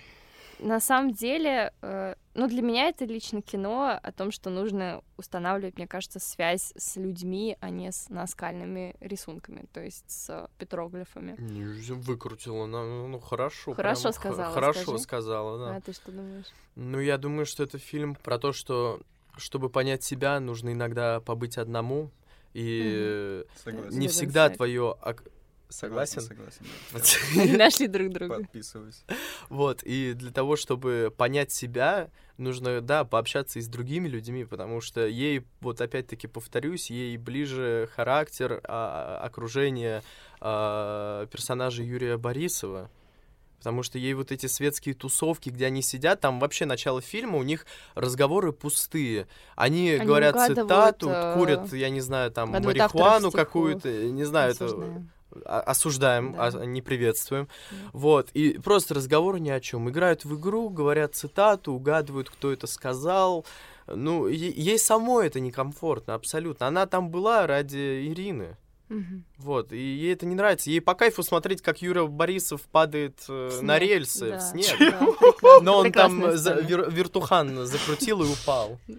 На 0.59 0.79
самом 0.79 1.11
деле, 1.11 1.73
э, 1.81 2.13
ну, 2.35 2.47
для 2.47 2.61
меня 2.61 2.87
это 2.89 3.05
лично 3.05 3.41
кино 3.41 3.99
о 4.01 4.11
том, 4.11 4.31
что 4.31 4.51
нужно 4.51 5.01
устанавливать, 5.17 5.75
мне 5.77 5.87
кажется, 5.87 6.19
связь 6.19 6.71
с 6.77 6.95
людьми, 6.95 7.57
а 7.59 7.71
не 7.71 7.91
с 7.91 8.07
наскальными 8.09 8.95
рисунками, 8.99 9.65
то 9.73 9.81
есть 9.81 10.05
с 10.07 10.47
петроглифами. 10.59 11.35
Выкрутила, 11.91 12.67
ну, 12.67 13.07
ну, 13.07 13.19
хорошо. 13.19 13.73
Хорошо 13.73 14.01
прямо 14.03 14.13
х- 14.13 14.19
сказала, 14.19 14.53
Хорошо 14.53 14.81
скажи. 14.83 14.99
сказала, 14.99 15.57
да. 15.67 15.75
А 15.77 15.81
ты 15.81 15.91
что 15.93 16.11
думаешь? 16.11 16.45
Ну, 16.75 16.99
я 16.99 17.17
думаю, 17.17 17.47
что 17.47 17.63
это 17.63 17.79
фильм 17.79 18.15
про 18.15 18.37
то, 18.37 18.53
что 18.53 19.01
чтобы 19.35 19.69
понять 19.69 20.03
себя, 20.03 20.39
нужно 20.39 20.73
иногда 20.73 21.19
побыть 21.19 21.57
одному. 21.57 22.11
И 22.53 22.81
э, 22.85 23.43
Согласен. 23.63 23.99
не 23.99 24.07
всегда 24.07 24.49
твое... 24.49 24.91
ок- 24.91 25.23
Согласен? 25.69 26.21
Согласен. 26.21 26.65
Они 27.39 27.57
нашли 27.57 27.87
друг 27.87 28.09
друга. 28.09 28.35
Подписываюсь. 28.37 29.03
Вот, 29.49 29.81
и 29.83 30.13
для 30.13 30.29
того, 30.31 30.55
чтобы 30.55 31.11
понять 31.17 31.51
себя, 31.51 32.11
нужно, 32.37 32.79
да, 32.81 33.05
пообщаться 33.05 33.57
и 33.57 33.61
с 33.63 33.67
другими 33.67 34.07
людьми, 34.07 34.45
потому 34.45 34.81
что 34.81 35.07
ей, 35.07 35.43
вот 35.61 35.81
опять-таки 35.81 36.27
повторюсь, 36.27 36.91
ей 36.91 37.17
ближе 37.17 37.89
характер, 37.95 38.61
а, 38.65 39.19
окружение 39.23 40.03
а, 40.39 41.25
персонажа 41.27 41.81
Юрия 41.81 42.17
Борисова. 42.17 42.91
Потому 43.63 43.81
что 43.81 43.97
ей 43.97 44.13
вот 44.13 44.33
эти 44.33 44.45
светские 44.47 44.93
тусовки, 44.93 45.47
где 45.49 45.67
они 45.67 45.81
сидят, 45.81 46.19
там 46.19 46.37
вообще 46.41 46.65
начало 46.65 46.99
фильма, 46.99 47.37
у 47.37 47.43
них 47.43 47.65
разговоры 47.95 48.51
пустые. 48.51 49.25
Они, 49.55 49.91
Они 49.91 50.05
говорят 50.05 50.35
цитату, 50.35 51.09
э, 51.09 51.35
курят, 51.37 51.71
я 51.71 51.89
не 51.89 52.01
знаю, 52.01 52.29
там, 52.29 52.49
марихуану 52.49 53.31
какую-то, 53.31 53.89
не 53.89 54.25
знаю, 54.25 54.51
это 54.51 54.65
Осуждаем. 54.65 55.09
а- 55.45 55.61
осуждаем, 55.61 56.33
Да. 56.33 56.47
а- 56.47 56.65
не 56.65 56.81
приветствуем. 56.81 57.47
Вот, 57.93 58.31
и 58.33 58.57
просто 58.59 58.95
разговор 58.95 59.39
ни 59.39 59.49
о 59.49 59.61
чем. 59.61 59.89
Играют 59.89 60.25
в 60.25 60.37
игру, 60.37 60.67
говорят 60.67 61.15
цитату, 61.15 61.71
угадывают, 61.71 62.29
кто 62.29 62.51
это 62.51 62.67
сказал. 62.67 63.45
Ну, 63.87 64.27
е- 64.27 64.51
ей 64.51 64.77
самой 64.77 65.27
это 65.27 65.39
некомфортно, 65.39 66.15
абсолютно. 66.15 66.67
Она 66.67 66.85
там 66.85 67.09
была 67.09 67.47
ради 67.47 68.11
Ирины. 68.11 68.57
Мгм. 68.89 69.23
Вот, 69.37 69.71
и 69.73 69.77
ей 69.77 70.13
это 70.13 70.25
не 70.25 70.35
нравится. 70.35 70.69
Ей 70.69 70.81
по 70.81 70.93
кайфу 70.93 71.23
смотреть, 71.23 71.61
как 71.61 71.81
Юра 71.81 72.05
Борисов 72.05 72.61
падает 72.63 73.23
э, 73.27 73.49
В 73.59 73.63
на 73.63 73.77
снег, 73.79 73.89
рельсы 73.89 74.29
да, 74.31 74.37
в 74.37 74.41
снег. 74.41 74.75
да, 74.79 74.99
Но 75.61 75.77
он 75.79 75.91
там 75.91 76.19
прекрасная 76.21 76.37
за- 76.37 76.59
вер- 76.61 76.91
вертухан 76.91 77.65
закрутил 77.65 78.21
и 78.23 78.27
упал. 78.27 78.77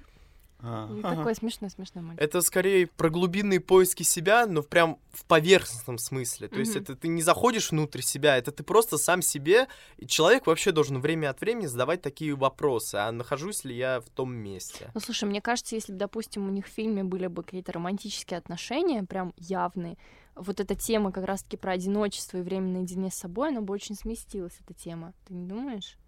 А, 0.67 0.87
Ну, 0.87 1.01
ага. 1.01 1.17
Такой 1.17 1.35
смешной, 1.35 1.71
смешной 1.71 2.03
мальчик. 2.03 2.23
Это 2.23 2.41
скорее 2.41 2.87
про 2.87 3.11
глубинные 3.11 3.61
поиски 3.61 4.03
себя, 4.03 4.47
но 4.47 4.63
прям 4.63 4.99
в 5.13 5.25
поверхностном 5.27 5.99
смысле. 5.99 6.49
То 6.49 6.59
есть 6.59 6.75
это 6.75 6.97
ты 6.97 7.09
не 7.09 7.21
заходишь 7.21 7.71
внутрь 7.71 8.01
себя, 8.01 8.39
это 8.39 8.51
ты 8.51 8.63
просто 8.63 8.97
сам 8.97 9.21
себе. 9.21 9.69
И 9.99 10.07
человек 10.07 10.47
вообще 10.47 10.73
должен 10.73 11.01
время 11.01 11.29
от 11.29 11.41
времени 11.43 11.67
задавать 11.67 12.01
такие 12.01 12.35
вопросы. 12.35 12.95
А 12.95 13.13
нахожусь 13.13 13.65
ли 13.65 13.77
я 13.77 14.01
в 14.01 14.09
том 14.09 14.35
месте? 14.35 14.91
Ну, 14.95 15.01
слушай, 15.01 15.25
мне 15.25 15.43
кажется, 15.43 15.75
если 15.75 15.93
бы, 15.93 15.99
допустим, 15.99 16.49
у 16.49 16.51
них 16.51 16.67
в 16.67 16.71
фильме 16.71 17.05
были 17.05 17.27
бы 17.27 17.43
какие-то 17.43 17.73
романтические 17.73 18.39
отношения, 18.39 19.03
прям 19.03 19.35
явные, 19.37 19.99
вот 20.35 20.61
эта 20.61 20.75
тема 20.75 21.13
как 21.13 21.25
раз-таки 21.25 21.59
про 21.59 21.73
одиночество 21.73 22.39
и 22.39 22.43
время 22.43 22.69
наедине 22.69 23.11
с 23.11 23.15
собой, 23.15 23.51
она 23.51 23.61
бы 23.61 23.75
очень 23.75 23.95
сместилась, 23.95 24.57
эта 24.61 24.73
тема. 24.73 25.13
Ты 25.27 25.35
не 25.35 25.47
думаешь? 25.47 25.99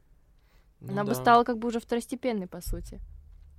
Ну 0.81 0.93
она 0.93 1.05
бы 1.05 1.11
да. 1.11 1.15
стала 1.15 1.45
как 1.45 1.59
бы 1.59 1.69
уже 1.69 1.79
второстепенной, 1.79 2.47
по 2.47 2.61
сути. 2.61 3.01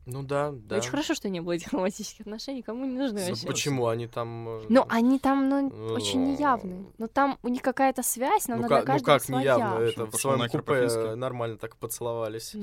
Ну 0.08 0.24
да, 0.24 0.52
да. 0.54 0.78
Очень 0.78 0.92
хорошо, 0.92 1.14
что 1.16 1.28
не 1.28 1.42
было 1.42 1.52
этих 1.52 1.74
романтических 1.74 2.22
отношений, 2.22 2.62
кому 2.62 2.86
не 2.86 2.98
нужны 2.98 3.20
Ну, 3.20 3.28
вообще. 3.28 3.46
Почему 3.46 3.88
они 3.88 4.08
там... 4.08 4.48
э, 4.48 4.66
Ну, 4.70 4.86
они 4.88 5.20
там, 5.20 5.50
ну, 5.50 5.70
Ну, 5.70 5.94
очень 5.94 6.24
неявные. 6.24 6.86
Но 6.98 7.08
там 7.08 7.38
у 7.44 7.50
них 7.50 7.62
какая-то 7.62 8.04
связь, 8.04 8.48
но 8.48 8.56
ну, 8.56 8.66
она 8.66 8.70
как, 8.70 8.86
для 8.86 8.94
ну 8.96 9.04
как 9.04 9.22
своя. 9.22 9.56
неявно, 9.56 9.84
это 9.84 10.06
в 10.06 10.16
своем 10.16 10.50
купе 10.50 11.16
нормально 11.16 11.58
так 11.58 11.76
поцеловались. 11.76 12.56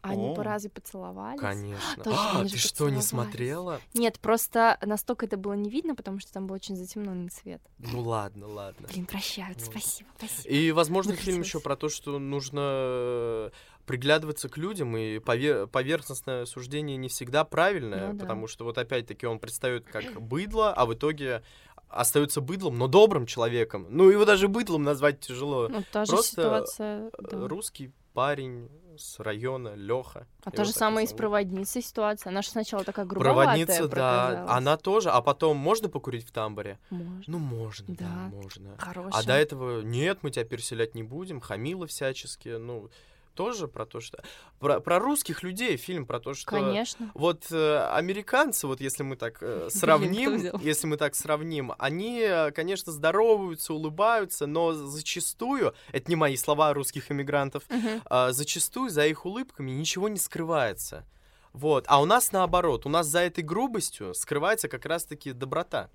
Они 0.00 0.34
по 0.34 0.42
разве 0.42 0.70
поцеловались? 0.70 1.38
Конечно. 1.38 2.02
А, 2.06 2.42
ты 2.44 2.56
что, 2.56 2.88
не 2.88 3.02
смотрела? 3.02 3.80
Нет, 3.92 4.18
просто 4.18 4.78
настолько 4.82 5.26
это 5.26 5.36
было 5.36 5.52
не 5.52 5.68
видно, 5.68 5.94
потому 5.94 6.18
что 6.18 6.32
там 6.32 6.46
был 6.46 6.54
очень 6.54 6.76
затемненный 6.76 7.28
цвет. 7.28 7.60
Ну 7.78 8.00
ладно, 8.00 8.48
ладно. 8.48 8.88
Блин, 8.90 9.04
прощают, 9.04 9.60
Вот. 9.60 9.66
спасибо, 9.70 10.08
спасибо. 10.16 10.48
И, 10.48 10.72
возможно, 10.72 11.12
фильм 11.14 11.42
еще 11.42 11.60
про 11.60 11.76
то, 11.76 11.90
что 11.90 12.18
нужно 12.18 13.52
приглядываться 13.86 14.48
к 14.48 14.56
людям, 14.56 14.96
и 14.96 15.18
пове- 15.18 15.66
поверхностное 15.66 16.44
суждение 16.44 16.96
не 16.96 17.08
всегда 17.08 17.44
правильное, 17.44 18.08
Ну 18.08 18.14
да. 18.14 18.20
потому 18.20 18.46
что 18.48 18.64
вот 18.64 18.78
опять-таки 18.78 19.26
он 19.26 19.38
предстает 19.38 19.86
как 19.86 20.20
быдло, 20.20 20.72
а 20.72 20.86
в 20.86 20.94
итоге 20.94 21.42
остается 21.88 22.40
быдлом, 22.40 22.76
но 22.78 22.88
добрым 22.88 23.26
человеком. 23.26 23.86
Ну, 23.90 24.10
его 24.10 24.24
даже 24.24 24.48
быдлом 24.48 24.82
назвать 24.82 25.20
тяжело. 25.20 25.68
Ну, 25.68 25.84
та 25.92 26.04
же 26.04 26.12
Просто 26.12 26.30
ситуация, 26.42 27.06
э, 27.06 27.10
да. 27.30 27.48
русский 27.48 27.92
парень 28.12 28.68
с 28.98 29.20
района, 29.20 29.74
Леха. 29.76 30.26
А 30.42 30.50
то 30.50 30.64
же 30.64 30.72
самое 30.72 31.06
и 31.06 31.08
с 31.08 31.12
проводницей 31.12 31.82
ситуация. 31.82 32.30
Она 32.30 32.40
же 32.42 32.48
сначала 32.48 32.82
такая 32.82 33.04
грубоватая 33.04 33.44
Проводница, 33.66 33.88
да, 33.88 34.46
она 34.48 34.76
тоже, 34.78 35.10
а 35.10 35.20
потом 35.20 35.58
можно 35.58 35.88
покурить 35.90 36.26
в 36.26 36.32
тамбуре? 36.32 36.78
Можно. 36.90 37.22
Ну, 37.26 37.38
можно, 37.38 37.94
да, 37.94 38.04
Да, 38.04 38.36
можно. 38.36 38.76
хорошая. 38.78 39.22
А 39.22 39.26
до 39.26 39.34
этого 39.34 39.82
нет, 39.82 40.20
мы 40.22 40.30
тебя 40.30 40.44
переселять 40.46 40.94
не 40.94 41.02
будем, 41.02 41.40
хамила 41.40 41.86
всячески, 41.86 42.48
ну, 42.48 42.88
тоже 43.36 43.68
про 43.68 43.86
то, 43.86 44.00
что... 44.00 44.18
Про, 44.58 44.80
про 44.80 44.98
русских 44.98 45.42
людей 45.44 45.76
фильм, 45.76 46.06
про 46.06 46.18
то, 46.18 46.34
что... 46.34 46.50
Конечно. 46.50 47.10
Вот 47.14 47.46
э, 47.52 47.88
американцы, 47.92 48.66
вот 48.66 48.80
если 48.80 49.02
мы 49.04 49.16
так 49.16 49.38
э, 49.42 49.68
сравним, 49.72 50.36
взял? 50.36 50.58
если 50.60 50.86
мы 50.88 50.96
так 50.96 51.14
сравним, 51.14 51.72
они, 51.78 52.20
э, 52.20 52.50
конечно, 52.50 52.90
здороваются, 52.90 53.74
улыбаются, 53.74 54.46
но 54.46 54.72
зачастую, 54.72 55.74
это 55.92 56.10
не 56.10 56.16
мои 56.16 56.36
слова 56.36 56.72
русских 56.72 57.12
иммигрантов, 57.12 57.62
Мгм. 57.68 58.02
а, 58.06 58.32
зачастую 58.32 58.90
за 58.90 59.06
их 59.06 59.26
улыбками 59.26 59.70
ничего 59.70 60.08
не 60.08 60.18
скрывается. 60.18 61.04
Вот. 61.52 61.84
А 61.88 62.00
у 62.00 62.06
нас 62.06 62.32
наоборот, 62.32 62.86
у 62.86 62.88
нас 62.88 63.06
за 63.06 63.20
этой 63.20 63.44
грубостью 63.44 64.14
скрывается 64.14 64.68
как 64.68 64.86
раз-таки 64.86 65.32
доброта. 65.32 65.90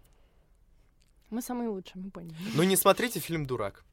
Мы 1.30 1.42
самые 1.42 1.70
лучшие, 1.70 2.04
мы 2.04 2.12
поняли. 2.12 2.36
Ну 2.56 2.64
не 2.64 2.76
смотрите 2.76 3.20
фильм 3.20 3.46
«Дурак». 3.46 3.84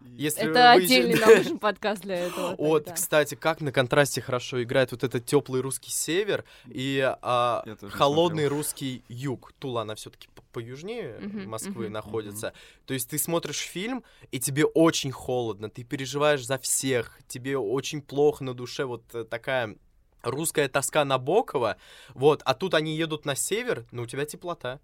Если 0.00 0.42
Это 0.42 0.72
отдельный 0.72 1.18
нам 1.18 1.36
нужен 1.36 1.58
подкаст 1.58 2.02
для 2.02 2.16
этого. 2.16 2.54
Вот, 2.58 2.90
кстати, 2.92 3.34
как 3.34 3.60
на 3.60 3.72
контрасте 3.72 4.20
хорошо 4.20 4.62
играет 4.62 4.92
вот 4.92 5.04
этот 5.04 5.24
теплый 5.24 5.60
русский 5.60 5.90
север 5.90 6.44
и 6.66 7.00
а, 7.22 7.64
холодный 7.90 8.48
русский 8.48 9.04
юг. 9.08 9.52
Тула, 9.58 9.82
она 9.82 9.94
все-таки 9.94 10.28
поюжнее 10.52 11.18
Мгм, 11.18 11.50
Москвы 11.50 11.88
находится. 11.88 12.52
То 12.86 12.94
есть 12.94 13.10
ты 13.10 13.18
смотришь 13.18 13.58
фильм, 13.58 14.04
и 14.30 14.38
тебе 14.40 14.64
очень 14.64 15.10
холодно, 15.10 15.68
ты 15.68 15.84
переживаешь 15.84 16.46
за 16.46 16.58
всех, 16.58 17.18
тебе 17.26 17.58
очень 17.58 18.00
плохо 18.00 18.44
на 18.44 18.54
душе, 18.54 18.84
вот 18.84 19.02
э, 19.14 19.24
такая 19.24 19.76
русская 20.22 20.68
тоска 20.68 21.04
Набокова, 21.04 21.76
вот, 22.14 22.40
а 22.44 22.54
тут 22.54 22.74
они 22.74 22.96
едут 22.96 23.24
на 23.24 23.34
север, 23.34 23.84
но 23.90 24.02
у 24.02 24.06
тебя 24.06 24.24
теплота. 24.24 24.80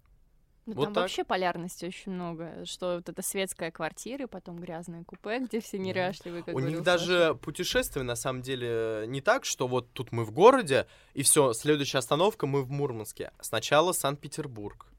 Ну, 0.67 0.73
вот 0.75 0.85
там 0.85 0.93
так. 0.93 1.03
вообще 1.03 1.23
полярности 1.23 1.85
очень 1.85 2.11
много, 2.11 2.63
что 2.65 2.95
вот 2.97 3.09
это 3.09 3.21
светская 3.21 3.71
квартира, 3.71 4.27
потом 4.27 4.59
грязное 4.59 5.03
купе, 5.03 5.39
где 5.47 5.59
все 5.59 5.79
неряшливые, 5.79 6.43
как 6.43 6.55
У 6.55 6.59
них 6.59 6.83
даже 6.83 7.35
путешествие 7.41 8.03
на 8.03 8.15
самом 8.15 8.41
деле 8.41 9.05
не 9.07 9.21
так, 9.21 9.45
что 9.45 9.67
вот 9.67 9.91
тут 9.93 10.11
мы 10.11 10.23
в 10.23 10.31
городе, 10.31 10.85
и 11.13 11.23
все, 11.23 11.53
следующая 11.53 11.97
остановка 11.97 12.45
мы 12.45 12.61
в 12.61 12.69
Мурманске. 12.69 13.31
Сначала 13.39 13.91
Санкт-Петербург. 13.91 14.90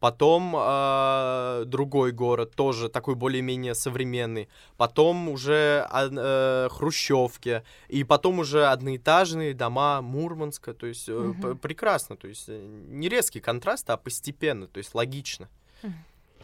Потом 0.00 0.54
э, 0.56 1.64
другой 1.66 2.12
город, 2.12 2.54
тоже 2.54 2.88
такой 2.88 3.14
более-менее 3.14 3.74
современный. 3.74 4.48
Потом 4.76 5.28
уже 5.28 5.86
э, 5.92 6.68
Хрущевки. 6.70 7.62
И 7.88 8.04
потом 8.04 8.38
уже 8.38 8.66
одноэтажные 8.66 9.54
дома 9.54 10.00
Мурманска. 10.02 10.72
То 10.74 10.86
есть 10.86 11.08
э, 11.08 11.32
п- 11.42 11.54
прекрасно. 11.56 12.16
То 12.16 12.28
есть 12.28 12.44
э, 12.48 12.66
не 12.88 13.08
резкий 13.08 13.40
контраст, 13.40 13.88
а 13.90 13.96
постепенно. 13.96 14.66
То 14.68 14.78
есть 14.78 14.94
логично. 14.94 15.48
У 15.82 15.88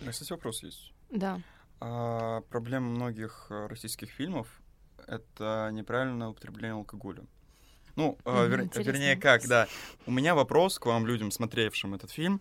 меня, 0.03 0.11
кстати, 0.13 0.33
вопрос 0.33 0.63
есть. 0.65 0.93
Да. 1.11 1.41
А, 1.81 2.41
проблема 2.51 2.89
многих 2.89 3.47
э, 3.51 3.67
российских 3.69 4.11
фильмов— 4.11 4.49
это 5.07 5.71
неправильное 5.73 6.29
употребление 6.29 6.73
алкоголя. 6.75 7.23
Ну, 7.97 8.19
Мгм, 8.25 8.37
вер- 8.37 8.83
вернее, 8.83 9.17
как, 9.17 9.47
да. 9.47 9.69
У 10.07 10.11
меня 10.11 10.35
вопрос 10.35 10.81
к 10.81 10.87
вам, 10.87 11.07
людям, 11.07 11.31
смотревшим 11.31 11.95
этот 11.95 12.11
фильм. 12.11 12.41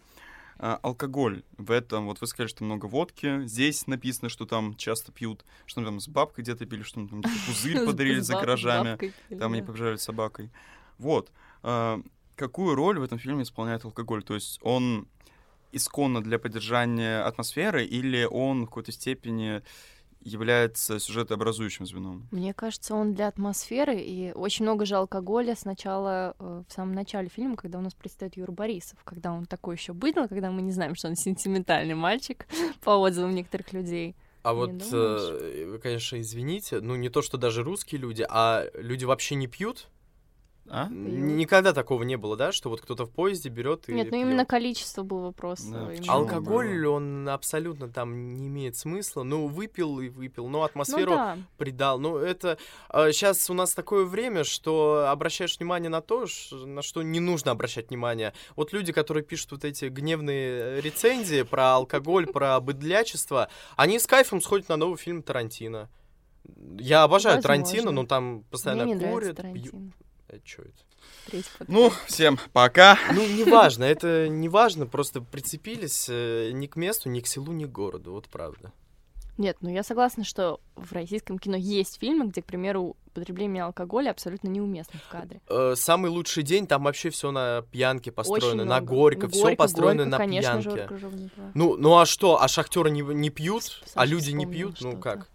А, 0.66 0.80
алкоголь 0.82 1.44
в 1.58 1.72
этом, 1.72 2.06
вот 2.06 2.22
вы 2.22 2.28
сказали, 2.28 2.48
что 2.48 2.64
много 2.64 2.86
водки, 2.86 3.46
здесь 3.46 3.86
написано, 3.86 4.30
что 4.30 4.46
там 4.46 4.76
часто 4.76 5.12
пьют, 5.12 5.44
что 5.66 5.84
там 5.84 6.00
с 6.00 6.08
бабкой 6.08 6.46
где-то 6.46 6.66
пили, 6.66 6.84
что 6.84 7.06
там 7.06 7.22
пузырь 7.22 7.80
подарили 7.86 8.22
за 8.22 8.36
гаражами, 8.36 9.12
там 9.38 9.52
они 9.52 9.62
побежали 9.62 9.98
с 9.98 10.04
собакой. 10.04 10.52
Вот. 10.98 11.34
А, 11.64 12.02
какую 12.38 12.76
роль 12.76 12.98
в 12.98 13.04
этом 13.04 13.20
фильме 13.20 13.44
исполняет 13.44 13.84
алкоголь? 13.84 14.24
То 14.24 14.36
есть 14.36 14.58
он 14.62 15.10
исконно 15.74 16.24
для 16.24 16.40
поддержания 16.40 17.22
атмосферы 17.24 17.84
или 17.84 18.24
он 18.24 18.64
в 18.64 18.68
какой-то 18.68 18.94
степени 18.94 19.64
является 20.24 21.00
сюжетообразующим 21.00 21.86
звеном? 21.86 22.28
Мне 22.32 22.54
кажется, 22.54 22.96
он 22.96 23.14
для 23.14 23.28
атмосферы, 23.28 24.00
и 24.00 24.32
очень 24.34 24.66
много 24.66 24.86
же 24.86 24.96
алкоголя 24.96 25.56
сначала, 25.56 26.36
э, 26.40 26.64
в 26.68 26.72
самом 26.72 26.94
начале 26.94 27.30
фильма, 27.30 27.56
когда 27.56 27.80
у 27.80 27.82
нас 27.82 27.94
предстает 27.94 28.38
Юра 28.38 28.52
Борисов, 28.52 29.00
когда 29.04 29.32
он 29.32 29.46
такой 29.46 29.76
еще 29.76 29.94
быдло, 29.94 30.28
когда 30.28 30.52
мы 30.52 30.62
не 30.62 30.72
знаем, 30.72 30.96
что 30.96 31.08
он 31.08 31.16
сентиментальный 31.18 31.96
мальчик, 31.96 32.48
по 32.82 32.92
отзывам 32.98 33.36
некоторых 33.36 33.74
людей. 33.74 34.16
А 34.44 34.54
Не 34.54 34.60
вот, 34.60 34.72
э, 34.92 35.66
вы, 35.72 35.80
конечно, 35.80 36.20
извините, 36.20 36.82
ну 36.82 36.96
не 36.96 37.10
то, 37.10 37.22
что 37.22 37.38
даже 37.38 37.64
русские 37.64 38.02
люди, 38.02 38.26
а 38.30 38.66
люди 38.74 39.06
вообще 39.06 39.36
не 39.36 39.48
пьют. 39.48 39.88
А? 40.70 40.88
Никогда 40.90 41.74
такого 41.74 42.04
не 42.04 42.16
было, 42.16 42.38
да, 42.38 42.52
что 42.52 42.70
вот 42.70 42.82
кто-то 42.82 43.06
в 43.06 43.12
поезде 43.12 43.50
берет 43.50 43.90
и 43.90 43.94
Нет, 43.94 44.06
ну 44.06 44.12
пьёт. 44.12 44.22
именно 44.22 44.46
количество 44.46 45.04
был 45.04 45.20
вопрос. 45.20 45.62
Да, 45.62 45.94
э? 45.94 45.98
Алкоголь, 46.08 46.86
он 46.88 47.28
абсолютно 47.28 47.90
там 47.90 48.34
не 48.34 48.48
имеет 48.48 48.78
смысла. 48.78 49.24
Ну, 49.24 49.48
выпил 49.48 50.00
и 50.00 50.10
выпил, 50.10 50.48
но 50.48 50.60
Ну 50.60 50.64
атмосферу 50.64 51.12
да, 51.12 51.38
придал. 51.58 52.00
Ну, 52.00 52.18
это... 52.18 52.58
сейчас 52.90 53.50
у 53.50 53.54
нас 53.54 53.74
такое 53.74 54.06
время, 54.06 54.44
что 54.46 55.08
обращаешь 55.10 55.58
внимание 55.58 55.90
на 55.90 56.02
то, 56.02 56.26
на 56.52 56.82
что 56.82 57.04
не 57.04 57.20
нужно 57.20 57.52
обращать 57.52 57.90
внимание. 57.90 58.34
Вот 58.56 58.72
люди, 58.72 58.94
которые 58.94 59.24
пишут 59.24 59.52
вот 59.52 59.66
эти 59.66 59.86
гневные 59.86 60.80
рецензии 60.82 61.42
про 61.44 61.76
алкоголь, 61.76 62.26
про 62.28 62.60
быдлячество, 62.62 63.50
они 63.76 64.00
с 64.00 64.08
кайфом 64.08 64.42
сходят 64.42 64.70
на 64.70 64.78
новый 64.78 64.98
фильм 64.98 65.24
Тарантино. 65.24 65.90
Я 66.80 67.04
обожаю 67.04 67.36
Возможно. 67.36 67.64
Тарантино, 67.64 67.92
но 67.92 68.06
там 68.06 68.24
мне 68.24 68.44
постоянно 68.50 68.84
не 68.84 68.96
нравится 68.96 69.20
курят. 69.20 69.38
Тарантино. 69.38 69.92
Что 70.44 70.62
это? 70.64 70.72
Третий 71.28 71.50
подкаст. 71.58 71.70
Ну, 71.70 71.92
всем 72.08 72.40
пока. 72.54 72.98
Ну, 73.14 73.26
неважно, 73.28 73.84
это 73.84 74.28
неважно, 74.30 74.86
просто 74.88 75.22
прицепились 75.22 76.08
э, 76.10 76.52
ни 76.54 76.68
к 76.68 76.76
месту, 76.76 77.10
ни 77.10 77.20
к 77.20 77.28
селу, 77.28 77.52
ни 77.52 77.66
к 77.66 77.70
городу, 77.72 78.14
вот 78.14 78.30
правда. 78.30 78.72
Нет, 79.38 79.58
ну 79.62 79.70
я 79.70 79.82
согласна, 79.82 80.24
что 80.24 80.60
в 80.76 80.92
российском 80.92 81.40
кино 81.40 81.58
есть 81.58 82.00
фильмы, 82.00 82.28
где, 82.28 82.44
к 82.44 82.46
примеру, 82.46 82.96
употребление 83.08 83.64
алкоголя 83.64 84.12
абсолютно 84.12 84.48
неуместно 84.48 85.00
в 85.00 85.10
кадре. 85.12 85.42
Э, 85.50 85.74
Самый 85.76 86.12
лучший 86.12 86.44
день, 86.44 86.68
там 86.68 86.84
вообще 86.84 87.10
все 87.10 87.32
на 87.32 87.64
пьянке 87.72 88.12
построено, 88.12 88.48
Очень 88.48 88.58
на 88.60 88.66
много. 88.66 88.86
горько, 88.86 89.22
Ну, 89.24 89.30
все 89.30 89.42
Горько, 89.42 89.56
построено 89.58 90.04
Горько, 90.04 90.10
на 90.12 90.18
конечно 90.18 90.62
же, 90.62 90.70
пьянке. 90.72 90.88
Крыжовникова. 90.88 91.52
Ну, 91.56 91.78
ну 91.78 91.98
а 91.98 92.06
что, 92.06 92.42
а 92.42 92.48
шахтеры 92.48 92.92
не, 92.92 93.02
не 93.02 93.30
пьют, 93.32 93.82
а 93.84 93.90
Саша 93.90 94.06
люди 94.12 94.32
не 94.32 94.46
пьют, 94.46 94.80
ну 94.82 94.98
как? 94.98 95.28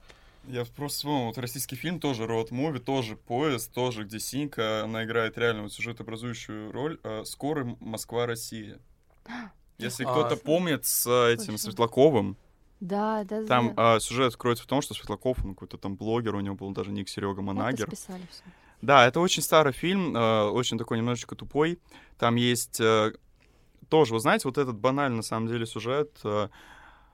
Я 0.49 0.65
просто 0.65 0.99
вспомнил, 0.99 1.27
вот 1.27 1.39
российский 1.39 1.77
фильм 1.77 2.01
тоже 2.01 2.27
роуд 2.27 2.51
муви, 2.51 2.79
тоже 2.79 3.17
поезд, 3.17 3.73
тоже 3.73 4.05
где 4.05 4.19
Синька, 4.19 4.85
она 4.85 5.05
играет 5.05 5.37
реально 5.37 5.65
вот 5.65 5.73
сюжетообразующую 5.73 6.73
роль. 6.73 6.99
э, 7.05 7.25
Скорый 7.25 7.77
Москва-Россия. 7.81 8.79
Если 9.79 10.05
А. 10.05 10.11
кто-то 10.11 10.37
помнит 10.37 10.87
с 10.87 11.07
э, 11.07 11.35
этим 11.35 11.45
Слышала. 11.59 11.59
Светлаковым, 11.59 12.37
Да, 12.81 13.25
да, 13.25 13.45
там 13.47 13.75
да. 13.75 13.97
а, 13.97 14.01
сюжет 14.01 14.37
кроется 14.37 14.65
в 14.65 14.67
том, 14.67 14.81
что 14.81 14.95
Светлаков, 14.95 15.45
он 15.45 15.51
какой-то 15.55 15.77
там 15.77 15.97
блогер, 15.97 16.35
у 16.35 16.41
него 16.41 16.55
был 16.57 16.71
даже 16.71 16.93
ник 16.93 17.09
Серега 17.09 17.43
Манагер. 17.43 17.89
всё. 17.95 18.15
Да, 18.81 19.07
это 19.07 19.21
очень 19.21 19.43
старый 19.43 19.73
фильм, 19.73 20.17
э, 20.17 20.45
очень 20.49 20.79
такой 20.79 20.99
немножечко 20.99 21.35
тупой. 21.37 21.79
Там 22.19 22.37
есть 22.37 22.81
э, 22.81 23.13
тоже, 23.91 24.15
вы 24.15 24.21
знаете, 24.21 24.49
вот 24.49 24.57
этот 24.57 24.77
банальный 24.79 25.17
на 25.19 25.23
самом 25.23 25.49
деле 25.49 25.67
сюжет. 25.67 26.19
э, 26.25 26.49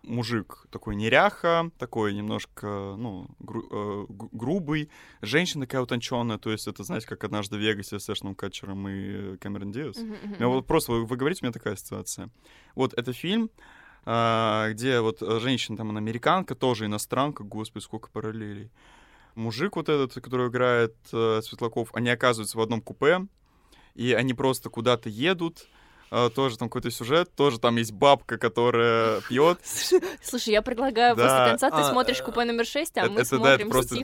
мужик 0.06 0.66
такой 0.70 0.94
неряха, 0.96 1.70
такой 1.78 2.14
немножко, 2.14 2.94
ну, 2.96 3.28
гру- 3.38 3.68
э, 3.70 4.06
грубый, 4.32 4.90
женщина 5.22 5.66
такая 5.66 5.82
утонченная, 5.82 6.38
то 6.38 6.50
есть 6.50 6.66
это, 6.68 6.84
знаете, 6.84 7.06
как 7.06 7.24
однажды 7.24 7.56
в 7.56 7.60
Вегасе 7.60 7.98
с 7.98 8.08
Эшном 8.10 8.34
Катчером 8.34 8.88
и 8.88 9.36
Кэмерон 9.38 9.72
Диас. 9.72 9.96
Мгм, 9.96 10.12
мгм, 10.12 10.24
У 10.24 10.28
меня 10.28 10.46
мгм. 10.46 10.54
вот 10.56 10.66
просто, 10.66 10.92
вы, 10.92 11.04
вы 11.06 11.16
говорите, 11.16 11.40
у 11.42 11.44
меня 11.46 11.52
такая 11.52 11.76
ситуация. 11.76 12.30
Вот 12.74 12.94
это 12.94 13.12
фильм, 13.12 13.50
а, 14.04 14.70
где 14.70 15.00
вот 15.00 15.22
э, 15.22 15.40
женщина, 15.40 15.76
там, 15.76 15.90
она 15.90 15.98
американка, 15.98 16.54
тоже 16.54 16.86
иностранка, 16.86 17.42
господи, 17.42 17.82
сколько 17.82 18.10
параллелей. 18.10 18.70
Мужик 19.34 19.76
вот 19.76 19.88
этот, 19.88 20.14
который 20.14 20.48
играет 20.48 20.94
э, 21.12 21.40
Светлаков, 21.42 21.88
они 21.94 22.10
оказываются 22.10 22.58
в 22.58 22.60
одном 22.60 22.80
купе, 22.80 23.26
и 23.94 24.12
они 24.12 24.34
просто 24.34 24.70
куда-то 24.70 25.08
едут, 25.08 25.66
тоже 26.34 26.56
там 26.58 26.68
какой-то 26.68 26.90
сюжет, 26.90 27.30
тоже 27.34 27.58
там 27.58 27.76
есть 27.76 27.92
бабка, 27.92 28.38
которая 28.38 29.20
пьет. 29.28 29.58
Слушай, 30.22 30.50
я 30.50 30.62
предлагаю 30.62 31.16
Да. 31.16 31.22
после 31.22 31.50
конца 31.50 31.70
ты 31.70 31.82
А, 31.86 31.90
смотришь 31.90 32.20
э, 32.20 32.22
купе 32.24 32.44
номер 32.44 32.66
6, 32.66 32.96
а 32.96 33.00
это- 33.02 33.10
мы 33.10 33.20
это, 33.20 33.30
да, 33.30 33.36
смотрим 33.36 33.66
это 33.68 33.70
просто. 33.70 33.94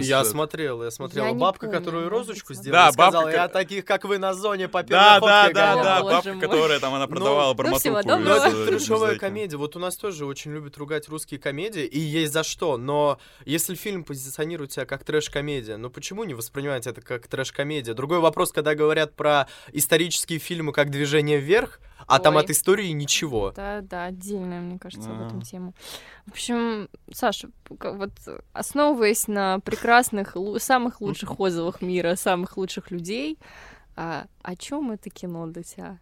Я 0.00 0.24
смотрел, 0.24 0.82
я 0.84 0.90
смотрел. 0.90 1.34
Бабка, 1.34 1.66
помню, 1.66 1.78
которую 1.80 2.08
розочку 2.08 2.54
сделала, 2.54 2.86
Да, 2.86 2.92
сказала, 2.92 3.28
я 3.30 3.48
таких, 3.48 3.84
как 3.84 4.04
вы 4.04 4.18
на 4.18 4.34
зоне 4.34 4.68
по 4.68 4.82
Да, 4.82 5.20
да, 5.20 5.50
да, 5.50 5.72
гонял». 5.74 5.84
да, 5.84 6.02
бабка, 6.02 6.32
мой. 6.32 6.40
которая 6.40 6.80
там, 6.80 6.94
она 6.94 7.06
продавала 7.06 7.48
Ну, 7.48 7.54
барматуху. 7.54 7.80
всего 7.80 8.00
из, 8.00 8.04
Ну, 8.06 8.18
это 8.20 8.48
э, 8.56 8.66
трешовая 8.66 9.16
комедия. 9.18 9.56
Вот 9.56 9.76
у 9.76 9.78
нас 9.78 9.96
тоже 9.96 10.26
очень 10.26 10.52
любят 10.52 10.76
ругать 10.76 11.08
русские 11.08 11.40
комедии, 11.40 11.84
и 11.84 11.98
есть 11.98 12.32
за 12.32 12.42
что. 12.44 12.76
Но 12.76 13.18
если 13.44 13.74
фильм 13.74 14.04
позиционирует 14.04 14.72
себя 14.72 14.84
как 14.86 15.04
трэш-комедия, 15.04 15.76
ну 15.76 15.90
почему 15.90 16.24
не 16.24 16.34
воспринимать 16.34 16.86
это 16.86 17.00
как 17.00 17.26
трэш-комедия? 17.26 17.94
Другой 17.94 18.18
вопрос, 18.20 18.52
когда 18.52 18.74
говорят 18.74 19.14
про 19.14 19.46
исторические 19.72 20.38
фильмы 20.38 20.72
как 20.72 20.90
«Движение 20.90 21.38
вверх», 21.38 21.53
вверх, 21.54 21.80
а 22.06 22.18
там 22.18 22.36
Ой. 22.36 22.42
от 22.42 22.50
истории 22.50 22.88
ничего. 22.88 23.52
Да, 23.52 23.80
да, 23.80 24.04
отдельная, 24.04 24.60
мне 24.60 24.78
кажется, 24.78 25.10
об 25.10 25.22
этом 25.22 25.40
Да. 25.40 25.44
тема. 25.44 25.72
В 26.26 26.32
общем, 26.32 26.88
Саша, 27.12 27.50
вот 27.68 28.12
основываясь 28.52 29.26
на 29.28 29.60
прекрасных, 29.60 30.36
самых 30.58 31.00
лучших 31.00 31.30
отзывах 31.40 31.80
мира, 31.80 32.14
самых 32.16 32.56
лучших 32.56 32.90
людей, 32.90 33.38
а, 33.96 34.26
о 34.42 34.56
чем 34.56 34.90
это 34.90 35.08
кино 35.10 35.46
для 35.46 35.62
тебя? 35.62 35.98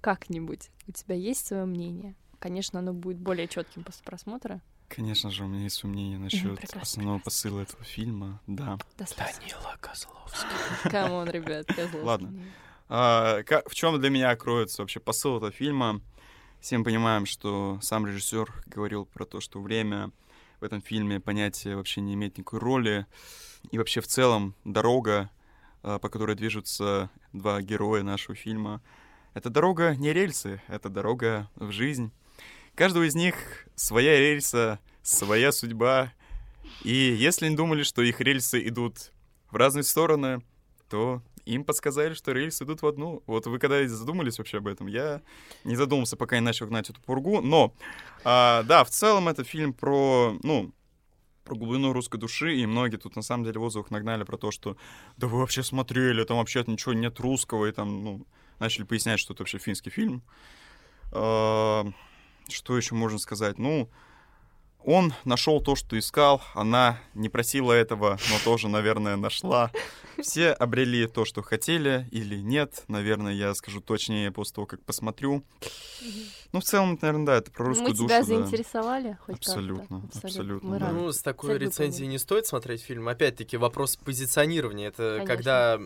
Как-нибудь? 0.00 0.70
У 0.86 0.92
тебя 0.92 1.14
есть 1.14 1.46
свое 1.46 1.64
мнение? 1.64 2.14
Конечно, 2.38 2.80
оно 2.80 2.92
будет 2.92 3.18
более 3.18 3.46
четким 3.48 3.84
после 3.84 4.04
просмотра. 4.04 4.60
Конечно 4.88 5.30
же, 5.30 5.44
у 5.44 5.46
меня 5.46 5.62
есть 5.62 5.76
сомнения 5.76 6.18
насчет 6.18 6.56
прекрасно, 6.56 6.82
основного 6.82 7.18
посыла 7.20 7.60
этого 7.60 7.82
фильма. 7.82 8.40
Да. 8.46 8.76
Данила 8.98 9.76
Козловский. 9.80 10.90
Come 10.90 11.13
on, 11.13 11.30
ребят, 11.30 11.66
Козловский. 11.66 12.02
Ладно. 12.02 12.34
А, 12.94 13.42
ка- 13.44 13.62
в 13.66 13.74
чем 13.74 13.98
для 13.98 14.10
меня 14.10 14.36
кроется 14.36 14.82
вообще 14.82 15.00
посыл 15.00 15.38
этого 15.38 15.50
фильма? 15.50 16.02
Все 16.60 16.76
мы 16.76 16.84
понимаем, 16.84 17.24
что 17.24 17.78
сам 17.80 18.06
режиссер 18.06 18.52
говорил 18.66 19.06
про 19.06 19.24
то, 19.24 19.40
что 19.40 19.62
время 19.62 20.10
в 20.60 20.64
этом 20.64 20.82
фильме 20.82 21.18
понятие 21.18 21.76
вообще 21.76 22.02
не 22.02 22.12
имеет 22.12 22.36
никакой 22.36 22.58
роли. 22.58 23.06
И 23.70 23.78
вообще 23.78 24.02
в 24.02 24.08
целом 24.08 24.54
дорога, 24.66 25.30
а, 25.82 25.98
по 25.98 26.10
которой 26.10 26.36
движутся 26.36 27.08
два 27.32 27.62
героя 27.62 28.02
нашего 28.02 28.34
фильма, 28.34 28.82
это 29.32 29.48
дорога 29.48 29.96
не 29.96 30.12
рельсы, 30.12 30.60
это 30.68 30.90
дорога 30.90 31.48
в 31.56 31.70
жизнь. 31.70 32.12
Каждого 32.74 33.08
из 33.08 33.14
них 33.14 33.36
своя 33.74 34.18
рельса, 34.18 34.80
своя 35.02 35.50
судьба. 35.52 36.12
И 36.82 36.92
если 36.92 37.46
они 37.46 37.56
думали, 37.56 37.84
что 37.84 38.02
их 38.02 38.20
рельсы 38.20 38.68
идут 38.68 39.12
в 39.50 39.56
разные 39.56 39.82
стороны, 39.82 40.42
то 40.90 41.22
им 41.44 41.64
подсказали, 41.64 42.14
что 42.14 42.32
рельсы 42.32 42.64
идут 42.64 42.82
в 42.82 42.86
одну. 42.86 43.22
Вот 43.26 43.46
вы 43.46 43.58
когда 43.58 43.86
задумались 43.86 44.38
вообще 44.38 44.58
об 44.58 44.66
этом? 44.66 44.86
Я 44.86 45.22
не 45.64 45.76
задумался, 45.76 46.16
пока 46.16 46.36
не 46.36 46.44
начал 46.44 46.66
гнать 46.66 46.90
эту 46.90 47.00
пургу. 47.00 47.40
Но, 47.40 47.74
а, 48.24 48.62
да, 48.64 48.84
в 48.84 48.90
целом 48.90 49.28
это 49.28 49.44
фильм 49.44 49.72
про, 49.72 50.36
ну, 50.42 50.72
про 51.44 51.56
глубину 51.56 51.92
русской 51.92 52.18
души, 52.18 52.56
и 52.56 52.66
многие 52.66 52.96
тут 52.96 53.16
на 53.16 53.22
самом 53.22 53.44
деле 53.44 53.58
в 53.58 53.62
отзывах 53.64 53.90
нагнали 53.90 54.22
про 54.24 54.36
то, 54.36 54.50
что 54.50 54.76
да 55.16 55.26
вы 55.26 55.38
вообще 55.38 55.62
смотрели, 55.62 56.24
там 56.24 56.36
вообще 56.36 56.62
ничего 56.66 56.92
нет 56.92 57.18
русского, 57.18 57.66
и 57.66 57.72
там, 57.72 58.04
ну, 58.04 58.26
начали 58.58 58.84
пояснять, 58.84 59.18
что 59.18 59.34
это 59.34 59.42
вообще 59.42 59.58
финский 59.58 59.90
фильм. 59.90 60.22
А, 61.12 61.84
что 62.48 62.76
еще 62.76 62.94
можно 62.94 63.18
сказать? 63.18 63.58
Ну, 63.58 63.90
он 64.84 65.12
нашел 65.24 65.60
то, 65.60 65.74
что 65.76 65.98
искал, 65.98 66.42
она 66.54 66.98
не 67.14 67.28
просила 67.28 67.72
этого, 67.72 68.18
но 68.30 68.36
тоже, 68.44 68.68
наверное, 68.68 69.16
нашла. 69.16 69.70
Все 70.20 70.50
обрели 70.50 71.06
то, 71.06 71.24
что 71.24 71.42
хотели 71.42 72.06
или 72.10 72.36
нет. 72.36 72.84
Наверное, 72.88 73.32
я 73.32 73.54
скажу 73.54 73.80
точнее 73.80 74.30
после 74.30 74.54
того, 74.54 74.66
как 74.66 74.82
посмотрю. 74.84 75.42
Ну, 76.52 76.60
в 76.60 76.64
целом, 76.64 76.98
наверное, 77.00 77.26
да, 77.26 77.36
это 77.36 77.50
про 77.50 77.64
русскую 77.66 77.90
Мы 77.90 77.96
душу. 77.96 78.08
тебя 78.08 78.20
да. 78.20 78.26
заинтересовали 78.26 79.18
хоть 79.24 79.36
Абсолютно, 79.36 80.02
как-то? 80.02 80.26
абсолютно, 80.26 80.68
Мы 80.68 80.78
да. 80.78 80.92
Ну, 80.92 81.10
с 81.10 81.22
такой 81.22 81.50
Цель 81.50 81.58
рецензией 81.62 82.08
не 82.08 82.18
стоит 82.18 82.46
смотреть 82.46 82.82
фильм. 82.82 83.08
Опять-таки, 83.08 83.56
вопрос 83.56 83.96
позиционирования. 83.96 84.88
Это 84.88 85.14
Конечно. 85.16 85.26
когда 85.34 85.80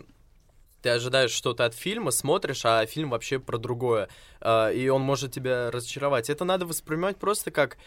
ты 0.87 0.91
ожидаешь 0.91 1.31
что-то 1.31 1.65
от 1.65 1.73
фильма, 1.73 2.11
смотришь, 2.11 2.61
а 2.63 2.85
фильм 2.85 3.09
вообще 3.09 3.39
про 3.39 3.57
другое. 3.57 4.07
А, 4.39 4.69
И 4.69 4.87
он 4.87 5.01
может 5.01 5.33
тебя 5.33 5.69
разочаровать. 5.69 6.29
Это 6.29 6.45
надо 6.45 6.65
воспринимать 6.65 7.17
просто 7.17 7.51
как 7.51 7.77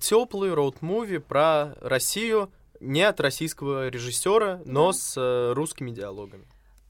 теплый 0.00 0.50
роуд-муви 0.50 1.20
про 1.20 1.76
Россию, 1.80 2.50
не 2.80 3.02
от 3.02 3.20
российского 3.20 3.88
режиссера, 3.88 4.60
но 4.64 4.92
с 4.92 5.14
э, 5.16 5.52
русскими 5.52 5.92
диалогами. 5.92 6.44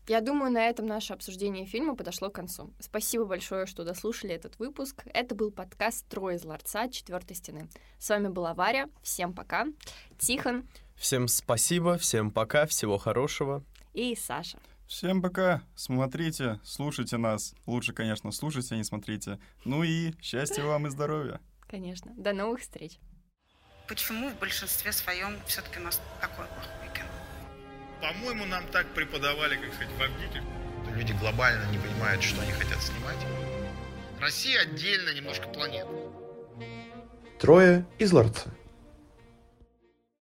Я 0.08 0.20
думаю, 0.22 0.50
на 0.50 0.66
этом 0.66 0.86
наше 0.86 1.12
обсуждение 1.12 1.66
фильма 1.66 1.94
подошло 1.94 2.30
к 2.30 2.34
концу. 2.34 2.70
Спасибо 2.80 3.26
большое, 3.26 3.66
что 3.66 3.84
дослушали 3.84 4.32
этот 4.34 4.58
выпуск. 4.58 5.02
Это 5.12 5.34
был 5.34 5.50
подкаст 5.50 6.06
«Трое 6.08 6.36
из 6.38 6.44
ларца. 6.44 6.88
Четвертой 6.88 7.36
стены». 7.36 7.68
С 7.98 8.08
вами 8.08 8.28
была 8.28 8.54
Варя. 8.54 8.88
Всем 9.02 9.34
пока. 9.34 9.66
Тихон 10.18 10.64
Всем 10.96 11.28
спасибо, 11.28 11.98
всем 11.98 12.30
пока, 12.30 12.66
всего 12.66 12.96
хорошего. 12.96 13.62
и 13.92 14.14
Саша. 14.16 14.58
Всем 14.90 15.22
пока. 15.22 15.62
Смотрите, 15.76 16.58
слушайте 16.64 17.16
нас. 17.16 17.54
Лучше, 17.64 17.92
конечно, 17.92 18.32
слушайте, 18.32 18.74
а 18.74 18.76
не 18.76 18.82
смотрите. 18.82 19.38
Ну 19.64 19.84
и 19.84 20.14
счастья 20.20 20.64
вам 20.64 20.88
и 20.88 20.90
здоровья. 20.90 21.40
Конечно. 21.68 22.12
До 22.16 22.32
новых 22.32 22.60
встреч. 22.60 22.98
Почему 23.86 24.30
в 24.30 24.38
большинстве 24.40 24.90
своем 24.90 25.36
все-таки 25.46 25.78
у 25.78 25.84
нас 25.84 26.02
такой 26.20 26.44
плохой 26.46 26.92
кино? 26.92 27.06
По-моему, 28.00 28.46
нам 28.46 28.66
так 28.72 28.92
преподавали, 28.92 29.54
как 29.58 29.72
сказать, 29.74 29.94
в 29.96 30.02
Авгике. 30.02 30.42
Люди 30.92 31.12
глобально 31.20 31.70
не 31.70 31.78
понимают, 31.78 32.24
что 32.24 32.42
они 32.42 32.50
хотят 32.50 32.82
снимать. 32.82 33.24
Россия 34.20 34.62
отдельно 34.62 35.14
немножко 35.14 35.46
планета. 35.50 35.88
Трое 37.38 37.86
из 38.00 38.12
ларца. 38.12 38.52